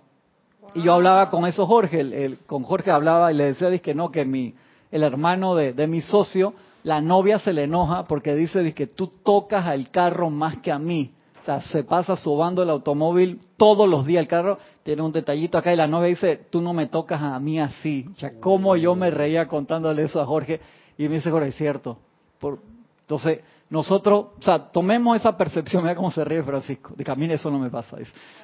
Y 0.73 0.83
yo 0.83 0.93
hablaba 0.93 1.29
con 1.29 1.45
eso 1.45 1.65
Jorge, 1.67 1.99
el, 2.01 2.39
con 2.45 2.63
Jorge 2.63 2.91
hablaba 2.91 3.31
y 3.31 3.35
le 3.35 3.53
decía 3.53 3.77
que 3.79 3.93
no, 3.93 4.11
que 4.11 4.25
mi, 4.25 4.53
el 4.91 5.03
hermano 5.03 5.55
de, 5.55 5.73
de 5.73 5.87
mi 5.87 6.01
socio 6.01 6.53
la 6.83 7.01
novia 7.01 7.39
se 7.39 7.53
le 7.53 7.63
enoja 7.63 8.05
porque 8.07 8.35
dice 8.35 8.73
que 8.73 8.87
tú 8.87 9.07
tocas 9.23 9.67
al 9.67 9.89
carro 9.91 10.29
más 10.29 10.57
que 10.57 10.71
a 10.71 10.79
mí. 10.79 11.11
O 11.41 11.43
sea, 11.43 11.61
se 11.61 11.83
pasa 11.83 12.15
sobando 12.15 12.61
el 12.61 12.69
automóvil 12.69 13.39
todos 13.57 13.89
los 13.89 14.05
días. 14.05 14.21
El 14.21 14.27
carro 14.27 14.59
tiene 14.83 15.01
un 15.01 15.11
detallito 15.11 15.57
acá 15.57 15.73
y 15.73 15.75
la 15.75 15.87
novia 15.87 16.09
dice, 16.09 16.39
tú 16.49 16.61
no 16.61 16.73
me 16.73 16.87
tocas 16.87 17.21
a 17.21 17.39
mí 17.39 17.59
así. 17.59 18.05
O 18.13 18.17
sea, 18.17 18.39
cómo 18.39 18.75
yo 18.75 18.95
me 18.95 19.09
reía 19.09 19.47
contándole 19.47 20.03
eso 20.03 20.21
a 20.21 20.25
Jorge. 20.25 20.59
Y 20.97 21.07
me 21.07 21.15
dice, 21.15 21.31
Jorge, 21.31 21.49
es 21.49 21.55
cierto. 21.55 21.97
Por... 22.39 22.59
Entonces, 23.01 23.41
nosotros, 23.71 24.25
o 24.37 24.41
sea, 24.41 24.59
tomemos 24.59 25.15
esa 25.15 25.35
percepción. 25.35 25.81
Mira 25.81 25.95
cómo 25.95 26.11
se 26.11 26.23
ríe 26.23 26.43
Francisco. 26.43 26.93
Dice, 26.95 27.09
a 27.09 27.15
mí 27.15 27.25
eso 27.31 27.49
no 27.49 27.57
me 27.57 27.71
pasa. 27.71 27.97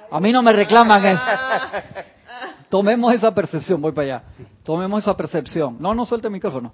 A 0.10 0.20
mí 0.20 0.32
no 0.32 0.42
me 0.42 0.54
reclaman 0.54 1.06
eso. 1.06 1.22
Tomemos 2.70 3.14
esa 3.14 3.36
percepción. 3.36 3.80
Voy 3.80 3.92
para 3.92 4.06
allá. 4.06 4.24
Tomemos 4.64 5.04
esa 5.04 5.16
percepción. 5.16 5.78
No, 5.80 5.94
no 5.94 6.04
suelte 6.06 6.28
el 6.28 6.34
micrófono 6.34 6.74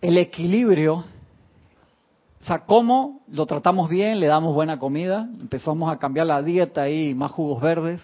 el 0.00 0.18
equilibrio, 0.18 1.04
o 2.40 2.44
sea, 2.44 2.60
cómo 2.60 3.22
lo 3.28 3.46
tratamos 3.46 3.88
bien, 3.88 4.20
le 4.20 4.26
damos 4.26 4.54
buena 4.54 4.78
comida, 4.78 5.28
empezamos 5.40 5.92
a 5.92 5.98
cambiar 5.98 6.26
la 6.26 6.42
dieta 6.42 6.88
y 6.88 7.14
más 7.14 7.32
jugos 7.32 7.60
verdes, 7.60 8.00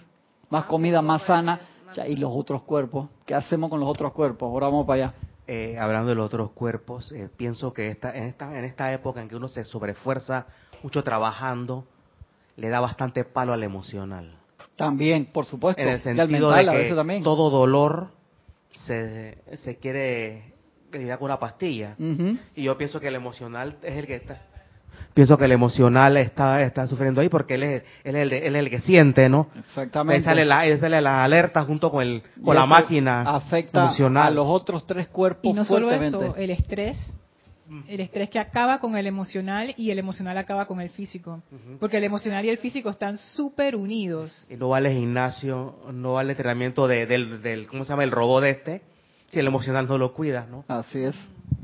más 0.50 0.64
comida 0.64 1.02
más 1.02 1.22
sana, 1.22 1.60
y 2.08 2.16
los 2.16 2.32
otros 2.34 2.62
cuerpos, 2.62 3.08
¿qué 3.24 3.34
hacemos 3.34 3.70
con 3.70 3.78
los 3.78 3.88
otros 3.88 4.12
cuerpos? 4.12 4.48
Ahora 4.48 4.66
vamos 4.66 4.86
para 4.86 5.04
allá. 5.04 5.14
Eh, 5.46 5.76
hablando 5.78 6.08
de 6.08 6.14
los 6.14 6.26
otros 6.26 6.52
cuerpos, 6.52 7.12
eh, 7.12 7.28
pienso 7.36 7.74
que 7.74 7.88
esta, 7.88 8.16
en, 8.16 8.24
esta, 8.24 8.58
en 8.58 8.64
esta 8.64 8.92
época 8.92 9.20
en 9.20 9.28
que 9.28 9.36
uno 9.36 9.48
se 9.48 9.64
sobrefuerza 9.64 10.46
mucho 10.82 11.04
trabajando, 11.04 11.86
le 12.56 12.68
da 12.70 12.80
bastante 12.80 13.24
palo 13.24 13.52
al 13.52 13.62
emocional. 13.62 14.36
También, 14.76 15.26
por 15.26 15.44
supuesto. 15.44 15.82
En 15.82 15.88
el 15.88 16.00
sentido 16.00 16.50
de 16.50 16.64
que 16.64 17.20
todo 17.22 17.50
dolor 17.50 18.08
se, 18.70 19.38
se 19.56 19.76
quiere 19.76 20.54
que 20.90 21.16
con 21.16 21.26
una 21.26 21.38
pastilla. 21.38 21.96
Y 22.56 22.62
yo 22.62 22.78
pienso 22.78 23.00
que 23.00 23.08
el 23.08 23.14
emocional 23.16 23.76
es 23.82 23.96
el 23.96 24.06
que 24.06 24.16
está. 24.16 24.42
Pienso 25.14 25.38
que 25.38 25.44
el 25.44 25.52
emocional 25.52 26.16
está, 26.16 26.60
está 26.62 26.88
sufriendo 26.88 27.20
ahí 27.20 27.28
porque 27.28 27.54
él 27.54 27.62
es, 27.62 27.82
él 28.02 28.16
es, 28.16 28.32
el, 28.32 28.56
el 28.56 28.68
que 28.68 28.80
siente, 28.80 29.28
¿no? 29.28 29.48
Exactamente. 29.56 30.18
Él 30.18 30.24
sale, 30.24 30.44
la, 30.44 30.66
él 30.66 30.80
sale 30.80 31.00
la 31.00 31.22
alerta 31.22 31.62
junto 31.62 31.90
con, 31.90 32.02
el, 32.02 32.22
con 32.44 32.56
la 32.56 32.66
máquina 32.66 33.22
afecta 33.22 33.82
emocional. 33.82 34.26
a 34.26 34.30
los 34.30 34.46
otros 34.46 34.86
tres 34.86 35.06
cuerpos 35.08 35.44
Y 35.44 35.52
no 35.52 35.64
solo 35.64 35.90
eso, 35.90 36.34
el 36.36 36.50
estrés 36.50 37.16
el 37.88 38.00
estrés 38.00 38.28
que 38.28 38.38
acaba 38.38 38.78
con 38.78 38.96
el 38.96 39.06
emocional 39.06 39.74
y 39.78 39.90
el 39.90 39.98
emocional 39.98 40.36
acaba 40.36 40.66
con 40.66 40.80
el 40.80 40.90
físico. 40.90 41.42
Porque 41.80 41.96
el 41.96 42.04
emocional 42.04 42.44
y 42.44 42.50
el 42.50 42.58
físico 42.58 42.90
están 42.90 43.16
súper 43.16 43.74
unidos. 43.74 44.46
Y 44.50 44.56
no 44.56 44.68
vale 44.68 44.92
gimnasio, 44.92 45.76
no 45.92 46.14
vale 46.14 46.32
entrenamiento 46.32 46.86
de, 46.86 47.06
del, 47.06 47.42
del, 47.42 47.66
¿cómo 47.66 47.84
se 47.84 47.90
llama? 47.90 48.04
El 48.04 48.10
robot 48.10 48.42
de 48.42 48.50
este 48.50 48.82
si 49.34 49.40
el 49.40 49.48
emocional 49.48 49.88
no 49.88 49.98
lo 49.98 50.14
cuida, 50.14 50.46
¿no? 50.48 50.64
Así 50.68 51.02
es. 51.02 51.16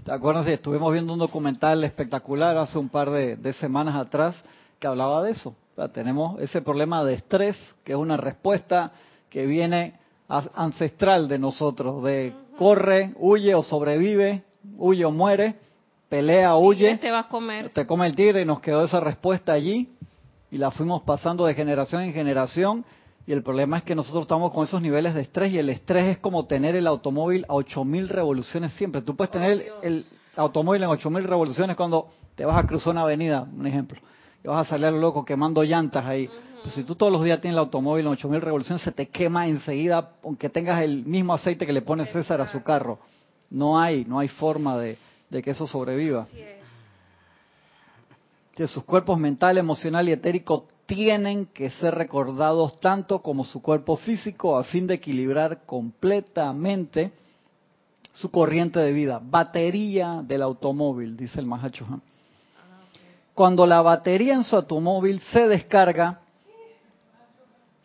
¿Te 0.04 0.12
acuerdas? 0.12 0.46
Estuvimos 0.48 0.92
viendo 0.92 1.12
un 1.12 1.20
documental 1.20 1.84
espectacular 1.84 2.58
hace 2.58 2.76
un 2.78 2.88
par 2.88 3.10
de, 3.10 3.52
semanas 3.54 3.94
atrás 3.94 4.42
que 4.80 4.88
hablaba 4.88 5.22
de 5.22 5.30
eso. 5.30 5.54
tenemos 5.92 6.40
ese 6.40 6.62
problema 6.62 7.04
de 7.04 7.14
estrés, 7.14 7.56
que 7.84 7.92
es 7.92 7.98
una 7.98 8.16
respuesta 8.16 8.90
que 9.28 9.46
viene 9.46 9.94
ancestral 10.28 11.28
de 11.28 11.38
nosotros, 11.38 12.02
de 12.02 12.32
corre, 12.58 13.12
huye 13.18 13.54
o 13.54 13.62
sobrevive, 13.62 14.42
huye 14.76 15.04
o 15.04 15.12
muere, 15.12 15.54
pelea, 16.08 16.56
huye. 16.56 16.96
Te 16.98 17.12
va 17.12 17.20
a 17.20 17.28
comer. 17.28 17.70
Te 17.70 17.86
come 17.86 18.08
el 18.08 18.16
tigre 18.16 18.42
y 18.42 18.44
nos 18.44 18.60
quedó 18.60 18.84
esa 18.84 18.98
respuesta 18.98 19.52
allí 19.52 19.88
y 20.50 20.58
la 20.58 20.72
fuimos 20.72 21.02
pasando 21.02 21.46
de 21.46 21.54
generación 21.54 22.02
en 22.02 22.12
generación 22.12 22.84
y 23.26 23.32
el 23.32 23.42
problema 23.42 23.78
es 23.78 23.84
que 23.84 23.94
nosotros 23.94 24.22
estamos 24.22 24.52
con 24.52 24.64
esos 24.64 24.80
niveles 24.80 25.14
de 25.14 25.22
estrés 25.22 25.52
y 25.52 25.58
el 25.58 25.68
estrés 25.68 26.04
es 26.06 26.18
como 26.18 26.46
tener 26.46 26.74
el 26.74 26.86
automóvil 26.86 27.44
a 27.48 27.54
8000 27.54 28.08
revoluciones 28.08 28.72
siempre. 28.72 29.02
Tú 29.02 29.14
puedes 29.14 29.30
tener 29.30 29.66
el, 29.82 30.04
automóvil 30.36 30.82
en 30.82 30.88
8000 30.88 31.24
revoluciones 31.24 31.76
cuando 31.76 32.08
te 32.34 32.44
vas 32.44 32.56
a 32.56 32.66
cruzar 32.66 32.92
una 32.92 33.02
avenida, 33.02 33.42
un 33.42 33.66
ejemplo. 33.66 34.00
Y 34.42 34.48
vas 34.48 34.66
a 34.66 34.70
salir 34.70 34.92
loco 34.92 35.24
quemando 35.24 35.62
llantas 35.62 36.04
ahí. 36.06 36.30
Pues 36.62 36.74
si 36.74 36.84
tú 36.84 36.94
todos 36.94 37.12
los 37.12 37.22
días 37.22 37.40
tienes 37.40 37.56
el 37.56 37.60
automóvil 37.60 38.06
en 38.06 38.12
8000 38.12 38.40
revoluciones, 38.40 38.82
se 38.82 38.92
te 38.92 39.08
quema 39.08 39.46
enseguida, 39.46 40.12
aunque 40.24 40.48
tengas 40.48 40.82
el 40.82 41.04
mismo 41.04 41.34
aceite 41.34 41.66
que 41.66 41.72
le 41.72 41.82
pone 41.82 42.06
César 42.06 42.40
a 42.40 42.48
su 42.48 42.62
carro. 42.62 42.98
No 43.50 43.78
hay, 43.78 44.04
no 44.06 44.18
hay 44.18 44.28
forma 44.28 44.78
de, 44.78 44.96
de 45.28 45.42
que 45.42 45.50
eso 45.50 45.66
sobreviva 45.66 46.26
que 48.60 48.68
sus 48.68 48.84
cuerpos 48.84 49.18
mental, 49.18 49.56
emocional 49.56 50.06
y 50.06 50.12
etérico 50.12 50.66
tienen 50.84 51.46
que 51.46 51.70
ser 51.70 51.94
recordados 51.94 52.78
tanto 52.78 53.20
como 53.20 53.42
su 53.42 53.62
cuerpo 53.62 53.96
físico 53.96 54.58
a 54.58 54.64
fin 54.64 54.86
de 54.86 54.96
equilibrar 54.96 55.64
completamente 55.64 57.10
su 58.10 58.30
corriente 58.30 58.78
de 58.78 58.92
vida. 58.92 59.18
Batería 59.24 60.20
del 60.22 60.42
automóvil, 60.42 61.16
dice 61.16 61.40
el 61.40 61.46
Mahacho 61.46 61.86
Cuando 63.32 63.64
la 63.66 63.80
batería 63.80 64.34
en 64.34 64.44
su 64.44 64.54
automóvil 64.54 65.22
se 65.32 65.48
descarga, 65.48 66.20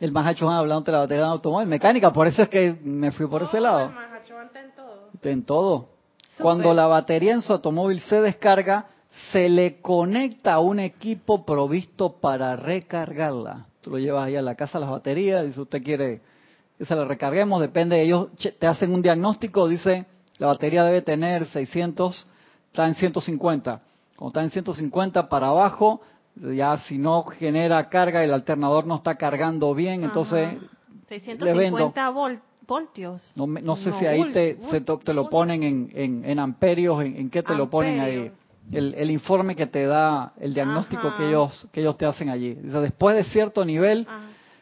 el 0.02 0.12
Mahacho 0.12 0.50
hablando 0.50 0.84
de 0.84 0.92
la 0.92 1.00
batería 1.00 1.24
del 1.24 1.32
automóvil, 1.32 1.70
mecánica, 1.70 2.12
por 2.12 2.28
eso 2.28 2.44
es 2.44 2.50
que 2.50 2.78
me 2.84 3.14
fui 3.14 3.28
por 3.28 3.44
ese 3.44 3.62
lado. 3.62 3.94
en 4.60 4.72
todo. 4.76 5.10
En 5.24 5.46
todo. 5.46 5.90
Cuando 6.38 6.74
la 6.74 6.88
batería 6.88 7.32
en 7.32 7.42
su 7.42 7.54
automóvil 7.54 8.02
se 8.02 8.20
descarga, 8.20 8.88
se 9.32 9.50
le 9.50 9.82
conecta 9.82 10.54
a 10.54 10.60
un 10.60 10.80
equipo 10.80 11.46
provisto 11.46 12.14
para 12.20 12.56
recargarla. 12.56 13.68
Tú 13.82 13.92
lo 13.92 14.00
llevas 14.00 14.26
ahí 14.26 14.36
a 14.36 14.42
la 14.42 14.56
casa 14.56 14.80
las 14.80 14.90
baterías, 14.90 15.54
si 15.54 15.60
usted 15.60 15.84
quiere 15.84 16.22
que 16.78 16.86
se 16.86 16.96
la 16.96 17.06
recarguemos, 17.06 17.62
depende 17.62 17.96
de 17.96 18.04
ellos, 18.04 18.28
te 18.60 18.68
hacen 18.68 18.94
un 18.94 19.02
diagnóstico, 19.02 19.68
dice 19.68 20.06
la 20.38 20.48
batería 20.48 20.84
debe 20.84 21.02
tener 21.02 21.46
600, 21.46 22.28
está 22.68 22.88
en 22.88 22.96
150. 22.96 23.82
Cuando 24.18 24.30
está 24.30 24.44
en 24.44 24.52
150 24.52 25.30
para 25.30 25.48
abajo, 25.48 26.02
ya 26.36 26.78
si 26.80 26.98
no 26.98 27.24
genera 27.24 27.88
carga, 27.90 28.24
el 28.24 28.34
alternador 28.34 28.86
no 28.86 28.96
está 28.96 29.16
cargando 29.16 29.74
bien, 29.74 30.04
entonces 30.04 30.58
650 31.08 32.10
voltios. 32.68 33.22
No, 33.36 33.48
no 33.48 33.76
sé 33.76 33.94
si 33.94 34.06
ahí 34.06 34.32
te, 34.34 34.58
te, 35.04 35.14
lo 35.14 35.30
ponen 35.30 35.64
en, 35.64 36.24
en, 36.26 36.40
amperios, 36.40 37.02
en, 37.04 37.30
qué 37.30 37.44
te 37.44 37.56
lo 37.56 37.70
ponen 37.70 38.00
ahí 38.00 38.32
el, 38.72 39.12
informe 39.12 39.56
que 39.56 39.68
te 39.68 39.86
da 39.86 40.34
el 40.40 40.54
diagnóstico 40.54 41.14
que 41.16 41.28
ellos 41.28 41.68
que 41.72 41.82
ellos 41.82 41.98
te 41.98 42.06
hacen 42.06 42.30
allí. 42.30 42.54
Dice, 42.54 42.80
después 42.80 43.16
de 43.16 43.24
cierto 43.26 43.64
nivel 43.64 44.08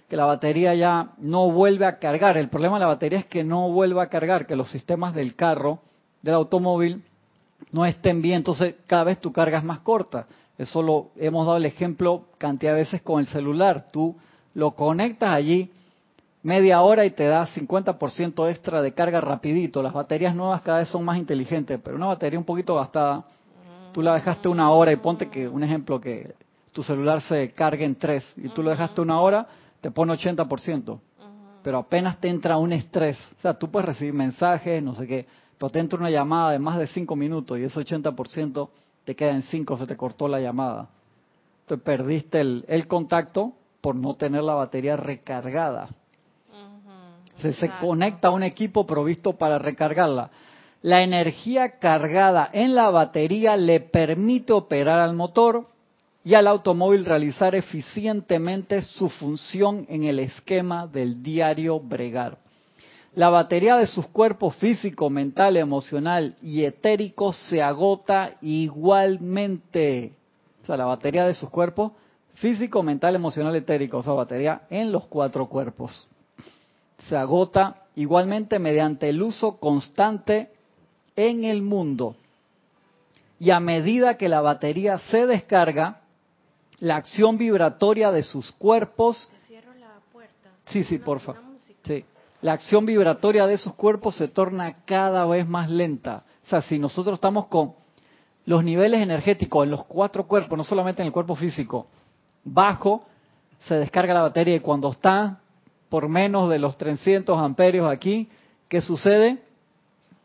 que 0.10 0.18
la 0.18 0.26
batería 0.26 0.76
ya 0.76 1.12
no 1.18 1.50
vuelve 1.52 1.86
a 1.86 2.00
cargar. 2.00 2.38
El 2.38 2.50
problema 2.50 2.76
de 2.76 2.82
la 2.82 2.88
batería 2.88 3.20
es 3.20 3.26
que 3.26 3.44
no 3.44 3.70
vuelve 3.72 4.02
a 4.02 4.08
cargar, 4.08 4.46
que 4.46 4.56
los 4.56 4.70
sistemas 4.70 5.16
del 5.16 5.36
carro, 5.36 5.80
del 6.22 6.36
automóvil, 6.36 7.04
no 7.72 7.86
estén 7.86 8.22
bien. 8.22 8.38
Entonces 8.38 8.76
cada 8.88 9.06
vez 9.06 9.20
tu 9.20 9.32
carga 9.32 9.58
es 9.58 9.64
más 9.64 9.80
corta. 9.80 10.28
Eso 10.58 10.82
lo 10.82 11.12
hemos 11.16 11.46
dado 11.46 11.58
el 11.58 11.66
ejemplo 11.66 12.26
cantidad 12.38 12.74
de 12.74 12.80
veces 12.80 13.02
con 13.02 13.20
el 13.20 13.28
celular. 13.28 13.88
Tú 13.92 14.16
lo 14.54 14.72
conectas 14.72 15.30
allí 15.30 15.72
media 16.44 16.82
hora 16.82 17.06
y 17.06 17.12
te 17.12 17.26
da 17.26 17.48
50% 17.48 18.50
extra 18.50 18.82
de 18.82 18.94
carga 18.94 19.22
rapidito. 19.22 19.82
Las 19.82 19.94
baterías 19.94 20.36
nuevas 20.36 20.62
cada 20.62 20.80
vez 20.80 20.90
son 20.90 21.06
más 21.06 21.18
inteligentes, 21.18 21.80
pero 21.82 21.96
una 21.96 22.08
batería 22.08 22.38
un 22.38 22.46
poquito 22.46 22.76
gastada 22.76 23.24
tú 23.94 24.02
la 24.02 24.14
dejaste 24.14 24.50
una 24.50 24.72
hora 24.72 24.92
y 24.92 24.98
ponte 24.98 25.30
que, 25.30 25.48
un 25.48 25.64
ejemplo, 25.64 26.02
que 26.02 26.36
tu 26.72 26.84
celular 26.84 27.22
se 27.22 27.52
cargue 27.52 27.86
en 27.86 27.96
tres 27.96 28.26
y 28.38 28.50
tú 28.50 28.64
lo 28.64 28.72
dejaste 28.72 29.00
una 29.00 29.22
hora, 29.22 29.48
te 29.80 29.92
pone 29.92 30.14
80%. 30.14 31.00
Pero 31.62 31.78
apenas 31.78 32.20
te 32.20 32.28
entra 32.28 32.58
un 32.58 32.74
estrés. 32.74 33.18
O 33.38 33.42
sea, 33.42 33.54
tú 33.54 33.72
puedes 33.72 33.88
recibir 33.88 34.14
mensajes, 34.14 34.84
no 34.84 34.94
sé 34.96 35.08
qué, 35.08 35.26
pero 35.58 35.70
te 35.70 35.80
entra 35.80 35.98
una 35.98 36.10
llamada 36.10 36.52
de 36.52 36.60
más 36.60 36.78
de 36.78 36.88
cinco 36.88 37.16
minutos 37.16 37.58
y 37.58 37.64
ese 37.64 37.80
80% 37.80 38.70
te 39.06 39.16
queda 39.16 39.32
en 39.32 39.44
cinco, 39.44 39.78
se 39.78 39.88
te 39.88 39.96
cortó 39.96 40.28
la 40.28 40.40
llamada. 40.40 40.90
Entonces 41.62 41.84
perdiste 41.86 42.42
el, 42.42 42.66
el 42.68 42.88
contacto 42.88 43.54
por 43.80 43.96
no 43.96 44.16
tener 44.16 44.44
la 44.44 44.56
batería 44.56 44.98
recargada. 44.98 45.90
Se, 47.38 47.54
se 47.54 47.70
conecta 47.80 48.30
a 48.30 48.32
un 48.32 48.44
equipo 48.44 48.86
provisto 48.86 49.34
para 49.34 49.58
recargarla. 49.60 50.30
La 50.84 51.02
energía 51.02 51.80
cargada 51.80 52.50
en 52.52 52.76
la 52.76 52.90
batería 52.90 53.56
le 53.56 53.80
permite 53.80 54.52
operar 54.52 55.00
al 55.00 55.16
motor 55.16 55.70
y 56.26 56.34
al 56.34 56.46
automóvil 56.46 57.06
realizar 57.06 57.56
eficientemente 57.56 58.82
su 58.82 59.08
función 59.08 59.86
en 59.88 60.04
el 60.04 60.20
esquema 60.20 60.86
del 60.86 61.24
diario 61.24 61.80
bregar. 61.80 62.38
La 63.16 63.30
batería 63.30 63.78
de 63.78 63.88
sus 63.88 64.08
cuerpos 64.08 64.58
físico, 64.58 65.10
mental, 65.10 65.56
emocional 65.56 66.36
y 66.42 66.66
etérico 66.66 67.32
se 67.32 67.64
agota 67.64 68.34
igualmente. 68.42 70.12
O 70.64 70.66
sea, 70.66 70.76
la 70.76 70.86
batería 70.86 71.26
de 71.26 71.34
sus 71.34 71.50
cuerpos 71.50 71.94
físico, 72.34 72.84
mental, 72.84 73.16
emocional, 73.16 73.56
etérico, 73.56 74.00
o 74.00 74.04
sea, 74.04 74.12
batería 74.12 74.64
en 74.70 74.92
los 74.92 75.06
cuatro 75.06 75.48
cuerpos. 75.48 76.10
Se 77.08 77.16
agota 77.16 77.84
igualmente 77.96 78.60
mediante 78.60 79.08
el 79.08 79.22
uso 79.22 79.58
constante 79.62 80.50
en 81.16 81.44
el 81.44 81.62
mundo. 81.62 82.16
Y 83.40 83.52
a 83.52 83.60
medida 83.60 84.18
que 84.18 84.30
la 84.30 84.42
batería 84.42 85.00
se 85.10 85.26
descarga, 85.26 86.02
la 86.80 86.96
acción 86.96 87.38
vibratoria 87.38 88.12
de 88.12 88.24
sus 88.24 88.52
cuerpos. 88.54 89.30
cierro 89.48 89.74
la 89.76 90.00
puerta. 90.12 90.50
Sí, 90.66 90.84
sí. 90.84 91.02
Sí. 91.84 92.06
La 92.42 92.54
acción 92.54 92.86
vibratoria 92.86 93.48
de 93.48 93.58
sus 93.58 93.74
cuerpos 93.76 94.16
se 94.16 94.28
torna 94.28 94.84
cada 94.86 95.26
vez 95.26 95.48
más 95.48 95.70
lenta. 95.70 96.24
O 96.46 96.50
sea, 96.50 96.62
si 96.62 96.78
nosotros 96.78 97.16
estamos 97.16 97.48
con 97.48 97.74
los 98.46 98.64
niveles 98.64 99.02
energéticos 99.02 99.64
en 99.64 99.72
los 99.72 99.86
cuatro 99.86 100.28
cuerpos, 100.28 100.58
no 100.58 100.64
solamente 100.64 101.02
en 101.02 101.08
el 101.08 101.14
cuerpo 101.14 101.36
físico, 101.36 101.88
bajo, 102.44 103.06
se 103.68 103.76
descarga 103.76 104.14
la 104.14 104.24
batería 104.24 104.56
y 104.56 104.60
cuando 104.60 104.92
está 104.92 105.40
por 105.88 106.10
menos 106.10 106.50
de 106.50 106.60
los 106.60 106.78
300 106.78 107.38
amperios 107.40 107.90
aquí, 107.90 108.30
¿qué 108.68 108.82
sucede? 108.82 109.42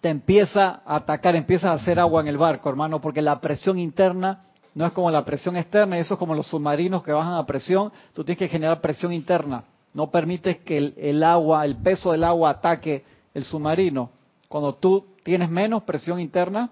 Te 0.01 0.09
empieza 0.09 0.83
a 0.85 0.97
atacar, 0.97 1.35
empieza 1.37 1.71
a 1.71 1.75
hacer 1.75 1.99
agua 1.99 2.21
en 2.21 2.29
el 2.29 2.39
barco, 2.39 2.69
hermano, 2.69 3.01
porque 3.01 3.23
la 3.23 3.41
presión 3.41 3.79
interna 3.79 4.43
no 4.75 4.87
es 4.87 4.93
como 4.93 5.11
la 5.11 5.25
presión 5.25 5.57
externa, 5.57 5.99
eso 5.99 6.15
es 6.15 6.19
como 6.19 6.35
los 6.35 6.47
submarinos 6.47 7.03
que 7.03 7.13
bajan 7.13 7.35
a 7.35 7.47
presión, 7.47 7.91
tú 8.13 8.23
tienes 8.23 8.39
que 8.39 8.49
generar 8.49 8.81
presión 8.81 9.13
interna, 9.13 9.65
no 9.93 10.11
permites 10.11 10.59
que 10.59 10.79
el, 10.79 10.95
el 10.97 11.25
agua, 11.25 11.65
el 11.65 11.77
peso 11.77 12.13
del 12.13 12.23
agua 12.23 12.51
ataque 12.51 13.05
el 13.35 13.45
submarino. 13.45 14.11
Cuando 14.49 14.75
tú 14.75 15.05
tienes 15.25 15.51
menos 15.51 15.83
presión 15.83 16.21
interna, 16.21 16.71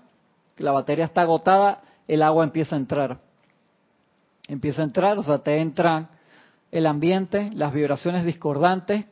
la 0.59 0.73
batería 0.73 1.05
está 1.05 1.23
agotada, 1.23 1.81
el 2.07 2.23
agua 2.23 2.45
empieza 2.45 2.77
a 2.77 2.79
entrar 2.79 3.19
empieza 4.49 4.83
a 4.83 4.85
entrar, 4.85 5.19
o 5.19 5.23
sea, 5.23 5.39
te 5.39 5.59
entran 5.59 6.09
el 6.71 6.87
ambiente, 6.87 7.51
las 7.55 7.73
vibraciones 7.73 8.25
discordantes. 8.25 9.07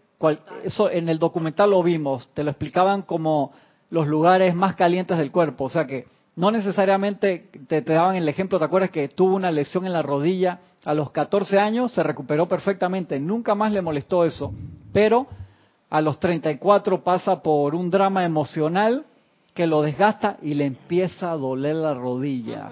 eso 0.65 0.91
en 0.91 1.09
el 1.09 1.19
documental 1.19 1.71
lo 1.71 1.83
vimos, 1.83 2.29
te 2.35 2.45
lo 2.45 2.51
explicaban 2.51 3.03
como 3.03 3.53
los 3.95 4.09
lugares 4.09 4.57
más 4.57 4.75
calientes 4.75 5.17
del 5.17 5.31
cuerpo, 5.31 5.65
o 5.65 5.69
sea 5.69 5.87
que 5.87 6.07
no 6.35 6.51
necesariamente 6.51 7.49
te, 7.69 7.81
te, 7.81 7.93
daban 7.93 8.17
el 8.17 8.29
ejemplo, 8.29 8.59
¿te 8.59 8.65
acuerdas 8.65 8.91
que 8.91 9.07
tuvo 9.07 9.37
una 9.37 9.53
lesión 9.53 9.87
en 9.87 9.93
la 9.93 10.03
rodilla 10.03 10.59
a 10.85 10.95
los 10.95 11.13
14 11.13 11.61
años? 11.61 11.93
Se 11.93 12.03
recuperó 12.03 12.49
perfectamente, 12.49 13.21
nunca 13.21 13.55
más 13.55 13.71
le 13.71 13.83
molestó 13.83 14.25
eso, 14.25 14.53
pero 14.93 15.29
a 15.91 16.01
los 16.01 16.19
34 16.19 17.05
pasa 17.05 17.41
por 17.41 17.77
un 17.77 17.89
drama 17.89 18.25
emocional 18.25 19.05
que 19.55 19.69
lo 19.69 19.83
desgasta 19.83 20.39
y 20.43 20.55
le 20.55 20.67
empieza 20.67 21.31
a 21.31 21.37
doler 21.37 21.77
la 21.77 21.95
rodilla. 21.95 22.71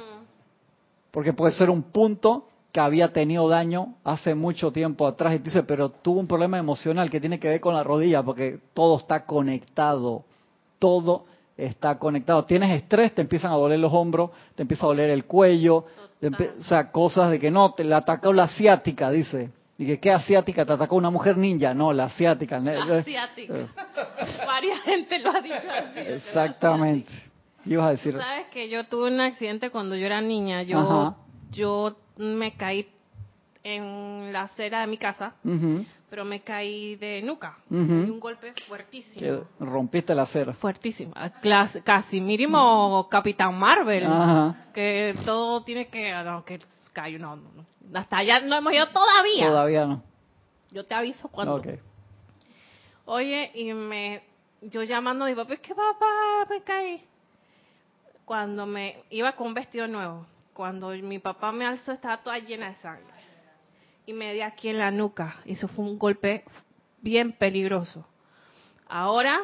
Porque 1.12 1.32
puede 1.32 1.52
ser 1.52 1.70
un 1.70 1.84
punto 1.84 2.48
que 2.72 2.80
había 2.80 3.12
tenido 3.12 3.48
daño 3.48 3.94
hace 4.02 4.34
mucho 4.34 4.72
tiempo 4.72 5.06
atrás 5.06 5.36
y 5.36 5.38
dice, 5.38 5.62
pero 5.62 5.90
tuvo 5.90 6.18
un 6.18 6.26
problema 6.26 6.58
emocional 6.58 7.10
que 7.10 7.20
tiene 7.20 7.38
que 7.38 7.48
ver 7.48 7.60
con 7.60 7.74
la 7.74 7.84
rodilla 7.84 8.24
porque 8.24 8.58
todo 8.74 8.96
está 8.96 9.24
conectado, 9.24 10.24
todo 10.82 11.26
está 11.56 11.96
conectado. 11.96 12.44
Tienes 12.44 12.70
estrés, 12.82 13.14
te 13.14 13.22
empiezan 13.22 13.52
a 13.52 13.54
doler 13.54 13.78
los 13.78 13.92
hombros, 13.92 14.30
te 14.56 14.62
empieza 14.62 14.84
a 14.84 14.88
doler 14.88 15.10
el 15.10 15.26
cuello, 15.26 15.76
o 16.20 16.64
sea, 16.64 16.90
cosas 16.90 17.30
de 17.30 17.38
que 17.38 17.52
no, 17.52 17.72
te 17.72 17.84
la 17.84 17.98
atacó 17.98 18.32
la 18.32 18.44
asiática, 18.44 19.08
dice. 19.12 19.52
Y 19.78 19.86
que 19.86 20.00
qué 20.00 20.10
asiática, 20.10 20.66
te 20.66 20.72
atacó 20.72 20.96
una 20.96 21.10
mujer 21.10 21.36
ninja, 21.36 21.72
no, 21.72 21.92
la 21.92 22.04
asiática. 22.06 22.58
La 22.58 22.98
asiática. 22.98 23.54
Eh. 23.54 23.66
Varia 24.46 24.76
gente 24.78 25.20
lo 25.20 25.30
ha 25.30 25.40
dicho 25.40 25.54
así. 25.54 26.00
Exactamente. 26.00 27.12
Ibas 27.64 27.86
a 27.86 27.90
decir. 27.90 28.12
Sabes 28.18 28.48
que 28.48 28.68
yo 28.68 28.84
tuve 28.84 29.12
un 29.12 29.20
accidente 29.20 29.70
cuando 29.70 29.94
yo 29.94 30.04
era 30.04 30.20
niña. 30.20 30.62
Yo, 30.62 31.14
yo 31.52 31.96
me 32.16 32.56
caí 32.56 32.88
en 33.62 34.32
la 34.32 34.42
acera 34.42 34.80
de 34.80 34.88
mi 34.88 34.98
casa, 34.98 35.34
pero 36.12 36.26
me 36.26 36.42
caí 36.42 36.96
de 36.96 37.22
nuca. 37.22 37.56
Y 37.70 37.74
un 37.74 38.20
golpe 38.20 38.52
fuertísimo. 38.68 39.46
rompiste 39.58 40.14
la 40.14 40.24
acera. 40.24 40.52
Fuertísimo. 40.52 41.14
casi 41.82 42.20
mínimo 42.20 43.08
Capitán 43.10 43.58
Marvel. 43.58 44.06
Que 44.74 45.14
todo 45.24 45.62
tiene 45.62 45.88
que... 45.88 46.12
No, 46.22 46.44
que 46.44 46.60
cayó, 46.92 47.18
no, 47.18 47.36
no, 47.36 47.64
Hasta 47.94 48.18
allá 48.18 48.40
no 48.40 48.56
hemos 48.56 48.74
ido 48.74 48.88
todavía. 48.88 49.46
Todavía 49.46 49.86
no. 49.86 50.02
Yo 50.70 50.84
te 50.84 50.94
aviso 50.94 51.28
cuando. 51.28 51.62
Oye, 53.06 53.50
y 53.54 53.72
me... 53.72 54.22
Yo 54.60 54.82
llamando 54.82 55.24
a 55.24 55.28
mi 55.28 55.34
papá, 55.34 55.54
es 55.54 55.60
que 55.60 55.74
papá, 55.74 56.44
me 56.50 56.60
caí. 56.60 57.02
Cuando 58.26 58.66
me 58.66 59.02
iba 59.08 59.32
con 59.32 59.46
un 59.46 59.54
vestido 59.54 59.88
nuevo 59.88 60.26
cuando 60.52 60.90
mi 60.90 61.18
papá 61.18 61.50
me 61.52 61.64
alzó 61.64 61.92
estaba 61.92 62.18
toda 62.18 62.38
llena 62.38 62.68
de 62.68 62.74
sangre. 62.76 63.11
Y 64.06 64.12
me 64.12 64.34
di 64.34 64.40
aquí 64.40 64.68
en 64.68 64.78
la 64.78 64.90
nuca. 64.90 65.36
Y 65.44 65.52
eso 65.52 65.68
fue 65.68 65.84
un 65.84 65.98
golpe 65.98 66.44
bien 67.00 67.32
peligroso. 67.32 68.06
Ahora, 68.88 69.40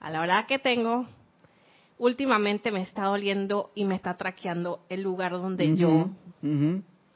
a 0.00 0.10
la 0.10 0.20
hora 0.20 0.46
que 0.46 0.58
tengo, 0.58 1.06
últimamente 1.98 2.70
me 2.70 2.82
está 2.82 3.04
doliendo 3.04 3.70
y 3.74 3.84
me 3.84 3.94
está 3.94 4.16
traqueando 4.16 4.80
el 4.88 5.02
lugar 5.02 5.32
donde 5.32 5.76
yo, 5.76 6.10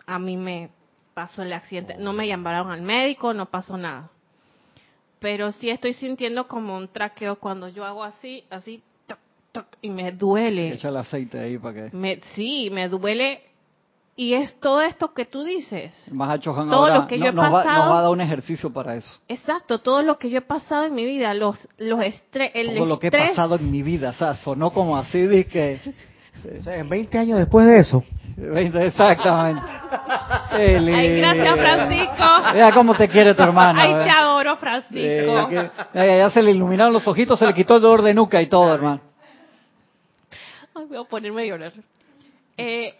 a 0.06 0.18
mí 0.18 0.36
me 0.36 0.70
pasó 1.14 1.42
el 1.42 1.52
accidente. 1.52 1.96
No 1.98 2.12
me 2.12 2.26
llamaron 2.26 2.70
al 2.70 2.82
médico, 2.82 3.34
no 3.34 3.46
pasó 3.46 3.76
nada. 3.76 4.10
Pero 5.18 5.52
sí 5.52 5.68
estoy 5.68 5.92
sintiendo 5.92 6.48
como 6.48 6.76
un 6.76 6.88
traqueo 6.88 7.36
cuando 7.36 7.68
yo 7.68 7.84
hago 7.84 8.02
así, 8.02 8.44
así, 8.48 8.82
y 9.82 9.90
me 9.90 10.12
duele. 10.12 10.72
Echa 10.74 10.88
el 10.88 10.96
aceite 10.96 11.38
ahí 11.38 11.58
para 11.58 11.90
que. 11.90 11.96
Me, 11.96 12.20
sí, 12.34 12.70
me 12.72 12.88
duele. 12.88 13.42
Y 14.20 14.34
es 14.34 14.54
todo 14.60 14.82
esto 14.82 15.14
que 15.14 15.24
tú 15.24 15.44
dices. 15.44 15.94
Más 16.12 16.38
todo 16.40 16.90
lo 16.90 17.06
que 17.06 17.18
yo 17.18 17.24
he 17.24 17.32
pasado, 17.32 17.84
nos 17.84 17.90
va 17.90 17.98
a 18.00 18.02
dar 18.02 18.10
un 18.10 18.20
ejercicio 18.20 18.70
para 18.70 18.94
eso. 18.94 19.18
Exacto, 19.28 19.78
todo 19.78 20.02
lo 20.02 20.18
que 20.18 20.28
yo 20.28 20.36
he 20.36 20.42
pasado 20.42 20.84
en 20.84 20.94
mi 20.94 21.06
vida, 21.06 21.32
los 21.32 21.56
los 21.78 22.02
estrés, 22.02 22.50
el 22.52 22.74
todo 22.74 22.84
lo 22.84 22.98
que 22.98 23.06
he 23.06 23.10
pasado 23.10 23.56
en 23.56 23.70
mi 23.70 23.82
vida, 23.82 24.10
o 24.10 24.12
sea, 24.12 24.34
sonó 24.34 24.74
como 24.74 24.98
así 24.98 25.22
de 25.22 25.46
que 25.46 25.80
en 26.44 26.86
20 26.86 27.16
años 27.16 27.38
después 27.38 27.66
de 27.66 27.78
eso. 27.78 28.04
20, 28.36 28.88
exactamente. 28.88 29.62
Ay, 30.50 31.18
gracias, 31.18 31.58
Francisco. 31.58 32.24
Mira 32.52 32.72
cómo 32.72 32.94
te 32.94 33.08
quiere 33.08 33.34
tu 33.34 33.42
hermano. 33.42 33.80
Ay, 33.82 34.04
te 34.04 34.10
adoro, 34.10 34.54
Francisco. 34.58 35.48
ya, 35.94 36.28
se 36.28 36.42
le 36.42 36.50
iluminaron 36.50 36.92
los 36.92 37.08
ojitos, 37.08 37.38
se 37.38 37.46
le 37.46 37.54
quitó 37.54 37.76
el 37.76 37.82
dolor 37.82 38.02
de 38.02 38.12
nuca 38.12 38.42
y 38.42 38.48
todo, 38.48 38.74
hermano 38.74 39.00
voy 40.74 40.98
a 40.98 41.04
ponerme 41.04 41.42
a 41.42 41.44
llorar. 41.46 41.72
Eh, 42.56 42.94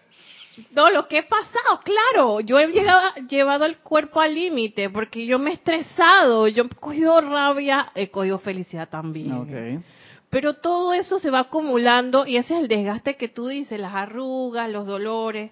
no, 0.74 0.90
lo 0.90 1.08
que 1.08 1.18
he 1.18 1.22
pasado, 1.22 1.80
claro, 1.84 2.40
yo 2.40 2.58
he 2.58 2.66
llegado, 2.68 3.14
llevado 3.28 3.64
el 3.64 3.78
cuerpo 3.78 4.20
al 4.20 4.34
límite 4.34 4.90
porque 4.90 5.26
yo 5.26 5.38
me 5.38 5.50
he 5.50 5.54
estresado, 5.54 6.48
yo 6.48 6.64
he 6.64 6.68
cogido 6.68 7.20
rabia, 7.20 7.90
he 7.94 8.10
cogido 8.10 8.38
felicidad 8.38 8.88
también. 8.88 9.84
Pero 10.30 10.54
todo 10.54 10.92
eso 10.92 11.18
se 11.18 11.30
va 11.30 11.40
acumulando 11.40 12.26
y 12.26 12.36
ese 12.36 12.54
es 12.54 12.62
el 12.62 12.68
desgaste 12.68 13.16
que 13.16 13.28
tú 13.28 13.48
dices, 13.48 13.80
las 13.80 13.94
arrugas, 13.94 14.70
los 14.70 14.86
dolores, 14.86 15.50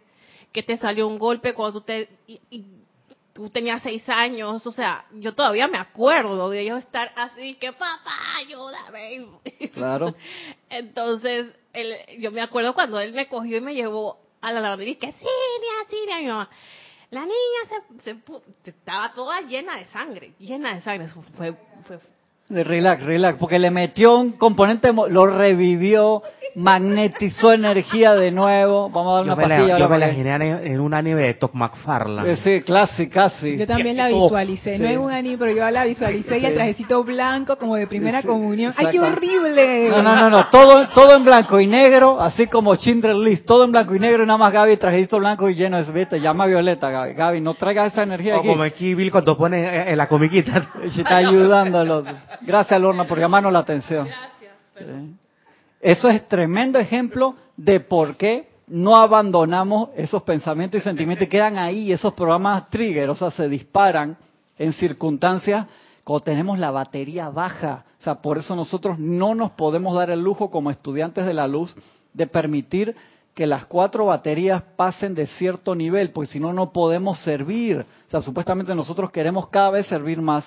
que 0.52 0.62
te 0.62 0.76
salió 0.76 1.08
un 1.08 1.18
golpe 1.18 1.52
cuando 1.54 1.80
tú 1.80 1.86
te 1.86 2.08
tú 3.38 3.48
tenías 3.50 3.80
seis 3.84 4.02
años, 4.08 4.66
o 4.66 4.72
sea, 4.72 5.04
yo 5.12 5.32
todavía 5.32 5.68
me 5.68 5.78
acuerdo 5.78 6.50
de 6.50 6.60
ellos 6.60 6.78
estar 6.80 7.12
así, 7.14 7.54
que 7.54 7.72
papá, 7.72 8.36
ayúdame. 8.36 9.28
Claro. 9.72 10.12
Entonces, 10.70 11.46
él, 11.72 11.94
yo 12.18 12.32
me 12.32 12.40
acuerdo 12.40 12.74
cuando 12.74 12.98
él 12.98 13.12
me 13.12 13.28
cogió 13.28 13.58
y 13.58 13.60
me 13.60 13.76
llevó 13.76 14.18
a 14.40 14.52
la 14.52 14.60
lavandería 14.60 14.94
y 14.94 14.96
que 14.96 15.12
Siria, 15.12 15.88
Siria, 15.88 16.18
mi 16.18 16.26
mamá. 16.26 16.48
La 17.10 17.22
niña 17.22 17.84
se, 18.02 18.12
se, 18.12 18.70
estaba 18.70 19.12
toda 19.14 19.40
llena 19.40 19.78
de 19.78 19.86
sangre, 19.86 20.32
llena 20.38 20.74
de 20.74 20.80
sangre. 20.82 21.08
Fue, 21.36 21.54
fue, 21.84 21.98
Relax, 22.50 23.02
relax, 23.02 23.38
porque 23.38 23.58
le 23.58 23.70
metió 23.70 24.16
un 24.16 24.32
componente, 24.32 24.90
lo 24.92 25.26
revivió, 25.26 26.22
magnetizó 26.58 27.52
energía 27.52 28.14
de 28.14 28.30
nuevo. 28.30 28.90
Vamos 28.90 29.12
a 29.12 29.14
dar 29.16 29.24
una 29.24 29.36
pastilla. 29.36 29.78
yo 29.78 29.88
me 29.88 29.98
la 29.98 30.08
imaginé 30.08 30.72
en 30.72 30.80
un 30.80 30.92
anime 30.92 31.22
de 31.22 31.34
Top 31.34 31.52
McFarlane. 31.54 32.32
Eh, 32.32 32.36
sí, 32.36 32.62
casi, 32.62 33.08
casi. 33.08 33.56
Yo 33.56 33.66
también 33.66 33.96
la 33.96 34.08
visualicé. 34.08 34.78
No 34.78 34.88
es 34.88 34.98
un 34.98 35.10
anime, 35.10 35.38
pero 35.38 35.52
yo 35.52 35.70
la 35.70 35.84
visualicé 35.84 36.38
y 36.38 36.46
el 36.46 36.54
trajecito 36.54 37.02
blanco 37.04 37.56
como 37.56 37.76
de 37.76 37.86
primera 37.86 38.22
comunión. 38.22 38.74
¡Ay, 38.76 38.88
qué 38.90 39.00
horrible! 39.00 39.88
No, 39.88 40.02
no, 40.02 40.16
no, 40.16 40.30
no. 40.30 40.46
Todo, 40.48 40.88
todo 40.88 41.16
en 41.16 41.24
blanco 41.24 41.60
y 41.60 41.66
negro, 41.66 42.20
así 42.20 42.46
como 42.48 42.74
Schindler 42.74 43.16
List. 43.16 43.46
Todo 43.46 43.64
en 43.64 43.72
blanco 43.72 43.94
y 43.94 44.00
negro 44.00 44.24
y 44.24 44.26
nada 44.26 44.38
más 44.38 44.52
Gaby 44.52 44.76
trajecito 44.76 45.18
blanco 45.18 45.48
y 45.48 45.54
lleno 45.54 45.82
de... 45.82 45.92
Viste, 45.92 46.20
llama 46.20 46.46
Violeta, 46.46 46.90
Gaby. 46.90 47.14
Gaby, 47.14 47.40
no 47.40 47.54
traigas 47.54 47.92
esa 47.92 48.02
energía 48.02 48.36
o 48.36 48.40
aquí. 48.40 48.48
como 48.48 48.62
aquí 48.62 48.94
Bill 48.94 49.10
cuando 49.10 49.36
pone 49.36 49.90
en 49.90 49.96
la 49.96 50.06
comiquita. 50.06 50.68
Se 50.90 51.02
está 51.02 51.16
ayudando. 51.16 52.04
Gracias, 52.42 52.80
Lorna, 52.80 53.04
por 53.04 53.18
llamarnos 53.18 53.52
la 53.52 53.60
atención. 53.60 54.06
Gracias. 54.06 55.27
Eso 55.80 56.08
es 56.08 56.26
tremendo 56.28 56.78
ejemplo 56.78 57.36
de 57.56 57.80
por 57.80 58.16
qué 58.16 58.48
no 58.66 58.96
abandonamos 58.96 59.90
esos 59.96 60.22
pensamientos 60.22 60.80
y 60.80 60.84
sentimientos 60.84 61.26
que 61.26 61.36
quedan 61.36 61.58
ahí, 61.58 61.92
esos 61.92 62.12
programas 62.14 62.68
trigger, 62.70 63.10
o 63.10 63.14
sea, 63.14 63.30
se 63.30 63.48
disparan 63.48 64.16
en 64.58 64.72
circunstancias 64.72 65.66
cuando 66.04 66.24
tenemos 66.24 66.58
la 66.58 66.70
batería 66.70 67.30
baja. 67.30 67.84
O 68.00 68.02
sea, 68.02 68.16
por 68.16 68.38
eso 68.38 68.54
nosotros 68.54 68.98
no 68.98 69.34
nos 69.34 69.52
podemos 69.52 69.94
dar 69.94 70.10
el 70.10 70.22
lujo 70.22 70.50
como 70.50 70.70
estudiantes 70.70 71.26
de 71.26 71.34
la 71.34 71.46
luz 71.46 71.74
de 72.12 72.26
permitir 72.26 72.96
que 73.34 73.46
las 73.46 73.66
cuatro 73.66 74.06
baterías 74.06 74.62
pasen 74.76 75.14
de 75.14 75.26
cierto 75.26 75.74
nivel, 75.74 76.10
porque 76.10 76.32
si 76.32 76.40
no, 76.40 76.52
no 76.52 76.72
podemos 76.72 77.20
servir. 77.20 77.86
O 78.08 78.10
sea, 78.10 78.20
supuestamente 78.20 78.74
nosotros 78.74 79.10
queremos 79.12 79.48
cada 79.48 79.70
vez 79.70 79.86
servir 79.86 80.20
más. 80.20 80.44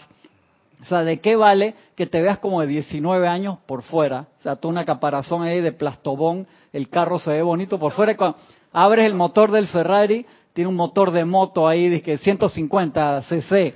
O 0.82 0.86
sea, 0.86 1.04
¿de 1.04 1.20
qué 1.20 1.36
vale 1.36 1.76
que 1.96 2.08
te 2.08 2.22
veas 2.22 2.40
como 2.40 2.62
de 2.62 2.68
19 2.68 3.28
años 3.28 3.60
por 3.66 3.84
fuera? 3.84 4.28
O 4.40 4.42
sea, 4.42 4.56
tú 4.56 4.68
una 4.68 4.84
caparazón 4.84 5.44
ahí 5.44 5.62
de 5.62 5.72
plastobón, 5.72 6.48
el 6.74 6.90
carro 6.90 7.20
se 7.20 7.32
ve 7.32 7.42
bonito 7.42 7.78
por 7.80 7.92
fuera. 7.92 8.18
cuando 8.18 8.38
abres 8.74 9.06
el 9.06 9.14
motor 9.14 9.52
del 9.52 9.68
Ferrari, 9.68 10.26
tiene 10.54 10.70
un 10.70 10.76
motor 10.76 11.12
de 11.12 11.24
moto 11.24 11.68
ahí, 11.68 11.88
de 11.88 12.18
150 12.18 13.22
cc. 13.24 13.76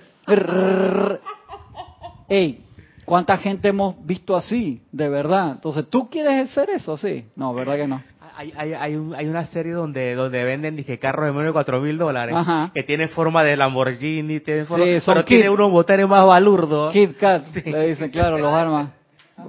Ey, 2.27 2.65
¿cuánta 3.05 3.37
gente 3.37 3.67
hemos 3.67 4.03
visto 4.03 4.35
así? 4.35 4.81
De 4.91 5.07
verdad. 5.07 5.51
Entonces, 5.51 5.87
¿tú 5.89 6.09
quieres 6.09 6.49
ser 6.49 6.71
eso 6.71 6.93
así? 6.93 7.25
No, 7.35 7.53
¿verdad 7.53 7.75
que 7.75 7.87
no? 7.87 8.01
Hay, 8.37 8.51
hay, 8.57 8.73
hay, 8.73 9.27
una 9.27 9.45
serie 9.45 9.71
donde 9.71 10.13
donde 10.13 10.43
venden 10.43 10.75
dije 10.75 10.99
carros 10.99 11.25
de 11.25 11.31
menos 11.31 11.47
de 11.47 11.53
cuatro 11.53 11.79
mil 11.79 11.97
dólares 11.97 12.35
que 12.73 12.83
tiene 12.83 13.07
forma 13.07 13.43
de 13.43 13.55
Lamborghini 13.55 14.41
tiene 14.41 14.65
forma, 14.65 14.85
pero 15.05 15.23
tiene 15.23 15.49
unos 15.49 15.71
motores 15.71 16.07
más 16.07 16.25
balurdos. 16.25 16.91
Kit 16.91 17.17
Kat 17.17 17.43
le 17.55 17.87
dicen 17.87 18.11
claro 18.11 18.37
los 18.37 18.53
armas 18.53 18.89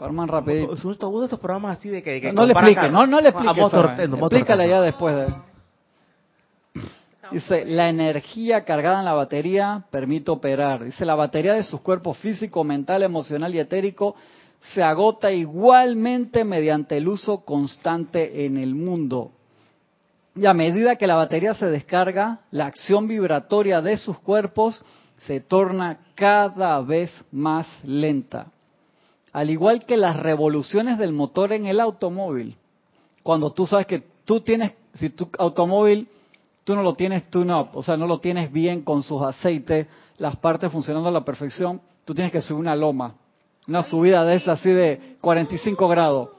arman 0.00 0.28
rapidito. 0.28 0.72
Uno 0.72 1.18
de 1.20 1.24
estos 1.26 1.40
programas 1.40 1.78
así 1.78 1.88
de 1.88 2.02
que, 2.02 2.32
no, 2.32 2.44
le 2.46 2.52
explique 2.52 2.88
no 2.88 3.06
no 3.06 3.20
le 3.20 3.30
explique 3.30 3.60
explícale 3.60 4.68
ya 4.68 4.80
después 4.80 5.14
de 5.16 5.34
Dice, 7.30 7.64
la 7.64 7.88
energía 7.88 8.64
cargada 8.64 9.00
en 9.00 9.04
la 9.04 9.12
batería 9.12 9.82
permite 9.90 10.30
operar. 10.30 10.84
Dice, 10.84 11.04
la 11.04 11.16
batería 11.16 11.54
de 11.54 11.64
sus 11.64 11.80
cuerpos 11.80 12.16
físico, 12.18 12.62
mental, 12.62 13.02
emocional 13.02 13.52
y 13.52 13.58
etérico 13.58 14.14
se 14.72 14.82
agota 14.82 15.32
igualmente 15.32 16.44
mediante 16.44 16.96
el 16.96 17.08
uso 17.08 17.44
constante 17.44 18.46
en 18.46 18.56
el 18.56 18.74
mundo. 18.74 19.32
Y 20.34 20.46
a 20.46 20.54
medida 20.54 20.96
que 20.96 21.06
la 21.06 21.16
batería 21.16 21.54
se 21.54 21.66
descarga, 21.66 22.40
la 22.50 22.66
acción 22.66 23.08
vibratoria 23.08 23.80
de 23.80 23.96
sus 23.96 24.18
cuerpos 24.18 24.84
se 25.26 25.40
torna 25.40 25.98
cada 26.14 26.80
vez 26.82 27.10
más 27.32 27.66
lenta. 27.84 28.48
Al 29.32 29.50
igual 29.50 29.84
que 29.84 29.96
las 29.96 30.16
revoluciones 30.16 30.98
del 30.98 31.12
motor 31.12 31.52
en 31.52 31.66
el 31.66 31.80
automóvil. 31.80 32.56
Cuando 33.22 33.52
tú 33.52 33.66
sabes 33.66 33.86
que 33.86 34.02
tú 34.24 34.40
tienes, 34.40 34.72
si 34.94 35.10
tu 35.10 35.28
automóvil 35.38 36.08
tú 36.66 36.74
no 36.74 36.82
lo 36.82 36.94
tienes 36.94 37.30
tune-up, 37.30 37.68
o 37.74 37.82
sea, 37.82 37.96
no 37.96 38.08
lo 38.08 38.18
tienes 38.18 38.52
bien 38.52 38.82
con 38.82 39.04
sus 39.04 39.22
aceites, 39.22 39.86
las 40.18 40.34
partes 40.36 40.72
funcionando 40.72 41.08
a 41.08 41.12
la 41.12 41.24
perfección, 41.24 41.80
tú 42.04 42.12
tienes 42.12 42.32
que 42.32 42.40
subir 42.40 42.58
una 42.58 42.74
loma, 42.74 43.14
una 43.66 43.82
subida 43.82 44.24
de 44.24 44.36
esa 44.36 44.52
así 44.52 44.70
de 44.70 45.16
45 45.20 45.88
grados, 45.88 46.30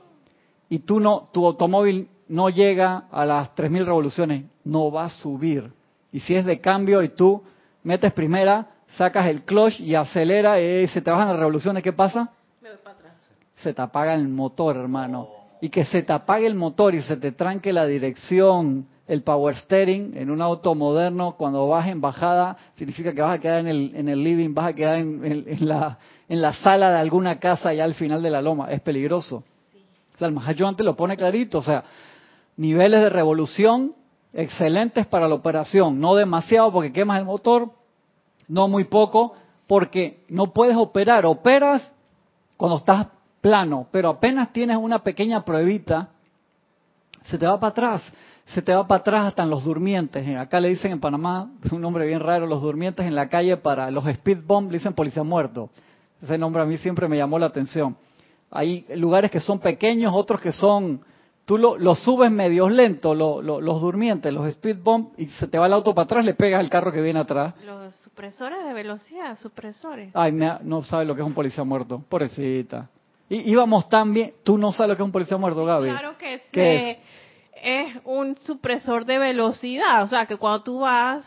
y 0.69 0.79
tú 0.79 0.99
no, 0.99 1.29
tu 1.31 1.45
automóvil 1.45 2.09
no 2.27 2.49
llega 2.49 3.05
a 3.11 3.25
las 3.25 3.55
3.000 3.55 3.85
revoluciones, 3.85 4.45
no 4.63 4.91
va 4.91 5.05
a 5.05 5.09
subir. 5.09 5.71
Y 6.11 6.19
si 6.19 6.35
es 6.35 6.45
de 6.45 6.59
cambio 6.59 7.01
y 7.01 7.09
tú 7.09 7.41
metes 7.83 8.11
primera, 8.13 8.67
sacas 8.87 9.27
el 9.27 9.43
clutch 9.43 9.79
y 9.79 9.95
acelera 9.95 10.59
y 10.59 10.87
se 10.87 11.01
te 11.01 11.11
bajan 11.11 11.29
las 11.29 11.37
revoluciones, 11.37 11.83
¿qué 11.83 11.93
pasa? 11.93 12.31
Me 12.61 12.69
voy 12.69 12.77
para 12.83 12.97
atrás. 12.97 13.13
Se 13.55 13.73
te 13.73 13.81
apaga 13.81 14.13
el 14.13 14.27
motor, 14.27 14.75
hermano. 14.77 15.27
Y 15.61 15.69
que 15.69 15.85
se 15.85 16.03
te 16.03 16.13
apague 16.13 16.45
el 16.45 16.55
motor 16.55 16.95
y 16.95 17.01
se 17.01 17.17
te 17.17 17.31
tranque 17.31 17.73
la 17.73 17.85
dirección, 17.85 18.87
el 19.07 19.23
power 19.23 19.55
steering 19.55 20.17
en 20.17 20.29
un 20.29 20.41
auto 20.41 20.75
moderno, 20.75 21.35
cuando 21.37 21.67
vas 21.67 21.87
en 21.87 22.01
bajada, 22.01 22.57
significa 22.75 23.13
que 23.13 23.21
vas 23.21 23.35
a 23.35 23.39
quedar 23.39 23.61
en 23.61 23.67
el, 23.67 23.91
en 23.95 24.09
el 24.09 24.21
living, 24.21 24.53
vas 24.53 24.67
a 24.67 24.73
quedar 24.73 24.97
en, 24.97 25.45
la, 25.61 25.97
en 26.27 26.41
la 26.41 26.53
sala 26.53 26.91
de 26.91 26.97
alguna 26.97 27.39
casa 27.39 27.73
ya 27.73 27.85
al 27.85 27.93
final 27.93 28.21
de 28.21 28.29
la 28.29 28.41
loma. 28.41 28.69
Es 28.69 28.81
peligroso. 28.81 29.43
O 30.13 30.17
sea, 30.17 30.27
el 30.27 30.33
Mahayo 30.33 30.67
antes 30.67 30.85
lo 30.85 30.97
pone 30.97 31.15
clarito. 31.15 31.59
O 31.59 31.63
sea, 31.63 31.85
niveles 32.57 33.01
de 33.01 33.09
revolución 33.09 33.95
excelentes 34.33 35.05
para 35.07 35.29
la 35.29 35.35
operación. 35.35 36.01
No 36.01 36.15
demasiado 36.15 36.71
porque 36.73 36.91
quemas 36.91 37.19
el 37.19 37.25
motor, 37.25 37.71
no 38.49 38.67
muy 38.67 38.83
poco 38.83 39.35
porque 39.67 40.23
no 40.27 40.51
puedes 40.51 40.75
operar. 40.75 41.25
Operas 41.25 41.93
cuando 42.57 42.77
estás 42.77 43.07
plano, 43.39 43.87
pero 43.89 44.09
apenas 44.09 44.51
tienes 44.51 44.75
una 44.75 44.99
pequeña 44.99 45.45
pruebita, 45.45 46.09
se 47.23 47.37
te 47.37 47.45
va 47.45 47.57
para 47.57 47.71
atrás 47.71 48.03
se 48.47 48.61
te 48.61 48.73
va 48.73 48.87
para 48.87 49.01
atrás 49.01 49.25
hasta 49.27 49.43
en 49.43 49.49
los 49.49 49.63
durmientes. 49.63 50.25
Acá 50.37 50.59
le 50.59 50.69
dicen 50.69 50.91
en 50.91 50.99
Panamá, 50.99 51.51
es 51.63 51.71
un 51.71 51.81
nombre 51.81 52.07
bien 52.07 52.21
raro, 52.21 52.47
los 52.47 52.61
durmientes 52.61 53.05
en 53.05 53.15
la 53.15 53.27
calle 53.27 53.57
para 53.57 53.91
los 53.91 54.07
speed 54.07 54.39
bomb, 54.45 54.71
le 54.71 54.77
dicen 54.77 54.93
policía 54.93 55.23
muerto. 55.23 55.69
Ese 56.21 56.37
nombre 56.37 56.61
a 56.61 56.65
mí 56.65 56.77
siempre 56.77 57.07
me 57.07 57.17
llamó 57.17 57.37
la 57.37 57.47
atención. 57.47 57.97
Hay 58.49 58.85
lugares 58.95 59.29
que 59.31 59.41
son 59.41 59.59
pequeños, 59.59 60.13
otros 60.15 60.39
que 60.39 60.53
son, 60.53 61.01
tú 61.43 61.57
lo, 61.57 61.95
subes 61.95 62.31
medio 62.31 62.69
lento, 62.69 63.13
los 63.13 63.81
durmientes, 63.81 64.33
los 64.33 64.47
speed 64.47 64.77
bomb, 64.81 65.09
y 65.17 65.25
se 65.25 65.47
te 65.47 65.59
va 65.59 65.65
el 65.65 65.73
auto 65.73 65.93
para 65.93 66.05
atrás, 66.05 66.23
le 66.23 66.33
pegas 66.33 66.61
al 66.61 66.69
carro 66.69 66.93
que 66.93 67.01
viene 67.01 67.19
atrás. 67.19 67.53
Los 67.65 67.93
supresores 67.97 68.63
de 68.63 68.73
velocidad, 68.73 69.37
supresores. 69.37 70.11
Ay, 70.13 70.31
no 70.31 70.83
sabes 70.83 71.05
lo 71.05 71.15
que 71.15 71.21
es 71.21 71.27
un 71.27 71.33
policía 71.33 71.65
muerto, 71.65 72.01
pobrecita. 72.07 72.89
Y 73.29 73.51
íbamos 73.51 73.89
tan 73.89 74.13
bien, 74.13 74.35
tú 74.43 74.57
no 74.57 74.71
sabes 74.71 74.91
lo 74.91 74.95
que 74.95 75.03
es 75.03 75.05
un 75.05 75.11
policía 75.11 75.35
muerto, 75.35 75.65
Gaby. 75.65 75.89
Claro 75.89 76.17
que 76.17 76.39
sí 76.39 76.59
es 76.61 76.97
un 78.05 78.35
supresor 78.35 79.05
de 79.05 79.19
velocidad. 79.19 80.03
O 80.03 80.07
sea, 80.07 80.25
que 80.25 80.37
cuando 80.37 80.63
tú 80.63 80.79
vas... 80.79 81.25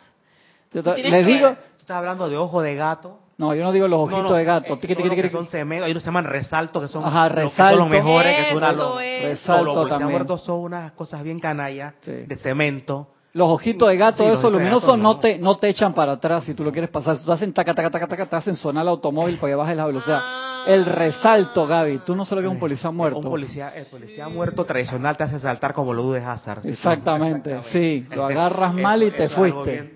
Les 0.73 1.27
digo... 1.27 1.49
¿Tú 1.51 1.81
estás 1.81 1.97
hablando 1.97 2.29
de 2.29 2.37
ojo 2.37 2.63
de 2.63 2.75
gato? 2.75 3.19
No, 3.41 3.55
yo 3.55 3.65
no 3.65 3.73
digo 3.73 3.89
los 3.89 4.01
ojitos 4.01 4.37
de 4.37 4.45
gato. 4.45 4.75
Eh, 4.75 4.79
que 4.81 5.31
son 5.31 5.73
ellos 5.73 6.03
se 6.03 6.09
llaman 6.09 6.25
resalto, 6.25 6.83
que 6.83 6.89
son, 6.89 7.03
los, 7.03 7.89
mejores. 7.89 8.37
que 8.37 8.51
son 8.53 8.77
los, 8.77 8.97
resalto 8.99 9.89
también. 9.89 10.27
son 10.39 10.61
unas 10.61 10.93
cosas 10.93 11.23
bien 11.23 11.41
canallas 11.41 11.95
de 12.05 12.37
cemento. 12.37 13.09
Los 13.33 13.49
ojitos 13.49 13.89
de 13.89 13.97
gato, 13.97 14.31
esos 14.31 14.53
luminosos, 14.53 14.99
no. 14.99 15.19
te 15.19 15.39
no 15.39 15.57
te 15.57 15.71
echan 15.71 15.95
para 15.95 16.13
atrás 16.13 16.45
si 16.45 16.53
tú 16.53 16.65
lo 16.65 16.71
quieres 16.71 16.91
pasar. 16.91 17.17
Si 17.17 17.25
tú 17.25 17.33
hacen 17.33 17.55
taca, 17.55 17.75
taca, 17.75 17.91
taca, 17.91 18.07
taca, 18.09 18.27
te 18.27 18.37
hacen 18.37 18.57
sonar 18.57 18.83
el 18.83 18.89
automóvil 18.89 19.39
para 19.39 19.53
que 19.53 19.55
bajes 19.55 19.77
la 19.77 19.87
velocidad. 19.87 20.21
Ah. 20.21 20.50
El 20.67 20.85
resalto, 20.85 21.67
Gaby. 21.67 22.01
Tú 22.07 22.15
no 22.15 22.25
sabes 22.25 22.45
lo 22.45 22.51
que 22.51 22.53
es 22.53 22.55
un 22.57 22.61
policía 22.61 22.91
muerto. 22.91 23.19
Un 23.19 23.25
policía, 23.25 23.71
el 23.71 23.87
policía 23.87 24.29
muerto 24.29 24.65
tradicional 24.65 25.17
te 25.17 25.25
hace 25.25 25.39
saltar 25.39 25.75
como 25.75 25.93
lo 25.93 26.13
de 26.13 26.21
Hazard. 26.21 26.67
Exactamente, 26.67 27.61
sí. 27.73 28.07
Lo 28.15 28.27
agarras 28.27 28.75
mal 28.75 29.03
y 29.03 29.11
te 29.11 29.29
fuiste. 29.29 29.95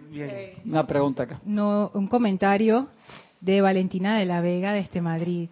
Una 0.64 0.86
pregunta 0.86 1.24
acá. 1.24 1.40
No, 1.44 1.90
un 1.94 2.06
comentario 2.06 2.88
de 3.40 3.60
Valentina 3.60 4.18
de 4.18 4.26
la 4.26 4.40
Vega 4.40 4.72
desde 4.72 4.84
este 4.84 5.00
Madrid. 5.00 5.50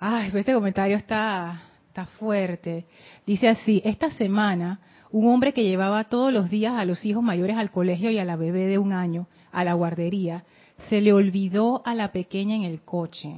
Ay, 0.00 0.30
este 0.34 0.54
comentario 0.54 0.96
está, 0.96 1.62
está 1.88 2.06
fuerte. 2.06 2.86
Dice 3.26 3.48
así, 3.48 3.82
esta 3.84 4.10
semana 4.10 4.80
un 5.12 5.32
hombre 5.32 5.52
que 5.52 5.64
llevaba 5.64 6.04
todos 6.04 6.32
los 6.32 6.50
días 6.50 6.74
a 6.74 6.84
los 6.84 7.04
hijos 7.04 7.22
mayores 7.22 7.56
al 7.56 7.70
colegio 7.70 8.10
y 8.10 8.18
a 8.18 8.24
la 8.24 8.36
bebé 8.36 8.66
de 8.66 8.78
un 8.78 8.92
año 8.92 9.26
a 9.52 9.64
la 9.64 9.74
guardería, 9.74 10.44
se 10.88 11.00
le 11.00 11.12
olvidó 11.12 11.82
a 11.84 11.94
la 11.94 12.12
pequeña 12.12 12.54
en 12.54 12.62
el 12.62 12.82
coche. 12.82 13.34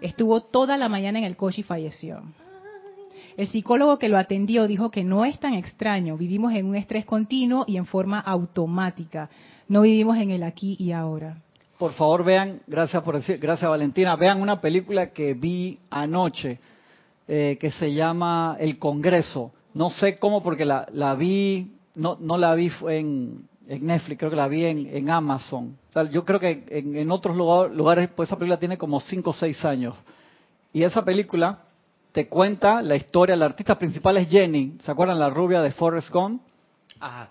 Estuvo 0.00 0.40
toda 0.40 0.76
la 0.76 0.88
mañana 0.88 1.18
en 1.18 1.24
el 1.24 1.36
coche 1.36 1.60
y 1.60 1.64
falleció. 1.64 2.22
El 3.36 3.48
psicólogo 3.48 3.98
que 3.98 4.08
lo 4.08 4.16
atendió 4.16 4.66
dijo 4.66 4.90
que 4.90 5.04
no 5.04 5.24
es 5.24 5.38
tan 5.38 5.54
extraño, 5.54 6.16
vivimos 6.16 6.54
en 6.54 6.66
un 6.66 6.74
estrés 6.74 7.04
continuo 7.04 7.64
y 7.66 7.76
en 7.76 7.84
forma 7.84 8.18
automática, 8.18 9.28
no 9.68 9.82
vivimos 9.82 10.16
en 10.16 10.30
el 10.30 10.42
aquí 10.42 10.76
y 10.78 10.92
ahora. 10.92 11.36
Por 11.78 11.92
favor 11.92 12.24
vean, 12.24 12.62
gracias 12.66 13.02
por 13.02 13.16
decir, 13.16 13.38
gracias 13.38 13.68
Valentina, 13.68 14.16
vean 14.16 14.40
una 14.40 14.60
película 14.60 15.08
que 15.08 15.34
vi 15.34 15.78
anoche 15.90 16.58
eh, 17.28 17.58
que 17.60 17.70
se 17.72 17.92
llama 17.92 18.56
El 18.58 18.78
Congreso. 18.78 19.52
No 19.74 19.90
sé 19.90 20.18
cómo 20.18 20.42
porque 20.42 20.64
la, 20.64 20.86
la 20.92 21.14
vi, 21.14 21.72
no, 21.94 22.16
no 22.18 22.38
la 22.38 22.54
vi 22.54 22.70
en, 22.88 23.46
en 23.68 23.86
Netflix, 23.86 24.18
creo 24.18 24.30
que 24.30 24.36
la 24.36 24.48
vi 24.48 24.64
en, 24.64 25.10
Amazon. 25.10 25.76
yo 26.10 26.24
creo 26.24 26.38
que 26.38 26.64
en, 26.68 27.10
otros 27.10 27.36
lugares, 27.36 28.10
pues 28.14 28.28
esa 28.28 28.36
película 28.36 28.58
tiene 28.58 28.78
como 28.78 29.00
5 29.00 29.30
o 29.30 29.32
6 29.32 29.64
años. 29.64 29.94
Y 30.72 30.82
esa 30.82 31.04
película 31.04 31.60
te 32.12 32.28
cuenta 32.28 32.82
la 32.82 32.96
historia, 32.96 33.36
la 33.36 33.46
artista 33.46 33.78
principal 33.78 34.16
es 34.18 34.28
Jenny, 34.28 34.76
¿se 34.80 34.90
acuerdan 34.90 35.18
la 35.18 35.30
rubia 35.30 35.62
de 35.62 35.70
Forrest 35.72 36.10
Gump? 36.10 36.42
Ajá. 37.00 37.30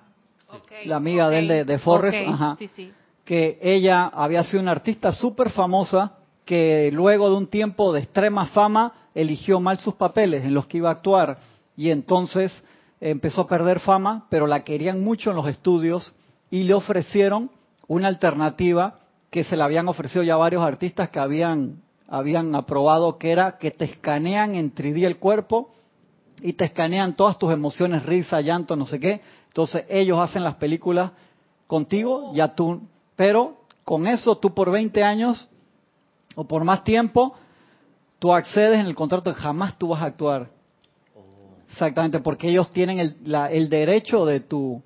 La 0.85 0.97
amiga 0.97 1.29
de 1.29 1.39
él 1.39 1.47
de, 1.47 1.65
de 1.65 1.79
Forrest, 1.79 2.27
ajá. 2.27 2.55
Sí, 2.57 2.67
sí. 2.67 2.91
Que 3.25 3.59
ella 3.61 4.05
había 4.05 4.43
sido 4.43 4.61
una 4.61 4.71
artista 4.71 5.11
súper 5.11 5.49
famosa 5.49 6.17
que 6.45 6.91
luego 6.93 7.29
de 7.29 7.35
un 7.35 7.47
tiempo 7.47 7.91
de 7.91 8.01
extrema 8.01 8.45
fama 8.47 8.93
eligió 9.15 9.59
mal 9.59 9.79
sus 9.79 9.95
papeles 9.95 10.43
en 10.43 10.53
los 10.53 10.67
que 10.67 10.77
iba 10.77 10.89
a 10.89 10.93
actuar 10.93 11.39
y 11.75 11.89
entonces 11.89 12.53
empezó 13.01 13.41
a 13.41 13.47
perder 13.47 13.79
fama, 13.79 14.27
pero 14.29 14.47
la 14.47 14.63
querían 14.63 15.03
mucho 15.03 15.31
en 15.31 15.35
los 15.37 15.47
estudios 15.47 16.13
y 16.49 16.63
le 16.63 16.73
ofrecieron 16.73 17.51
una 17.87 18.07
alternativa 18.07 18.95
que 19.29 19.43
se 19.43 19.57
le 19.57 19.63
habían 19.63 19.87
ofrecido 19.87 20.23
ya 20.23 20.37
varios 20.37 20.63
artistas 20.63 21.09
que 21.09 21.19
habían, 21.19 21.81
habían 22.07 22.55
aprobado, 22.55 23.17
que 23.17 23.31
era 23.31 23.57
que 23.57 23.71
te 23.71 23.85
escanean 23.85 24.55
en 24.55 24.73
3D 24.73 25.03
el 25.05 25.17
cuerpo 25.17 25.71
y 26.41 26.53
te 26.53 26.65
escanean 26.65 27.15
todas 27.15 27.37
tus 27.37 27.51
emociones, 27.51 28.05
risa, 28.05 28.41
llanto, 28.41 28.75
no 28.75 28.85
sé 28.85 28.99
qué. 28.99 29.21
Entonces 29.47 29.85
ellos 29.89 30.19
hacen 30.19 30.43
las 30.43 30.55
películas 30.55 31.11
contigo, 31.67 32.31
ya 32.33 32.55
tú, 32.55 32.81
pero 33.15 33.57
con 33.83 34.07
eso 34.07 34.37
tú 34.37 34.53
por 34.53 34.71
20 34.71 35.03
años 35.03 35.49
o 36.35 36.45
por 36.45 36.63
más 36.63 36.83
tiempo, 36.83 37.35
tú 38.19 38.33
accedes 38.33 38.79
en 38.79 38.85
el 38.85 38.95
contrato 38.95 39.33
jamás 39.33 39.77
tú 39.77 39.89
vas 39.89 40.01
a 40.01 40.05
actuar. 40.05 40.49
Exactamente, 41.69 42.19
porque 42.19 42.49
ellos 42.49 42.69
tienen 42.69 42.99
el, 42.99 43.15
el 43.51 43.69
derecho 43.69 44.25
de 44.25 44.39
tu 44.39 44.81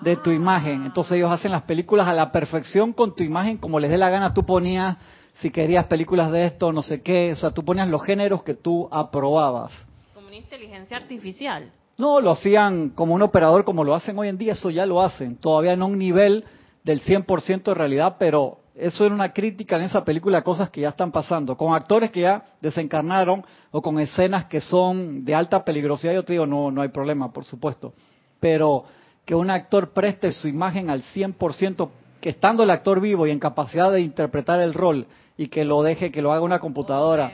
de 0.00 0.16
tu 0.16 0.30
imagen. 0.30 0.84
Entonces 0.86 1.12
ellos 1.12 1.30
hacen 1.30 1.52
las 1.52 1.62
películas 1.62 2.08
a 2.08 2.12
la 2.12 2.32
perfección 2.32 2.92
con 2.92 3.14
tu 3.14 3.22
imagen, 3.22 3.58
como 3.58 3.80
les 3.80 3.90
dé 3.90 3.98
la 3.98 4.10
gana. 4.10 4.34
Tú 4.34 4.44
ponías, 4.44 4.96
si 5.40 5.50
querías 5.50 5.86
películas 5.86 6.30
de 6.30 6.46
esto, 6.46 6.72
no 6.72 6.82
sé 6.82 7.02
qué, 7.02 7.32
o 7.32 7.36
sea, 7.36 7.50
tú 7.50 7.64
ponías 7.64 7.88
los 7.88 8.02
géneros 8.02 8.42
que 8.42 8.54
tú 8.54 8.88
aprobabas. 8.90 9.72
Como 10.14 10.28
una 10.28 10.36
inteligencia 10.36 10.96
artificial. 10.96 11.70
No, 11.96 12.20
lo 12.20 12.30
hacían 12.30 12.90
como 12.90 13.14
un 13.14 13.22
operador, 13.22 13.64
como 13.64 13.82
lo 13.82 13.94
hacen 13.94 14.18
hoy 14.18 14.28
en 14.28 14.38
día, 14.38 14.52
eso 14.52 14.70
ya 14.70 14.86
lo 14.86 15.02
hacen. 15.02 15.36
Todavía 15.36 15.74
no 15.76 15.86
a 15.86 15.88
un 15.88 15.98
nivel 15.98 16.44
del 16.84 17.02
100% 17.02 17.64
de 17.64 17.74
realidad, 17.74 18.16
pero 18.18 18.58
eso 18.78 19.04
era 19.04 19.14
una 19.14 19.32
crítica 19.32 19.76
en 19.76 19.82
esa 19.82 20.04
película, 20.04 20.42
cosas 20.42 20.70
que 20.70 20.82
ya 20.82 20.90
están 20.90 21.10
pasando, 21.10 21.56
con 21.56 21.74
actores 21.74 22.12
que 22.12 22.20
ya 22.20 22.44
desencarnaron 22.60 23.44
o 23.72 23.82
con 23.82 23.98
escenas 23.98 24.44
que 24.44 24.60
son 24.60 25.24
de 25.24 25.34
alta 25.34 25.64
peligrosidad, 25.64 26.14
yo 26.14 26.24
te 26.24 26.34
digo, 26.34 26.46
no, 26.46 26.70
no 26.70 26.82
hay 26.82 26.88
problema, 26.88 27.32
por 27.32 27.44
supuesto. 27.44 27.92
Pero 28.38 28.84
que 29.28 29.34
un 29.34 29.50
actor 29.50 29.90
preste 29.90 30.32
su 30.32 30.48
imagen 30.48 30.88
al 30.88 31.02
100%, 31.02 31.90
que 32.18 32.30
estando 32.30 32.62
el 32.62 32.70
actor 32.70 32.98
vivo 32.98 33.26
y 33.26 33.30
en 33.30 33.38
capacidad 33.38 33.92
de 33.92 34.00
interpretar 34.00 34.58
el 34.58 34.72
rol 34.72 35.06
y 35.36 35.48
que 35.48 35.66
lo 35.66 35.82
deje, 35.82 36.10
que 36.10 36.22
lo 36.22 36.32
haga 36.32 36.40
una 36.40 36.60
computadora. 36.60 37.30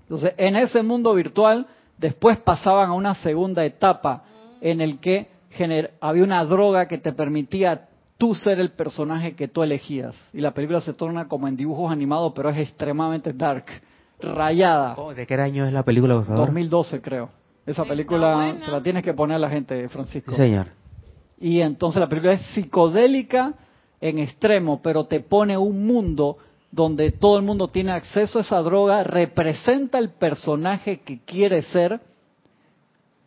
Entonces, 0.00 0.34
en 0.36 0.56
ese 0.56 0.82
mundo 0.82 1.14
virtual, 1.14 1.68
después 1.98 2.38
pasaban 2.38 2.90
a 2.90 2.94
una 2.94 3.14
segunda 3.14 3.64
etapa 3.64 4.24
en 4.60 4.80
el 4.80 4.98
que 4.98 5.28
había 6.00 6.24
una 6.24 6.44
droga 6.44 6.88
que 6.88 6.98
te 6.98 7.12
permitía 7.12 7.86
tú 8.18 8.34
ser 8.34 8.58
el 8.58 8.72
personaje 8.72 9.36
que 9.36 9.46
tú 9.46 9.62
elegías. 9.62 10.16
Y 10.32 10.40
la 10.40 10.52
película 10.52 10.80
se 10.80 10.94
torna 10.94 11.28
como 11.28 11.46
en 11.46 11.56
dibujos 11.56 11.92
animados, 11.92 12.32
pero 12.34 12.48
es 12.48 12.58
extremadamente 12.58 13.32
dark, 13.32 13.66
rayada. 14.20 14.96
¿De 15.14 15.28
qué 15.28 15.34
año 15.34 15.64
es 15.64 15.72
la 15.72 15.84
película, 15.84 16.16
por 16.16 16.24
favor? 16.24 16.46
2012, 16.46 17.00
creo. 17.00 17.30
Esa 17.64 17.84
película 17.84 18.56
se 18.64 18.68
la 18.68 18.82
tienes 18.82 19.04
que 19.04 19.14
poner 19.14 19.36
a 19.36 19.38
la 19.38 19.48
gente, 19.48 19.88
Francisco. 19.88 20.32
Sí, 20.32 20.38
señor. 20.38 20.66
Y 21.38 21.60
entonces 21.60 22.00
la 22.00 22.08
película 22.08 22.34
es 22.34 22.42
psicodélica 22.54 23.54
en 24.00 24.18
extremo, 24.18 24.80
pero 24.82 25.04
te 25.04 25.20
pone 25.20 25.56
un 25.56 25.86
mundo 25.86 26.38
donde 26.70 27.12
todo 27.12 27.36
el 27.36 27.44
mundo 27.44 27.68
tiene 27.68 27.92
acceso 27.92 28.38
a 28.38 28.42
esa 28.42 28.60
droga, 28.60 29.04
representa 29.04 29.98
el 29.98 30.10
personaje 30.10 31.00
que 31.00 31.20
quiere 31.20 31.62
ser, 31.62 32.00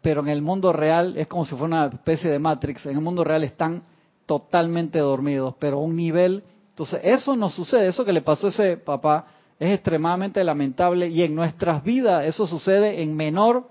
pero 0.01 0.21
en 0.21 0.27
el 0.27 0.41
mundo 0.41 0.73
real 0.73 1.17
es 1.17 1.27
como 1.27 1.45
si 1.45 1.51
fuera 1.51 1.65
una 1.65 1.85
especie 1.87 2.29
de 2.29 2.39
Matrix. 2.39 2.85
En 2.85 2.95
el 2.95 3.01
mundo 3.01 3.23
real 3.23 3.43
están 3.43 3.83
totalmente 4.25 4.99
dormidos, 4.99 5.55
pero 5.59 5.77
a 5.77 5.81
un 5.81 5.95
nivel... 5.95 6.43
Entonces, 6.69 6.99
eso 7.03 7.35
no 7.35 7.49
sucede, 7.49 7.87
eso 7.87 8.05
que 8.05 8.13
le 8.13 8.21
pasó 8.21 8.47
a 8.47 8.49
ese 8.49 8.77
papá 8.77 9.25
es 9.59 9.73
extremadamente 9.73 10.43
lamentable 10.43 11.07
y 11.07 11.23
en 11.23 11.33
nuestras 11.33 11.83
vidas 11.83 12.25
eso 12.25 12.45
sucede 12.45 13.01
en 13.01 13.15
menor 13.15 13.67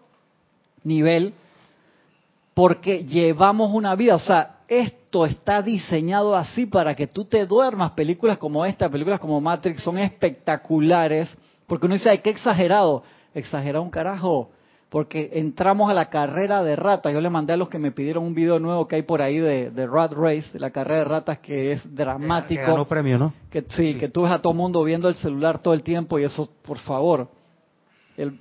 nivel 0.83 1.35
porque 2.57 3.05
llevamos 3.05 3.71
una 3.75 3.95
vida, 3.97 4.15
o 4.15 4.19
sea, 4.19 4.61
esto 4.67 5.27
está 5.27 5.61
diseñado 5.61 6.35
así 6.35 6.65
para 6.65 6.95
que 6.95 7.07
tú 7.07 7.27
te 7.27 7.45
duermas. 7.45 7.91
Películas 7.91 8.39
como 8.39 8.65
esta, 8.65 8.89
películas 8.89 9.21
como 9.21 9.39
Matrix 9.43 9.83
son 9.83 9.99
espectaculares, 9.99 11.29
porque 11.67 11.85
uno 11.85 11.97
dice, 11.97 12.09
ay, 12.09 12.21
qué 12.21 12.31
exagerado. 12.31 13.03
Exagerado 13.35 13.85
un 13.85 13.91
carajo, 13.91 14.53
porque 14.89 15.33
entramos 15.35 15.91
a 15.91 15.93
la 15.93 16.09
carrera 16.09 16.63
de 16.63 16.77
ratas. 16.77 17.13
Yo 17.13 17.21
le 17.21 17.29
mandé 17.29 17.53
a 17.53 17.59
los 17.59 17.69
que 17.69 17.79
me 17.79 17.93
pidieron 17.93 18.25
un 18.25 18.35
video 18.35 18.59
nuevo 18.59 18.89
que 18.89 18.97
hay 18.97 19.03
por 19.03 19.21
ahí 19.21 19.37
de, 19.37 19.71
de 19.71 19.87
Rat 19.87 20.15
Race, 20.15 20.59
la 20.59 20.71
carrera 20.71 21.01
de 21.01 21.05
ratas 21.05 21.39
que 21.41 21.73
es 21.73 21.95
dramático. 21.95 22.63
Que 22.63 22.71
ganó 22.71 22.87
premio, 22.87 23.19
¿no? 23.19 23.35
Que, 23.51 23.67
sí, 23.69 23.97
que 23.97 24.09
tú 24.09 24.23
ves 24.23 24.33
a 24.33 24.41
todo 24.41 24.55
el 24.55 24.59
mundo 24.59 24.83
viendo 24.83 25.11
el 25.11 25.15
celular 25.17 25.59
todo 25.59 25.75
el 25.75 25.83
tiempo 25.83 26.19
y 26.19 26.25
eso, 26.25 26.49
por 26.63 26.79
favor, 26.79 27.29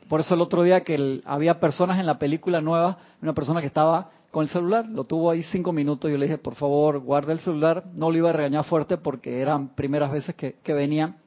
por 0.08 0.22
eso 0.22 0.36
el 0.36 0.42
otro 0.42 0.64
día 0.64 0.82
que 0.82 1.22
había 1.26 1.60
personas 1.60 2.00
en 2.00 2.06
la 2.06 2.18
película 2.18 2.62
nueva, 2.62 2.98
una 3.22 3.34
persona 3.34 3.62
que 3.62 3.68
estaba 3.68 4.10
con 4.32 4.44
el 4.44 4.50
celular, 4.50 4.86
lo 4.86 5.04
tuvo 5.04 5.32
ahí 5.32 5.44
cinco 5.44 5.72
minutos, 5.72 6.12
yo 6.12 6.18
le 6.18 6.26
dije, 6.26 6.38
por 6.38 6.56
favor, 6.56 7.00
guarda 7.00 7.32
el 7.34 7.40
celular, 7.40 7.86
no 7.94 8.12
lo 8.12 8.18
iba 8.18 8.30
a 8.30 8.34
regañar 8.34 8.66
fuerte 8.66 8.98
porque 8.98 9.40
eran 9.40 9.70
primeras 9.70 10.12
veces 10.12 10.36
que, 10.36 10.56
que 10.64 10.74
venían, 10.74 11.18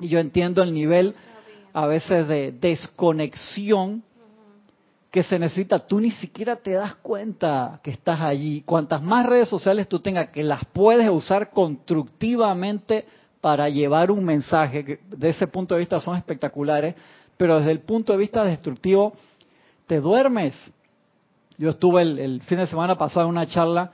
y 0.00 0.08
yo 0.08 0.18
entiendo 0.18 0.62
el 0.62 0.72
nivel 0.72 1.14
a 1.72 1.86
veces 1.86 2.26
de 2.28 2.52
desconexión 2.52 4.02
que 5.10 5.22
se 5.22 5.38
necesita, 5.38 5.78
tú 5.78 6.00
ni 6.00 6.10
siquiera 6.10 6.56
te 6.56 6.72
das 6.72 6.96
cuenta 6.96 7.78
que 7.84 7.92
estás 7.92 8.20
allí. 8.20 8.62
Cuantas 8.62 9.00
más 9.00 9.24
redes 9.26 9.48
sociales 9.48 9.88
tú 9.88 10.00
tengas 10.00 10.30
que 10.30 10.42
las 10.42 10.64
puedes 10.72 11.08
usar 11.08 11.50
constructivamente 11.50 13.06
para 13.40 13.68
llevar 13.68 14.10
un 14.10 14.24
mensaje, 14.24 14.84
que 14.84 15.00
de 15.06 15.28
ese 15.28 15.46
punto 15.46 15.74
de 15.74 15.80
vista 15.80 16.00
son 16.00 16.16
espectaculares, 16.16 16.96
pero 17.36 17.58
desde 17.58 17.72
el 17.72 17.80
punto 17.80 18.12
de 18.12 18.18
vista 18.18 18.44
destructivo, 18.44 19.14
te 19.86 20.00
duermes. 20.00 20.54
Yo 21.58 21.70
estuve 21.70 22.02
el, 22.02 22.42
fin 22.42 22.58
de 22.58 22.66
semana 22.66 22.96
pasado 22.96 23.26
en 23.26 23.30
una 23.30 23.46
charla 23.46 23.92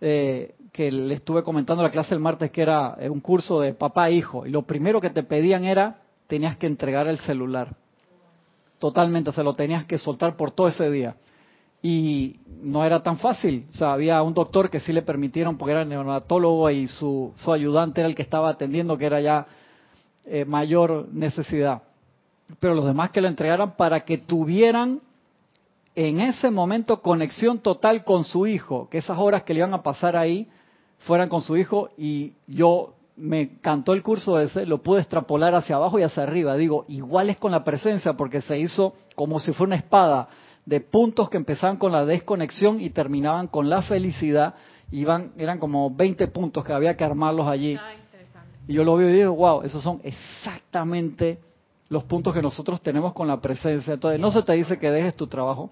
eh, 0.00 0.54
que 0.72 0.90
le 0.90 1.14
estuve 1.14 1.42
comentando 1.42 1.82
la 1.82 1.90
clase 1.90 2.14
el 2.14 2.20
martes 2.20 2.50
que 2.50 2.62
era 2.62 2.96
un 3.10 3.20
curso 3.20 3.60
de 3.60 3.74
papá 3.74 4.08
e 4.08 4.14
hijo, 4.14 4.46
y 4.46 4.50
lo 4.50 4.62
primero 4.62 5.00
que 5.00 5.10
te 5.10 5.22
pedían 5.22 5.64
era, 5.64 5.98
tenías 6.26 6.56
que 6.56 6.66
entregar 6.66 7.06
el 7.06 7.18
celular. 7.18 7.74
Totalmente, 8.78 9.32
se 9.32 9.42
lo 9.42 9.54
tenías 9.54 9.84
que 9.84 9.98
soltar 9.98 10.36
por 10.36 10.50
todo 10.50 10.68
ese 10.68 10.90
día. 10.90 11.16
Y 11.80 12.40
no 12.62 12.82
era 12.84 13.02
tan 13.02 13.18
fácil. 13.18 13.66
O 13.72 13.76
sea, 13.76 13.92
había 13.92 14.22
un 14.22 14.32
doctor 14.32 14.70
que 14.70 14.80
sí 14.80 14.92
le 14.92 15.02
permitieron, 15.02 15.56
porque 15.58 15.72
era 15.72 15.84
neonatólogo 15.84 16.70
y 16.70 16.88
su, 16.88 17.32
su 17.36 17.52
ayudante 17.52 18.00
era 18.00 18.08
el 18.08 18.14
que 18.14 18.22
estaba 18.22 18.48
atendiendo, 18.48 18.96
que 18.96 19.04
era 19.06 19.20
ya 19.20 19.46
eh, 20.24 20.44
mayor 20.46 21.08
necesidad 21.12 21.82
pero 22.60 22.74
los 22.74 22.86
demás 22.86 23.10
que 23.10 23.20
lo 23.20 23.28
entregaran 23.28 23.76
para 23.76 24.00
que 24.00 24.18
tuvieran 24.18 25.00
en 25.94 26.20
ese 26.20 26.50
momento 26.50 27.00
conexión 27.00 27.58
total 27.58 28.04
con 28.04 28.24
su 28.24 28.46
hijo, 28.46 28.88
que 28.90 28.98
esas 28.98 29.18
horas 29.18 29.44
que 29.44 29.54
le 29.54 29.60
iban 29.60 29.74
a 29.74 29.82
pasar 29.82 30.16
ahí 30.16 30.48
fueran 31.00 31.28
con 31.28 31.42
su 31.42 31.56
hijo 31.56 31.88
y 31.96 32.32
yo 32.46 32.94
me 33.16 33.58
cantó 33.60 33.92
el 33.92 34.02
curso 34.02 34.40
ese, 34.40 34.66
lo 34.66 34.82
pude 34.82 35.00
extrapolar 35.00 35.54
hacia 35.54 35.76
abajo 35.76 35.98
y 35.98 36.02
hacia 36.02 36.24
arriba. 36.24 36.56
Digo, 36.56 36.84
igual 36.88 37.30
es 37.30 37.36
con 37.36 37.52
la 37.52 37.62
presencia 37.62 38.14
porque 38.14 38.40
se 38.40 38.58
hizo 38.58 38.94
como 39.14 39.38
si 39.38 39.52
fuera 39.52 39.68
una 39.68 39.76
espada 39.76 40.28
de 40.66 40.80
puntos 40.80 41.30
que 41.30 41.36
empezaban 41.36 41.76
con 41.76 41.92
la 41.92 42.04
desconexión 42.04 42.80
y 42.80 42.90
terminaban 42.90 43.46
con 43.46 43.68
la 43.68 43.82
felicidad. 43.82 44.54
Iban, 44.90 45.32
eran 45.38 45.58
como 45.58 45.90
20 45.90 46.26
puntos 46.28 46.64
que 46.64 46.72
había 46.72 46.96
que 46.96 47.04
armarlos 47.04 47.46
allí. 47.46 47.76
Ah, 47.76 47.92
y 48.66 48.72
yo 48.72 48.82
lo 48.82 48.96
veo 48.96 49.10
y 49.10 49.12
digo, 49.12 49.34
wow, 49.34 49.62
esos 49.62 49.82
son 49.82 50.00
exactamente 50.02 51.38
los 51.94 52.04
puntos 52.04 52.34
que 52.34 52.42
nosotros 52.42 52.82
tenemos 52.82 53.14
con 53.14 53.26
la 53.26 53.40
presencia. 53.40 53.94
Entonces, 53.94 54.20
no 54.20 54.30
se 54.30 54.42
te 54.42 54.52
dice 54.52 54.78
que 54.78 54.90
dejes 54.90 55.14
tu 55.14 55.26
trabajo, 55.26 55.70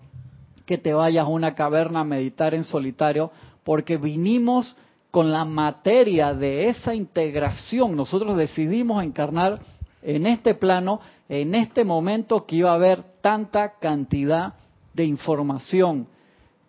que 0.65 0.79
te 0.79 0.95
vayas 0.95 1.27
a 1.27 1.29
una 1.29 1.55
caverna 1.55 2.01
a 2.01 2.05
meditar 2.05 2.55
en 2.55 2.65
solitario, 2.65 3.31
porque 3.65 3.99
vinimos 3.99 4.75
con 5.11 5.31
la 5.31 5.45
materia 5.45 6.33
de 6.33 6.69
esa 6.69 6.95
integración. 6.95 7.95
Nosotros 7.95 8.37
decidimos 8.37 9.05
encarnar 9.05 9.61
en 10.01 10.27
este 10.27 10.55
plano, 10.55 11.01
en 11.29 11.55
este 11.55 11.85
momento 11.85 12.47
que 12.47 12.57
iba 12.57 12.71
a 12.71 12.77
haber 12.77 13.03
tanta 13.21 13.79
cantidad 13.79 14.55
de 14.95 15.05
información. 15.05 16.07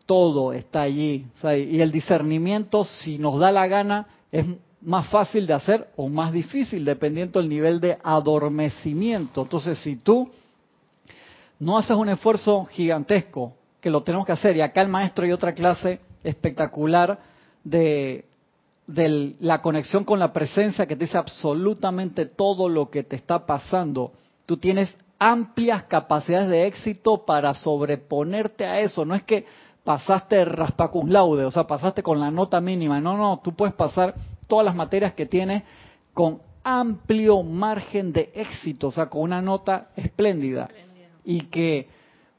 Todo 0.06 0.52
está 0.52 0.82
allí. 0.82 1.26
y 1.44 1.80
el 1.80 1.92
discernimiento, 1.92 2.84
si 2.84 3.18
nos 3.18 3.40
da 3.40 3.52
la 3.52 3.68
gana, 3.68 4.08
es 4.32 4.46
más 4.86 5.08
fácil 5.08 5.48
de 5.48 5.54
hacer 5.54 5.88
o 5.96 6.10
más 6.10 6.32
difícil, 6.32 6.86
dependiendo 6.86 7.40
del 7.40 7.50
nivel 7.50 7.80
de 7.80 7.98
adormecimiento. 8.04 9.44
Entonces, 9.44 9.78
si 9.80 9.96
tú 9.96 10.30
no 11.60 11.78
haces 11.78 11.96
un 11.96 12.10
esfuerzo 12.10 12.66
gigantesco, 12.66 13.54
que 13.80 13.90
lo 13.90 14.04
tenemos 14.04 14.26
que 14.26 14.34
hacer, 14.34 14.56
y 14.56 14.62
acá 14.62 14.82
el 14.82 14.88
maestro 14.88 15.26
hay 15.26 15.32
otra 15.32 15.54
clase 15.54 16.00
espectacular 16.24 17.20
de, 17.64 18.26
de 18.88 19.36
la 19.40 19.62
conexión 19.62 20.04
con 20.04 20.20
la 20.20 20.34
presencia 20.34 20.86
que 20.86 20.96
te 20.96 21.06
dice 21.06 21.18
absolutamente 21.18 22.26
todo 22.26 22.70
lo 22.70 22.90
que 22.90 23.04
te 23.04 23.16
está 23.16 23.46
pasando. 23.46 24.12
Tú 24.46 24.58
tienes 24.58 24.96
amplias 25.20 25.84
capacidades 25.84 26.50
de 26.50 26.66
éxito 26.68 27.26
para 27.26 27.54
sobreponerte 27.54 28.66
a 28.66 28.80
eso. 28.80 29.06
No 29.06 29.16
es 29.16 29.24
que 29.24 29.46
pasaste 29.84 30.44
raspacus 30.46 31.10
laude, 31.10 31.46
o 31.46 31.52
sea, 31.52 31.66
pasaste 31.66 32.04
con 32.04 32.20
la 32.20 32.32
nota 32.32 32.60
mínima. 32.62 33.00
No, 33.00 33.18
no, 33.18 33.42
tú 33.44 33.54
puedes 33.54 33.76
pasar 33.76 34.16
todas 34.48 34.66
las 34.66 34.76
materias 34.76 35.14
que 35.14 35.26
tiene 35.26 35.64
con 36.14 36.40
amplio 36.64 37.44
margen 37.44 38.14
de 38.14 38.32
éxito, 38.36 38.88
o 38.88 38.92
sea, 38.92 39.08
con 39.08 39.22
una 39.22 39.42
nota 39.42 39.90
espléndida. 39.96 40.70
Y 41.26 41.42
que 41.44 41.88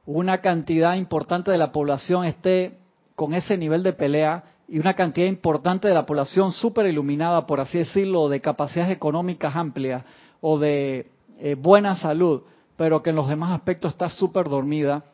una 0.07 0.39
cantidad 0.39 0.95
importante 0.95 1.51
de 1.51 1.59
la 1.59 1.73
población 1.73 2.25
esté 2.25 2.79
con 3.17 3.35
ese 3.35 3.57
nivel 3.57 3.83
de 3.83 3.93
pelea 3.93 4.45
y 4.69 4.79
una 4.79 4.95
cantidad 4.95 5.27
importante 5.27 5.89
de 5.89 5.95
la 5.95 6.07
población 6.07 6.53
súper 6.53 6.87
iluminada, 6.87 7.47
por 7.47 7.61
así 7.61 7.79
decirlo, 7.79 8.29
de 8.29 8.41
capacidades 8.41 8.93
económicas 8.93 9.55
amplias 9.55 10.05
o 10.41 10.59
de 10.59 11.11
eh, 11.39 11.55
buena 11.55 11.97
salud, 11.97 12.43
pero 12.77 13.03
que 13.03 13.11
en 13.11 13.17
los 13.17 13.29
demás 13.29 13.53
aspectos 13.53 13.93
está 13.93 14.09
súper 14.09 14.49
dormida. 14.49 15.05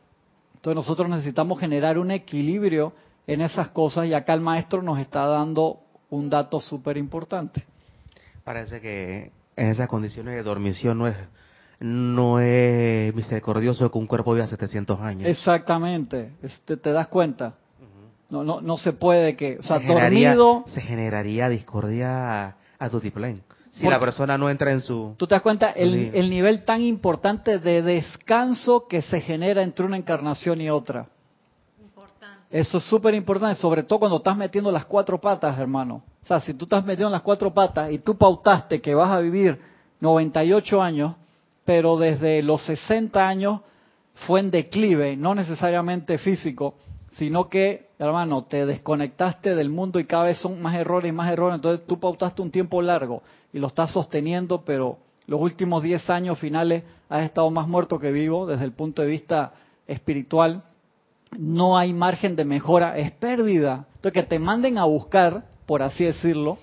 Entonces 0.54 0.76
nosotros 0.76 1.08
necesitamos 1.08 1.58
generar 1.58 1.98
un 1.98 2.10
equilibrio 2.10 2.92
en 3.26 3.40
esas 3.40 3.68
cosas 3.68 4.06
y 4.06 4.14
acá 4.14 4.34
el 4.34 4.40
maestro 4.40 4.82
nos 4.82 4.98
está 4.98 5.26
dando 5.26 5.80
un 6.10 6.28
dato 6.28 6.60
súper 6.60 6.96
importante. 6.96 7.64
Parece 8.44 8.80
que 8.80 9.30
en 9.56 9.68
esas 9.68 9.88
condiciones 9.88 10.34
de 10.34 10.42
dormición 10.42 10.98
no 10.98 11.06
es 11.06 11.16
no 11.80 12.40
es 12.40 13.14
misericordioso 13.14 13.90
que 13.90 13.96
un 13.96 14.06
cuerpo 14.06 14.34
viva 14.34 14.46
700 14.46 15.00
años. 15.00 15.28
Exactamente, 15.28 16.32
este, 16.42 16.76
te 16.76 16.92
das 16.92 17.08
cuenta. 17.08 17.54
No, 18.28 18.44
no, 18.44 18.60
no 18.60 18.76
se 18.76 18.92
puede 18.92 19.34
que, 19.34 19.58
o 19.58 19.62
sea, 19.62 19.78
se 19.78 19.86
generaría, 19.86 20.36
Se 20.66 20.80
generaría 20.82 21.48
discordia 21.48 22.54
a, 22.78 22.90
tu 22.90 23.00
tiplén. 23.00 23.42
Si 23.72 23.88
la 23.88 23.98
persona 23.98 24.38
no 24.38 24.50
entra 24.50 24.72
en 24.72 24.82
su... 24.82 25.14
Tú 25.16 25.26
te 25.26 25.34
das 25.34 25.42
cuenta 25.42 25.70
el, 25.70 26.12
el 26.14 26.30
nivel 26.30 26.64
tan 26.64 26.80
importante 26.80 27.58
de 27.58 27.82
descanso 27.82 28.86
que 28.88 29.02
se 29.02 29.20
genera 29.20 29.62
entre 29.62 29.86
una 29.86 29.96
encarnación 29.96 30.60
y 30.60 30.70
otra. 30.70 31.08
Eso 32.50 32.78
es 32.78 32.84
súper 32.84 33.14
importante, 33.14 33.60
sobre 33.60 33.84
todo 33.84 34.00
cuando 34.00 34.16
estás 34.16 34.36
metiendo 34.36 34.72
las 34.72 34.84
cuatro 34.84 35.20
patas, 35.20 35.56
hermano. 35.58 36.02
O 36.22 36.26
sea, 36.26 36.40
si 36.40 36.52
tú 36.52 36.64
estás 36.64 36.84
metiendo 36.84 37.10
las 37.10 37.22
cuatro 37.22 37.54
patas 37.54 37.92
y 37.92 37.98
tú 37.98 38.16
pautaste 38.16 38.80
que 38.80 38.94
vas 38.94 39.10
a 39.10 39.20
vivir 39.20 39.60
98 40.00 40.82
años, 40.82 41.14
pero 41.64 41.96
desde 41.96 42.42
los 42.42 42.62
60 42.66 43.24
años 43.26 43.60
fue 44.26 44.40
en 44.40 44.50
declive, 44.50 45.16
no 45.16 45.34
necesariamente 45.34 46.18
físico, 46.18 46.74
sino 47.16 47.48
que, 47.48 47.90
hermano, 47.98 48.44
te 48.44 48.66
desconectaste 48.66 49.54
del 49.54 49.68
mundo 49.68 50.00
y 50.00 50.04
cada 50.04 50.24
vez 50.24 50.38
son 50.38 50.60
más 50.60 50.74
errores 50.74 51.08
y 51.08 51.12
más 51.12 51.30
errores, 51.30 51.56
entonces 51.56 51.86
tú 51.86 52.00
pautaste 52.00 52.42
un 52.42 52.50
tiempo 52.50 52.82
largo 52.82 53.22
y 53.52 53.60
lo 53.60 53.68
estás 53.68 53.92
sosteniendo, 53.92 54.62
pero 54.62 54.98
los 55.26 55.40
últimos 55.40 55.84
10 55.84 56.10
años 56.10 56.38
finales 56.38 56.82
has 57.08 57.22
estado 57.22 57.48
más 57.50 57.68
muerto 57.68 58.00
que 58.00 58.10
vivo 58.10 58.46
desde 58.46 58.64
el 58.64 58.72
punto 58.72 59.02
de 59.02 59.08
vista 59.08 59.52
espiritual. 59.86 60.64
No 61.38 61.78
hay 61.78 61.92
margen 61.92 62.36
de 62.36 62.44
mejora, 62.44 62.98
es 62.98 63.12
pérdida. 63.12 63.86
Entonces 63.94 64.12
que 64.12 64.28
te 64.28 64.38
manden 64.38 64.78
a 64.78 64.84
buscar, 64.84 65.44
por 65.66 65.82
así 65.82 66.04
decirlo, 66.04 66.58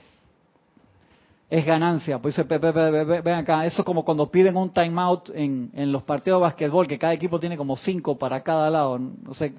es 1.49 1.65
ganancia. 1.65 2.19
Pues 2.19 2.35
dice, 2.35 2.57
ven 2.59 3.35
acá, 3.35 3.65
eso 3.65 3.81
es 3.81 3.85
como 3.85 4.03
cuando 4.03 4.29
piden 4.29 4.57
un 4.57 4.69
timeout 4.69 5.29
en, 5.33 5.71
en 5.73 5.91
los 5.91 6.03
partidos 6.03 6.39
de 6.39 6.43
básquetbol, 6.43 6.87
que 6.87 6.97
cada 6.97 7.13
equipo 7.13 7.39
tiene 7.39 7.55
como 7.55 7.77
cinco 7.77 8.17
para 8.17 8.41
cada 8.43 8.69
lado. 8.69 8.99
No 8.99 9.33
sé, 9.33 9.53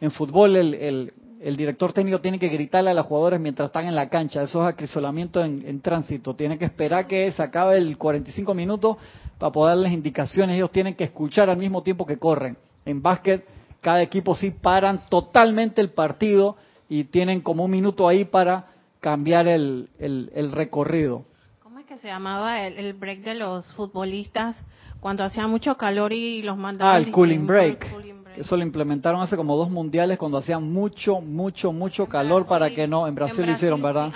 en 0.00 0.10
fútbol 0.12 0.56
el, 0.56 1.12
el, 1.40 1.56
director 1.56 1.92
técnico 1.92 2.20
tiene 2.20 2.38
que 2.38 2.48
gritarle 2.48 2.90
a 2.90 2.94
los 2.94 3.06
jugadores 3.06 3.40
mientras 3.40 3.66
están 3.66 3.86
en 3.86 3.96
la 3.96 4.08
cancha. 4.08 4.42
Eso 4.42 4.62
es 4.62 4.72
acrisolamiento 4.72 5.42
en, 5.44 5.64
en 5.66 5.80
tránsito. 5.80 6.36
Tiene 6.36 6.58
que 6.58 6.64
esperar 6.64 7.06
que 7.08 7.30
se 7.32 7.42
acabe 7.42 7.78
el 7.78 7.98
45 7.98 8.54
minutos 8.54 8.96
para 9.38 9.50
poder 9.50 9.76
darles 9.76 9.92
indicaciones. 9.92 10.54
Ellos 10.54 10.70
tienen 10.70 10.94
que 10.94 11.04
escuchar 11.04 11.50
al 11.50 11.56
mismo 11.56 11.82
tiempo 11.82 12.06
que 12.06 12.18
corren. 12.18 12.56
En 12.84 13.02
básquet, 13.02 13.44
cada 13.82 14.00
equipo 14.00 14.34
sí 14.34 14.52
paran 14.52 15.00
totalmente 15.10 15.82
el 15.82 15.90
partido 15.90 16.56
y 16.88 17.04
tienen 17.04 17.40
como 17.40 17.64
un 17.64 17.70
minuto 17.70 18.08
ahí 18.08 18.24
para 18.24 18.66
cambiar 19.00 19.48
el, 19.48 19.90
el, 19.98 20.52
recorrido. 20.52 21.24
¿Cómo 21.62 21.80
es 21.80 21.86
que 21.86 21.98
se 21.98 22.06
llamaba 22.06 22.64
el, 22.64 22.94
break 22.94 23.22
de 23.22 23.34
los 23.34 23.70
futbolistas 23.72 24.56
cuando 25.00 25.24
hacía 25.24 25.48
mucho 25.48 25.76
calor 25.76 26.12
y 26.12 26.42
los 26.42 26.56
mandaban? 26.56 26.94
Ah, 26.94 26.98
el 26.98 27.10
cooling 27.10 27.44
break. 27.44 27.92
Eso 28.36 28.56
lo 28.56 28.62
implementaron 28.62 29.20
hace 29.20 29.36
como 29.36 29.56
dos 29.56 29.68
mundiales 29.68 30.16
cuando 30.16 30.38
hacía 30.38 30.58
mucho, 30.58 31.20
mucho, 31.20 31.72
mucho 31.72 32.06
calor 32.06 32.46
para 32.46 32.70
que 32.70 32.86
no, 32.86 33.06
en 33.06 33.14
Brasil, 33.14 33.44
lo 33.44 33.52
hicieron, 33.52 33.82
¿verdad? 33.82 34.12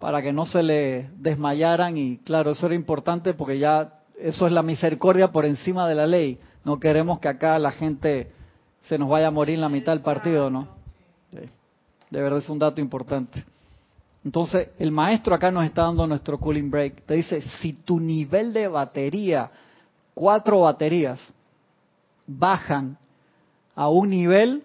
Para 0.00 0.20
que 0.20 0.32
no 0.32 0.44
se 0.46 0.62
le 0.62 1.10
desmayaran 1.16 1.96
y 1.96 2.18
claro, 2.18 2.50
eso 2.50 2.66
era 2.66 2.74
importante 2.74 3.34
porque 3.34 3.58
ya 3.58 4.00
eso 4.18 4.46
es 4.46 4.52
la 4.52 4.62
misericordia 4.62 5.30
por 5.30 5.46
encima 5.46 5.88
de 5.88 5.94
la 5.94 6.06
ley. 6.06 6.38
No 6.64 6.80
queremos 6.80 7.20
que 7.20 7.28
acá 7.28 7.58
la 7.58 7.70
gente 7.70 8.30
se 8.82 8.98
nos 8.98 9.08
vaya 9.08 9.28
a 9.28 9.30
morir 9.30 9.56
en 9.56 9.60
la 9.60 9.68
mitad 9.68 9.92
del 9.92 10.02
partido, 10.02 10.50
¿no? 10.50 10.68
De 12.10 12.20
verdad 12.20 12.40
es 12.40 12.48
un 12.48 12.58
dato 12.58 12.80
importante. 12.80 13.44
Entonces, 14.24 14.68
el 14.78 14.90
maestro 14.90 15.34
acá 15.34 15.50
nos 15.50 15.64
está 15.64 15.82
dando 15.82 16.06
nuestro 16.06 16.38
cooling 16.38 16.70
break. 16.70 17.02
Te 17.02 17.14
dice, 17.14 17.40
si 17.60 17.72
tu 17.72 17.98
nivel 18.00 18.52
de 18.52 18.68
batería, 18.68 19.50
cuatro 20.12 20.60
baterías, 20.60 21.20
bajan 22.26 22.98
a 23.74 23.88
un 23.88 24.10
nivel, 24.10 24.64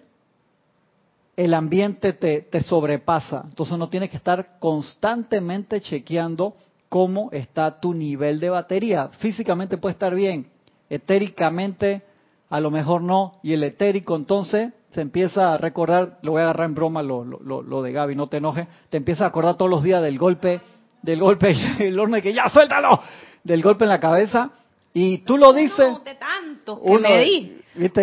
el 1.38 1.54
ambiente 1.54 2.14
te, 2.14 2.42
te 2.42 2.64
sobrepasa. 2.64 3.44
Entonces 3.48 3.78
no 3.78 3.90
tienes 3.90 4.10
que 4.10 4.18
estar 4.18 4.58
constantemente 4.60 5.80
chequeando 5.80 6.56
cómo 6.90 7.30
está 7.32 7.80
tu 7.80 7.94
nivel 7.94 8.40
de 8.40 8.50
batería. 8.50 9.10
Físicamente 9.20 9.78
puede 9.78 9.94
estar 9.94 10.14
bien, 10.14 10.48
etéricamente 10.90 12.04
a 12.50 12.60
lo 12.60 12.72
mejor 12.72 13.02
no, 13.02 13.40
y 13.44 13.54
el 13.54 13.64
etérico 13.64 14.16
entonces 14.16 14.74
se 14.92 15.02
empieza 15.02 15.54
a 15.54 15.58
recordar, 15.58 16.20
lo 16.22 16.32
voy 16.32 16.42
a 16.42 16.46
agarrar 16.46 16.68
en 16.68 16.76
broma 16.76 17.04
lo, 17.04 17.26
lo, 17.26 17.62
lo 17.62 17.82
de 17.82 17.92
Gaby, 17.92 18.16
no 18.16 18.28
te 18.28 18.38
enojes, 18.38 18.68
te 18.90 18.98
empieza 18.98 19.26
a 19.26 19.28
acordar 19.28 19.58
todos 19.58 19.70
los 19.70 19.84
días 19.84 20.02
del 20.02 20.18
golpe, 20.18 20.62
del 21.02 21.20
golpe, 21.20 21.56
el 21.80 22.00
horno 22.00 22.16
de 22.16 22.22
que 22.22 22.34
ya 22.34 22.50
suéltalo, 22.50 23.02
del 23.44 23.62
golpe 23.62 23.86
en 23.86 23.90
la 23.90 24.00
cabeza, 24.00 24.52
y 24.94 25.20
tú 25.20 25.38
lo 25.38 25.52
dices. 25.52 25.92
No, 25.92 26.00
de 26.00 26.16
tanto 26.16 26.82
que 26.82 26.98
me 27.00 27.20
di. 27.20 27.58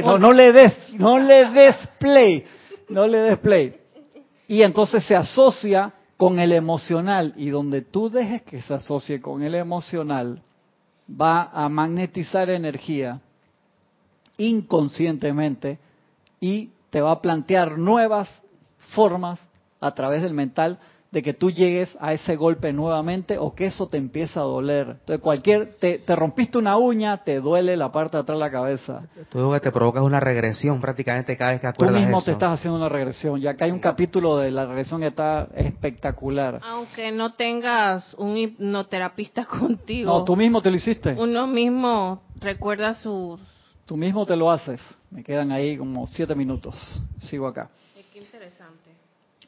No, 0.04 0.18
no 0.18 0.32
le 0.32 0.52
des, 0.52 0.92
no 0.98 1.18
le 1.18 1.50
des 1.50 1.76
play, 1.98 2.44
no 2.90 3.06
le 3.06 3.18
des 3.18 3.38
play. 3.38 3.74
Y 4.46 4.62
entonces 4.62 5.02
se 5.04 5.16
asocia 5.16 5.94
con 6.18 6.38
el 6.38 6.52
emocional 6.52 7.32
y 7.36 7.48
donde 7.48 7.80
tú 7.80 8.10
dejes 8.10 8.42
que 8.42 8.60
se 8.60 8.74
asocie 8.74 9.22
con 9.22 9.42
el 9.42 9.54
emocional, 9.54 10.42
va 11.08 11.44
a 11.44 11.68
magnetizar 11.70 12.50
energía 12.50 13.20
inconscientemente 14.36 15.78
y 16.40 16.70
te 16.90 17.00
va 17.00 17.12
a 17.12 17.22
plantear 17.22 17.78
nuevas 17.78 18.42
formas 18.94 19.40
a 19.80 19.92
través 19.92 20.22
del 20.22 20.34
mental 20.34 20.78
de 21.12 21.22
que 21.22 21.34
tú 21.34 21.50
llegues 21.50 21.94
a 22.00 22.14
ese 22.14 22.36
golpe 22.36 22.72
nuevamente 22.72 23.36
o 23.36 23.54
que 23.54 23.66
eso 23.66 23.86
te 23.86 23.98
empieza 23.98 24.40
a 24.40 24.44
doler. 24.44 24.96
Entonces, 25.00 25.20
cualquier, 25.20 25.74
te, 25.78 26.02
rompiste 26.16 26.56
una 26.56 26.78
uña, 26.78 27.18
te 27.18 27.38
duele 27.38 27.76
la 27.76 27.92
parte 27.92 28.16
de 28.16 28.22
atrás 28.22 28.38
de 28.38 28.40
la 28.40 28.50
cabeza. 28.50 29.02
Tú 29.30 29.52
que 29.52 29.60
te 29.60 29.70
provocas 29.70 30.02
una 30.02 30.20
regresión 30.20 30.80
prácticamente 30.80 31.36
cada 31.36 31.52
vez 31.52 31.60
que 31.60 31.66
acuerdas 31.66 31.96
Tú 31.96 32.00
mismo 32.00 32.22
te 32.22 32.32
estás 32.32 32.58
haciendo 32.58 32.78
una 32.78 32.88
regresión. 32.88 33.38
Ya 33.38 33.54
que 33.54 33.64
hay 33.64 33.70
un 33.70 33.78
capítulo 33.78 34.38
de 34.38 34.50
la 34.50 34.64
regresión 34.64 35.02
que 35.02 35.08
está 35.08 35.48
espectacular. 35.54 36.60
Aunque 36.64 37.12
no 37.12 37.34
tengas 37.34 38.14
un 38.14 38.34
hipnoterapista 38.38 39.44
contigo. 39.60 40.10
No, 40.10 40.24
tú 40.24 40.34
mismo 40.34 40.62
te 40.62 40.70
lo 40.70 40.76
hiciste. 40.76 41.14
Uno 41.18 41.46
mismo 41.46 42.22
recuerda 42.40 42.94
sus... 42.94 43.38
Tú 43.86 43.96
mismo 43.96 44.24
te 44.24 44.36
lo 44.36 44.50
haces. 44.50 44.80
Me 45.10 45.22
quedan 45.22 45.52
ahí 45.52 45.76
como 45.76 46.06
siete 46.06 46.34
minutos. 46.34 46.76
Sigo 47.20 47.46
acá. 47.46 47.70
Qué 48.12 48.18
interesante. 48.18 48.90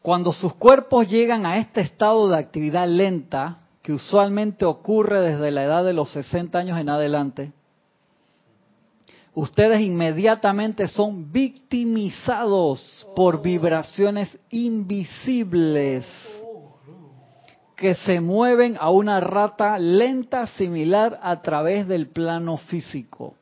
Cuando 0.00 0.32
sus 0.32 0.54
cuerpos 0.54 1.08
llegan 1.08 1.46
a 1.46 1.58
este 1.58 1.80
estado 1.80 2.28
de 2.28 2.38
actividad 2.38 2.88
lenta, 2.88 3.58
que 3.82 3.92
usualmente 3.92 4.64
ocurre 4.64 5.20
desde 5.20 5.50
la 5.50 5.64
edad 5.64 5.84
de 5.84 5.92
los 5.92 6.10
60 6.12 6.58
años 6.58 6.78
en 6.78 6.88
adelante, 6.88 7.52
ustedes 9.34 9.80
inmediatamente 9.80 10.88
son 10.88 11.30
victimizados 11.30 13.06
por 13.14 13.42
vibraciones 13.42 14.38
invisibles 14.50 16.06
que 17.76 17.94
se 17.94 18.20
mueven 18.20 18.76
a 18.78 18.90
una 18.90 19.20
rata 19.20 19.78
lenta 19.78 20.46
similar 20.46 21.18
a 21.22 21.42
través 21.42 21.88
del 21.88 22.08
plano 22.08 22.56
físico. 22.56 23.34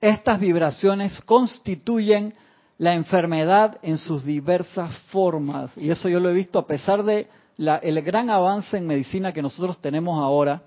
Estas 0.00 0.40
vibraciones 0.40 1.20
constituyen 1.22 2.34
la 2.78 2.94
enfermedad 2.94 3.78
en 3.82 3.98
sus 3.98 4.24
diversas 4.24 4.96
formas. 5.10 5.76
Y 5.76 5.90
eso 5.90 6.08
yo 6.08 6.18
lo 6.18 6.30
he 6.30 6.34
visto 6.34 6.58
a 6.58 6.66
pesar 6.66 7.02
de 7.02 7.28
gran 7.58 8.30
avance 8.30 8.78
en 8.78 8.86
medicina 8.86 9.32
que 9.32 9.42
nosotros 9.42 9.78
tenemos 9.78 10.18
ahora, 10.18 10.62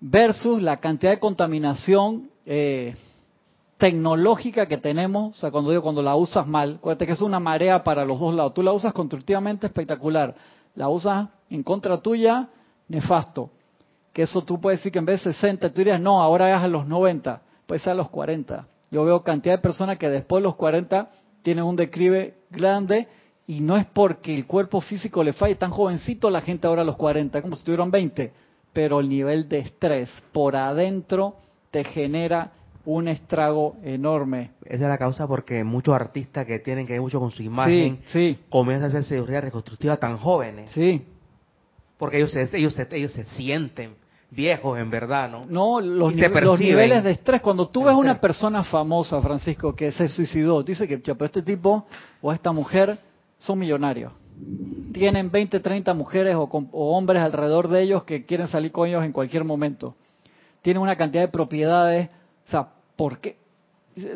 versus 0.00 0.60
la 0.60 0.78
cantidad 0.78 1.12
de 1.12 1.20
contaminación 1.20 2.30
eh, 2.44 2.94
tecnológica 3.78 4.66
que 4.66 4.78
tenemos, 4.78 5.36
o 5.36 5.40
sea, 5.40 5.50
cuando 5.50 5.70
digo 5.70 5.82
cuando 5.82 6.02
la 6.02 6.16
usas 6.16 6.46
mal, 6.46 6.76
acuérdate 6.78 7.06
que 7.06 7.12
es 7.12 7.20
una 7.20 7.40
marea 7.40 7.84
para 7.84 8.04
los 8.04 8.18
dos 8.18 8.34
lados. 8.34 8.54
Tú 8.54 8.62
la 8.62 8.72
usas 8.72 8.92
constructivamente 8.92 9.66
espectacular, 9.66 10.34
la 10.74 10.88
usas 10.88 11.28
en 11.50 11.62
contra 11.62 11.98
tuya, 11.98 12.48
nefasto. 12.88 13.50
Que 14.16 14.22
eso 14.22 14.42
tú 14.42 14.58
puedes 14.58 14.80
decir 14.80 14.92
que 14.92 14.98
en 14.98 15.04
vez 15.04 15.22
de 15.22 15.34
60, 15.34 15.68
tú 15.68 15.76
dirías, 15.76 16.00
no, 16.00 16.22
ahora 16.22 16.56
es 16.56 16.62
a 16.62 16.68
los 16.68 16.86
90, 16.86 17.42
puede 17.66 17.82
ser 17.82 17.90
a 17.90 17.96
los 17.96 18.08
40. 18.08 18.66
Yo 18.90 19.04
veo 19.04 19.22
cantidad 19.22 19.56
de 19.56 19.60
personas 19.60 19.98
que 19.98 20.08
después 20.08 20.40
de 20.40 20.44
los 20.44 20.56
40 20.56 21.10
tienen 21.42 21.64
un 21.64 21.76
declive 21.76 22.32
grande 22.48 23.08
y 23.46 23.60
no 23.60 23.76
es 23.76 23.84
porque 23.84 24.34
el 24.34 24.46
cuerpo 24.46 24.80
físico 24.80 25.22
le 25.22 25.34
falle, 25.34 25.56
tan 25.56 25.70
jovencito 25.70 26.30
la 26.30 26.40
gente 26.40 26.66
ahora 26.66 26.80
a 26.80 26.86
los 26.86 26.96
40, 26.96 27.42
como 27.42 27.56
si 27.56 27.62
tuvieran 27.62 27.90
20, 27.90 28.32
pero 28.72 29.00
el 29.00 29.10
nivel 29.10 29.50
de 29.50 29.58
estrés 29.58 30.08
por 30.32 30.56
adentro 30.56 31.36
te 31.70 31.84
genera 31.84 32.52
un 32.86 33.08
estrago 33.08 33.76
enorme. 33.82 34.52
Esa 34.64 34.84
es 34.84 34.88
la 34.88 34.96
causa 34.96 35.28
porque 35.28 35.62
muchos 35.62 35.94
artistas 35.94 36.46
que 36.46 36.58
tienen 36.60 36.86
que 36.86 36.94
ver 36.94 37.02
mucho 37.02 37.20
con 37.20 37.32
su 37.32 37.42
imagen 37.42 38.00
comienzan 38.48 38.86
a 38.86 38.88
hacer 38.88 39.04
cirugía 39.04 39.42
reconstructiva 39.42 39.98
tan 39.98 40.16
jóvenes. 40.16 40.70
Sí. 40.70 41.06
Porque 41.98 42.16
ellos 42.16 42.34
ellos 42.34 42.78
ellos 42.92 43.12
se 43.12 43.24
sienten 43.24 44.05
viejos 44.30 44.78
en 44.78 44.90
verdad, 44.90 45.30
¿no? 45.30 45.44
No, 45.46 45.80
los, 45.80 46.14
niveles 46.14 47.04
de 47.04 47.12
estrés. 47.12 47.40
Cuando 47.40 47.68
tú 47.68 47.84
ves 47.84 47.94
una 47.94 48.20
persona 48.20 48.64
famosa, 48.64 49.20
Francisco, 49.22 49.74
que 49.74 49.92
se 49.92 50.08
suicidó, 50.08 50.62
dice 50.62 50.86
que 50.88 50.98
pero 50.98 51.24
este 51.24 51.42
tipo 51.42 51.86
o 52.20 52.32
esta 52.32 52.52
mujer 52.52 52.98
son 53.38 53.58
millonarios. 53.58 54.12
tienen 54.92 55.30
20, 55.30 55.60
30 55.60 55.94
mujeres 55.94 56.34
o, 56.36 56.42
o, 56.42 56.96
hombres 56.96 57.22
alrededor 57.22 57.68
de 57.68 57.82
ellos 57.82 58.04
que 58.04 58.24
quieren 58.24 58.48
salir 58.48 58.72
con 58.72 58.88
ellos 58.88 59.04
en 59.04 59.12
cualquier 59.12 59.44
momento. 59.44 59.94
Tienen 60.62 60.82
una 60.82 60.96
cantidad 60.96 61.22
de 61.22 61.28
propiedades. 61.28 62.08
O 62.46 62.50
sea, 62.50 62.68
¿por 62.96 63.18
qué? 63.18 63.36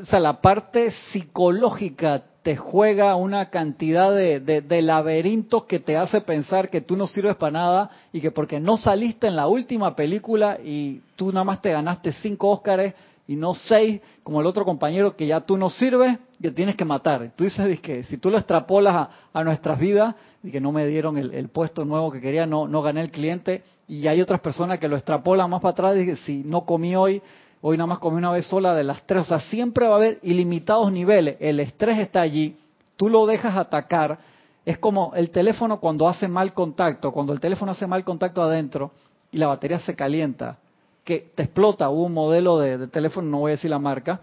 O 0.03 0.07
sea, 0.07 0.21
la 0.21 0.41
parte 0.41 0.91
psicológica 0.91 2.25
te 2.43 2.57
juega 2.57 3.17
una 3.17 3.51
cantidad 3.51 4.15
de, 4.15 4.41
de, 4.41 4.83
laberintos 4.83 5.65
que 5.65 5.79
te 5.79 5.97
hace 5.97 6.23
pensar 6.23 6.71
que 6.71 6.81
tú 6.81 6.97
no 6.97 7.07
sirves 7.07 7.37
para 7.37 7.53
nada 7.53 7.91
y 8.13 8.21
que 8.21 8.31
porque 8.31 8.59
no 8.61 8.79
saliste 8.79 9.27
en 9.27 9.37
la 9.37 9.47
última 9.47 9.95
película 9.95 10.59
y 10.63 11.03
tú 11.17 11.33
nada 11.33 11.45
más 11.45 11.61
te 11.61 11.71
ganaste 11.71 12.13
cinco 12.13 12.49
Óscares 12.49 12.95
y 13.31 13.37
no 13.37 13.55
seis, 13.55 14.01
como 14.25 14.41
el 14.41 14.47
otro 14.49 14.65
compañero, 14.65 15.15
que 15.15 15.25
ya 15.25 15.41
tú 15.41 15.57
no 15.57 15.71
sirves, 15.71 16.19
que 16.43 16.51
tienes 16.51 16.75
que 16.75 16.85
matar. 16.85 17.31
Tú 17.37 17.45
dices 17.45 17.79
que 17.79 18.03
si 18.03 18.17
tú 18.17 18.29
lo 18.29 18.37
extrapolas 18.37 19.09
a, 19.33 19.45
nuestras 19.45 19.79
vidas, 19.79 20.17
y 20.43 20.51
que 20.51 20.61
no 20.61 20.73
me 20.73 20.85
dieron 20.85 21.17
el, 21.17 21.49
puesto 21.49 21.85
nuevo 21.85 22.11
que 22.11 22.21
quería, 22.21 22.45
no, 22.45 22.67
no 22.67 22.83
gané 22.83 23.03
el 23.03 23.13
cliente, 23.13 23.63
y 23.87 24.09
hay 24.09 24.21
otras 24.21 24.41
personas 24.41 24.81
que 24.81 24.89
lo 24.89 24.97
extrapolan 24.97 25.49
más 25.49 25.61
para 25.61 25.71
atrás, 25.71 25.97
y 25.99 26.07
que 26.07 26.17
si 26.17 26.43
no 26.43 26.65
comí 26.65 26.97
hoy, 26.97 27.23
hoy 27.63 27.77
nada 27.77 27.87
más 27.87 27.99
comí 27.99 28.19
una 28.19 28.31
vez 28.31 28.47
sola 28.47 28.75
de 28.75 28.85
las 28.85 29.03
tres, 29.07 29.23
o 29.23 29.25
sea, 29.25 29.41
siempre 29.41 29.87
va 29.87 29.95
a 29.95 29.97
haber 29.97 30.19
ilimitados 30.23 30.91
niveles, 30.93 31.37
el 31.41 31.61
estrés 31.61 31.99
está 31.99 32.21
allí, 32.21 32.57
tú 32.97 33.09
lo 33.09 33.27
dejas 33.27 33.57
atacar, 33.57 34.19
es 34.65 34.79
como 34.79 35.13
el 35.15 35.31
teléfono 35.31 35.81
cuando 35.81 36.09
hace 36.09 36.29
mal 36.29 36.53
contacto, 36.53 37.13
cuando 37.13 37.33
el 37.33 37.41
teléfono 37.41 37.73
hace 37.73 37.87
mal 37.87 38.05
contacto 38.05 38.43
adentro 38.43 38.93
y 39.33 39.39
la 39.39 39.47
batería 39.47 39.79
se 39.81 39.95
calienta, 39.95 40.59
que 41.05 41.31
te 41.35 41.45
explota. 41.45 41.89
Hubo 41.89 42.05
un 42.05 42.15
modelo 42.15 42.59
de, 42.59 42.87
teléfono, 42.89 43.29
no 43.29 43.39
voy 43.41 43.51
a 43.51 43.57
decir 43.57 43.71
la 43.71 43.79
marca, 43.79 44.21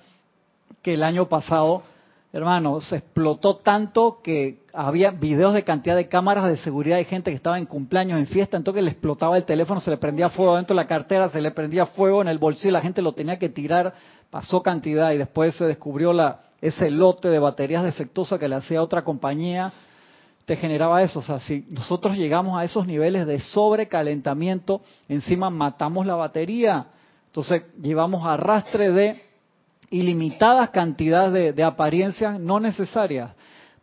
que 0.81 0.93
el 0.93 1.03
año 1.03 1.27
pasado, 1.27 1.83
hermano, 2.33 2.81
se 2.81 2.97
explotó 2.97 3.57
tanto 3.57 4.19
que 4.23 4.59
había 4.73 5.11
videos 5.11 5.53
de 5.53 5.63
cantidad 5.63 5.95
de 5.95 6.07
cámaras 6.07 6.47
de 6.47 6.57
seguridad 6.57 6.97
de 6.97 7.05
gente 7.05 7.31
que 7.31 7.37
estaba 7.37 7.57
en 7.57 7.65
cumpleaños, 7.65 8.19
en 8.19 8.27
fiesta, 8.27 8.57
entonces 8.57 8.83
le 8.83 8.91
explotaba 8.91 9.37
el 9.37 9.45
teléfono, 9.45 9.79
se 9.79 9.89
le 9.89 9.97
prendía 9.97 10.29
fuego 10.29 10.55
dentro 10.55 10.75
de 10.75 10.81
la 10.81 10.87
cartera, 10.87 11.29
se 11.29 11.41
le 11.41 11.51
prendía 11.51 11.85
fuego 11.85 12.21
en 12.21 12.27
el 12.27 12.37
bolsillo, 12.37 12.71
la 12.71 12.81
gente 12.81 13.01
lo 13.01 13.13
tenía 13.13 13.39
que 13.39 13.49
tirar, 13.49 13.93
pasó 14.29 14.61
cantidad 14.61 15.11
y 15.11 15.17
después 15.17 15.55
se 15.55 15.65
descubrió 15.65 16.13
la, 16.13 16.41
ese 16.61 16.91
lote 16.91 17.29
de 17.29 17.39
baterías 17.39 17.83
defectuosas 17.83 18.39
que 18.39 18.47
le 18.47 18.55
hacía 18.55 18.81
otra 18.81 19.03
compañía 19.03 19.71
te 20.47 20.55
generaba 20.55 21.03
eso. 21.03 21.19
O 21.19 21.21
sea, 21.21 21.41
si 21.41 21.65
nosotros 21.69 22.15
llegamos 22.17 22.57
a 22.57 22.63
esos 22.63 22.87
niveles 22.87 23.27
de 23.27 23.41
sobrecalentamiento, 23.41 24.81
encima 25.09 25.49
matamos 25.49 26.05
la 26.05 26.15
batería. 26.15 26.87
Entonces 27.27 27.63
llevamos 27.81 28.25
arrastre 28.25 28.89
de 28.91 29.21
ilimitadas 29.89 30.69
cantidades 30.69 31.55
de, 31.55 31.63
apariencias 31.63 32.39
no 32.39 32.59
necesarias. 32.59 33.31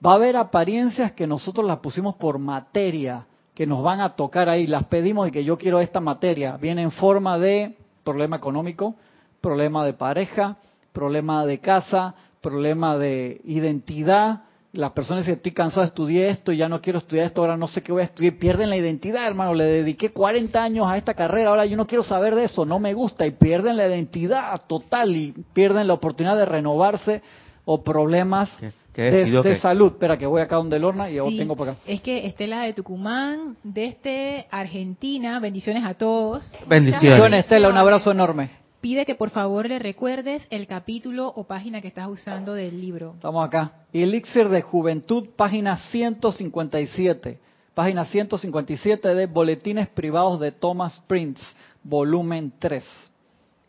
Va 0.05 0.12
a 0.12 0.14
haber 0.14 0.36
apariencias 0.36 1.12
que 1.12 1.26
nosotros 1.26 1.66
las 1.66 1.78
pusimos 1.78 2.16
por 2.16 2.38
materia, 2.38 3.26
que 3.55 3.66
nos 3.66 3.82
van 3.82 4.00
a 4.00 4.16
tocar 4.16 4.48
ahí, 4.48 4.66
las 4.66 4.84
pedimos 4.84 5.28
y 5.28 5.30
que 5.30 5.44
yo 5.44 5.57
quiero 5.57 5.80
esta 5.80 6.00
materia. 6.00 6.57
Viene 6.57 6.82
en 6.82 6.90
forma 6.90 7.38
de 7.38 7.76
problema 8.02 8.36
económico, 8.36 8.94
problema 9.40 9.84
de 9.84 9.94
pareja, 9.94 10.57
problema 10.92 11.46
de 11.46 11.59
casa, 11.61 12.14
problema 12.40 12.98
de 12.98 13.40
identidad, 13.44 14.43
las 14.74 14.92
personas 14.92 15.24
dicen, 15.24 15.36
estoy 15.36 15.52
cansado 15.52 15.82
de 15.82 15.88
estudiar 15.88 16.28
esto 16.30 16.52
y 16.52 16.58
ya 16.58 16.68
no 16.68 16.80
quiero 16.80 16.98
estudiar 16.98 17.26
esto, 17.26 17.40
ahora 17.40 17.56
no 17.56 17.68
sé 17.68 17.82
qué 17.82 17.92
voy 17.92 18.02
a 18.02 18.06
estudiar, 18.06 18.34
pierden 18.34 18.70
la 18.70 18.76
identidad, 18.76 19.26
hermano, 19.26 19.54
le 19.54 19.64
dediqué 19.64 20.10
40 20.10 20.62
años 20.62 20.86
a 20.88 20.96
esta 20.96 21.14
carrera, 21.14 21.50
ahora 21.50 21.64
yo 21.66 21.76
no 21.76 21.86
quiero 21.86 22.02
saber 22.02 22.34
de 22.34 22.44
eso, 22.44 22.64
no 22.64 22.78
me 22.78 22.92
gusta, 22.92 23.26
y 23.26 23.30
pierden 23.30 23.76
la 23.76 23.86
identidad 23.86 24.60
total 24.66 25.14
y 25.16 25.32
pierden 25.52 25.86
la 25.86 25.94
oportunidad 25.94 26.36
de 26.36 26.44
renovarse 26.44 27.22
o 27.64 27.82
problemas 27.82 28.50
de, 28.94 29.58
salud. 29.60 29.92
Espera, 29.92 30.18
que 30.18 30.26
voy 30.26 30.42
acá 30.42 30.56
donde 30.56 30.78
Lorna 30.78 31.10
y 31.10 31.18
sí, 31.18 31.38
tengo 31.38 31.56
por 31.56 31.68
acá. 31.68 31.78
Es 31.86 32.00
que 32.02 32.26
Estela 32.26 32.62
de 32.62 32.72
Tucumán, 32.74 33.56
desde 33.62 34.46
Argentina, 34.50 35.40
bendiciones 35.40 35.84
a 35.84 35.94
todos. 35.94 36.52
Bendiciones, 36.66 37.44
Estela, 37.44 37.68
un 37.68 37.76
abrazo 37.76 38.10
enorme 38.10 38.63
pide 38.85 39.07
que 39.07 39.14
por 39.14 39.30
favor 39.30 39.66
le 39.66 39.78
recuerdes 39.78 40.47
el 40.51 40.66
capítulo 40.66 41.32
o 41.35 41.45
página 41.45 41.80
que 41.80 41.89
estás 41.89 42.07
usando 42.07 42.53
del 42.53 42.78
libro. 42.78 43.14
Estamos 43.14 43.43
acá. 43.43 43.72
Elixir 43.95 44.51
de 44.51 44.61
Juventud, 44.61 45.30
página 45.37 45.78
157. 45.91 47.39
Página 47.72 48.05
157 48.05 49.14
de 49.14 49.24
Boletines 49.24 49.89
Privados 49.89 50.39
de 50.39 50.53
Thomas 50.53 51.01
Prince, 51.07 51.43
volumen 51.82 52.53
3. 52.59 52.85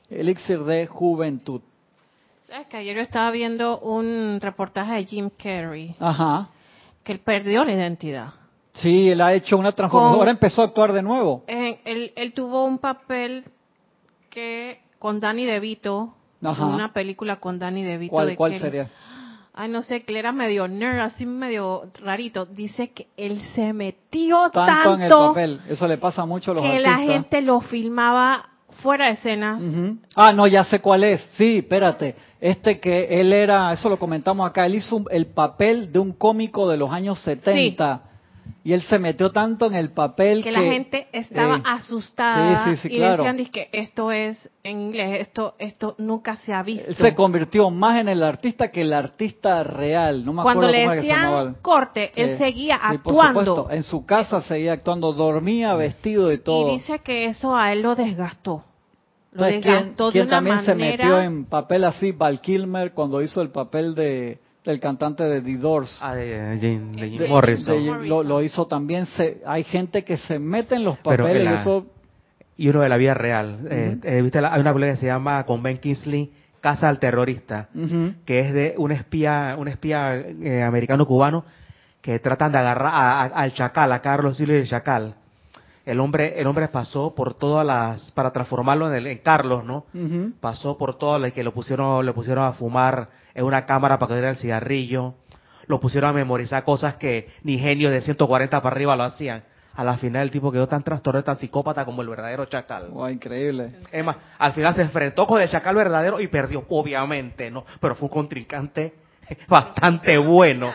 Elixir 0.10 0.60
de 0.66 0.86
Juventud. 0.86 1.62
¿Sabes 2.42 2.68
que 2.68 2.76
ayer 2.76 2.98
yo 2.98 3.02
estaba 3.02 3.32
viendo 3.32 3.80
un 3.80 4.40
reportaje 4.42 4.96
de 4.96 5.06
Jim 5.06 5.30
Carrey? 5.30 5.96
Ajá. 5.98 6.50
Que 7.06 7.14
él 7.14 7.20
perdió 7.20 7.64
la 7.64 7.72
identidad. 7.72 8.34
Sí, 8.74 9.10
él 9.10 9.22
ha 9.22 9.34
hecho 9.34 9.58
una 9.58 9.72
transformación. 9.72 10.20
Ahora 10.20 10.32
empezó 10.32 10.62
a 10.62 10.66
actuar 10.66 10.92
de 10.92 11.02
nuevo. 11.02 11.46
él, 11.48 12.12
él 12.18 12.34
tuvo 12.34 12.66
un 12.66 12.80
papel 12.80 13.46
que 14.30 14.84
con 15.06 15.20
Danny 15.20 15.46
DeVito, 15.46 16.16
una 16.42 16.92
película 16.92 17.36
con 17.36 17.60
Danny 17.60 17.84
DeVito. 17.84 18.10
¿Cuál, 18.10 18.36
cuál 18.36 18.60
sería? 18.60 18.88
Ay, 19.54 19.70
no 19.70 19.84
sé, 19.84 20.02
que 20.02 20.18
era 20.18 20.32
medio 20.32 20.68
nerd, 20.68 21.00
así 21.00 21.28
medio 21.28 21.84
rarito. 22.02 22.48
Dice 22.48 22.90
que 22.90 23.06
él 23.16 23.40
se 23.54 23.72
metió 23.72 24.50
tanto, 24.50 24.96
en 24.96 25.04
el 25.04 25.12
papel. 25.12 25.62
Eso 25.70 25.88
le 25.88 26.00
pasa 26.00 26.26
mucho 26.26 26.54
a 26.54 26.54
los 26.56 26.64
que 26.64 26.80
la 26.80 26.98
gente 26.98 27.44
lo 27.44 27.62
filmaba 27.62 28.50
fuera 28.82 29.06
de 29.06 29.12
escena. 29.12 29.60
Ah, 30.16 30.34
no, 30.34 30.48
ya 30.48 30.64
sé 30.64 30.82
cuál 30.82 31.04
es. 31.04 31.22
Sí, 31.38 31.60
espérate. 31.60 32.16
Este 32.42 32.80
que 32.80 33.22
él 33.22 33.32
era, 33.32 33.72
eso 33.74 33.88
lo 33.90 34.00
comentamos 34.00 34.50
acá, 34.50 34.66
él 34.66 34.74
hizo 34.74 35.08
el 35.12 35.28
papel 35.28 35.92
de 35.92 36.00
un 36.00 36.14
cómico 36.14 36.68
de 36.68 36.78
los 36.78 36.92
años 36.92 37.20
70. 37.20 38.02
Y 38.66 38.74
él 38.74 38.82
se 38.82 38.98
metió 38.98 39.32
tanto 39.32 39.68
en 39.68 39.76
el 39.76 39.92
papel 39.92 40.44
que, 40.44 40.52
la 40.52 40.62
gente 40.62 41.08
estaba 41.12 41.58
eh, 41.58 41.64
asustada 41.66 42.74
y 42.74 42.98
decían 42.98 43.38
que 43.46 43.70
esto 43.72 44.12
es 44.12 44.50
en 44.64 44.82
inglés, 44.82 45.22
esto 45.22 45.54
esto 45.60 45.94
nunca 46.00 46.36
se 46.38 46.52
ha 46.52 46.64
visto. 46.64 46.90
Él 46.90 46.96
se 46.96 47.14
convirtió 47.14 47.70
más 47.70 48.02
en 48.02 48.10
el 48.10 48.24
artista 48.24 48.72
que 48.72 48.82
el 48.82 48.94
artista 48.94 49.64
real. 49.64 50.26
No 50.26 50.34
me 50.34 50.42
Cuando 50.42 50.68
le 50.68 50.90
decían 50.90 51.58
corte, 51.62 52.12
él 52.16 52.40
seguía 52.40 52.78
actuando. 52.78 53.68
En 53.70 53.84
su 53.84 54.04
casa 54.04 54.42
seguía 54.42 54.74
actuando, 54.74 55.14
dormía 55.14 55.76
vestido 55.76 56.34
y 56.34 56.40
todo. 56.40 56.72
Y 56.72 56.78
dice 56.78 56.98
que 57.04 57.26
eso 57.26 57.56
a 57.56 57.72
él 57.72 57.84
lo 57.84 57.94
desgastó. 57.94 58.64
Lo 59.34 59.46
desgastó 59.46 60.10
¿quién, 60.12 60.28
también 60.28 60.66
se 60.66 60.74
metió 60.74 61.22
en 61.22 61.46
papel 61.46 61.84
así? 61.84 62.14
Val 62.14 62.42
Kilmer 62.42 62.94
cuando 62.94 63.22
hizo 63.22 63.44
el 63.44 63.50
papel 63.50 63.94
de 63.94 64.40
el 64.66 64.80
cantante 64.80 65.24
de 65.24 65.42
The 65.42 65.58
Doors. 65.58 66.00
Ah, 66.02 66.16
de, 66.16 66.58
Jim 66.60 67.30
Morrison. 67.30 68.08
lo, 68.08 68.42
hizo 68.42 68.66
también. 68.68 69.06
Se, 69.08 69.42
hay 69.46 69.64
gente 69.64 70.04
que 70.04 70.18
se 70.18 70.40
mete 70.40 70.76
en 70.76 70.84
los 70.84 70.98
papeles. 71.00 71.68
y 72.58 72.70
uno 72.70 72.82
de 72.82 72.90
la 72.90 72.98
vida 72.98 73.14
real. 73.14 73.60
Eh, 73.70 73.98
eh, 74.04 74.22
¿viste 74.22 74.40
hay 74.40 74.60
una 74.62 74.74
película 74.74 74.94
que 74.94 75.00
se 75.00 75.08
llama 75.08 75.44
con 75.46 75.62
Ben 75.62 75.78
Kingsley, 75.78 76.32
Casa 76.62 76.90
al 76.90 77.00
Terrorista, 77.00 77.70
que 78.26 78.40
es 78.40 78.54
de 78.54 78.74
un 78.78 78.92
espía, 78.92 79.56
un 79.58 79.68
espía 79.68 80.16
eh, 80.18 80.64
americano-cubano 80.64 81.46
que 82.02 82.20
tratan 82.20 82.52
de 82.52 82.58
agarrar 82.60 83.32
al 83.34 83.54
Chacal, 83.54 83.92
a 83.92 84.02
Carlos 84.02 84.38
Silvio 84.38 84.58
el 84.58 84.68
Chacal. 84.68 85.16
El 85.86 86.00
hombre, 86.00 86.40
el 86.40 86.48
hombre 86.48 86.68
pasó 86.68 87.14
por 87.14 87.36
todas 87.36 87.66
las, 87.66 88.12
para 88.12 88.32
transformarlo 88.32 88.88
en, 88.88 88.96
el, 88.96 89.08
en 89.08 89.20
Carlos, 89.20 89.64
¿no? 89.64 89.86
Pasó 90.40 90.78
por 90.78 90.98
todo, 90.98 91.32
que 91.32 91.44
lo 91.44 91.54
pusieron, 91.54 92.04
le 92.04 92.14
pusieron 92.14 92.46
a 92.46 92.54
fumar 92.54 93.10
en 93.36 93.46
una 93.46 93.66
cámara 93.66 94.00
para 94.00 94.08
que 94.08 94.14
diera 94.16 94.30
el 94.32 94.38
cigarrillo, 94.38 95.14
lo 95.68 95.80
pusieron 95.80 96.10
a 96.10 96.14
memorizar 96.14 96.64
cosas 96.64 96.96
que 96.96 97.30
ni 97.44 97.60
genios 97.60 97.92
de 97.92 98.02
140 98.02 98.62
para 98.62 98.76
arriba 98.76 98.96
lo 98.96 99.04
hacían. 99.04 99.44
A 99.76 99.84
la 99.84 99.98
final 99.98 100.24
el 100.24 100.32
tipo 100.32 100.54
quedó 100.54 100.68
tan 100.68 100.84
trastornado, 100.84 101.26
tan 101.26 101.36
psicópata 101.36 101.84
como 101.84 102.02
el 102.02 102.08
verdadero 102.08 102.46
chacal. 102.46 102.88
Wow, 102.92 103.10
increíble. 103.10 103.74
Es 103.92 104.06
más, 104.06 104.16
al 104.40 104.54
final 104.54 104.74
se 104.74 104.82
enfrentó 104.82 105.28
con 105.28 105.42
el 105.42 105.50
chacal 105.50 105.76
verdadero 105.76 106.22
y 106.22 106.28
perdió, 106.28 106.64
obviamente, 106.70 107.52
¿no? 107.52 107.66
Pero 107.82 107.96
fue 107.96 108.08
un 108.08 108.14
contrincante 108.14 108.94
bastante 109.50 110.18
bueno. 110.18 110.72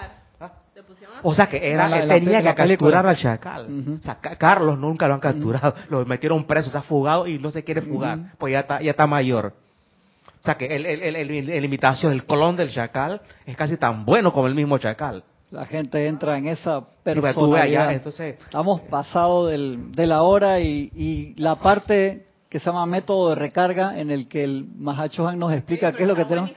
O 1.23 1.35
sea 1.35 1.47
que 1.47 1.71
era, 1.71 1.99
él 1.99 2.09
tenía 2.09 2.43
que 2.43 2.55
capturar 2.55 3.07
al 3.07 3.17
chacal. 3.17 3.99
O 4.01 4.03
sea, 4.03 4.17
Carlos 4.17 4.79
nunca 4.79 5.09
lo 5.09 5.15
han 5.15 5.21
capturado, 5.21 5.75
lo 5.89 6.05
metieron 6.05 6.45
preso, 6.45 6.71
se 6.71 6.77
ha 6.77 6.83
fugado 6.83 7.27
y 7.27 7.39
no 7.39 7.51
se 7.51 7.65
quiere 7.65 7.81
fugar, 7.83 8.33
pues 8.39 8.53
ya 8.53 8.61
está, 8.61 8.83
ya 8.83 8.91
está 8.91 9.07
mayor. 9.07 9.55
O 10.41 10.45
sea 10.45 10.57
que 10.57 10.67
el, 10.67 10.87
el, 10.87 11.17
el, 11.17 11.65
imitación, 11.65 12.13
el 12.13 12.25
clon 12.25 12.57
del 12.57 12.71
chacal 12.71 13.21
es 13.45 13.57
casi 13.57 13.77
tan 13.77 14.07
bueno 14.07 14.33
como 14.33 14.47
el 14.47 14.55
mismo 14.55 14.79
chacal. 14.79 15.23
La 15.51 15.67
gente 15.67 16.07
entra 16.07 16.39
en 16.39 16.47
esa 16.47 16.81
personalidad. 17.03 17.93
entonces, 17.93 18.37
Estamos 18.41 18.81
pasados 18.83 19.51
de 19.51 20.07
la 20.07 20.23
hora 20.23 20.61
y, 20.61 20.91
y, 20.95 21.35
la 21.41 21.57
parte 21.57 22.27
que 22.49 22.59
se 22.59 22.67
llama 22.67 22.87
método 22.87 23.31
de 23.31 23.35
recarga 23.35 23.99
en 23.99 24.11
el 24.11 24.29
que 24.29 24.45
el 24.45 24.67
Mahacho 24.77 25.31
nos 25.33 25.53
explica 25.53 25.93
qué 25.93 26.05
es 26.05 26.09
lo 26.09 26.17
que 26.17 26.25
tenemos. 26.25 26.51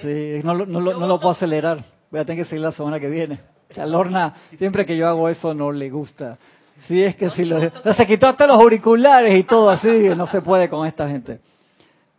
sí, 0.00 0.40
no, 0.44 0.54
no, 0.54 0.80
no, 0.80 1.06
lo 1.06 1.18
puedo 1.18 1.30
acelerar. 1.30 1.78
Voy 2.10 2.20
a 2.20 2.24
tener 2.24 2.44
que 2.44 2.48
seguir 2.48 2.62
la 2.62 2.72
semana 2.72 3.00
que 3.00 3.08
viene. 3.08 3.40
A 3.76 3.86
Lorna, 3.86 4.34
siempre 4.56 4.86
que 4.86 4.96
yo 4.96 5.08
hago 5.08 5.28
eso 5.28 5.52
no 5.52 5.72
le 5.72 5.90
gusta. 5.90 6.38
Sí, 6.86 7.02
es 7.02 7.16
que 7.16 7.30
si 7.30 7.44
lo, 7.44 7.58
se 7.96 8.06
quitó 8.06 8.28
hasta 8.28 8.46
los 8.46 8.58
auriculares 8.58 9.36
y 9.36 9.42
todo 9.44 9.70
así, 9.70 9.88
no 10.16 10.26
se 10.26 10.42
puede 10.42 10.68
con 10.68 10.86
esta 10.86 11.08
gente. 11.08 11.40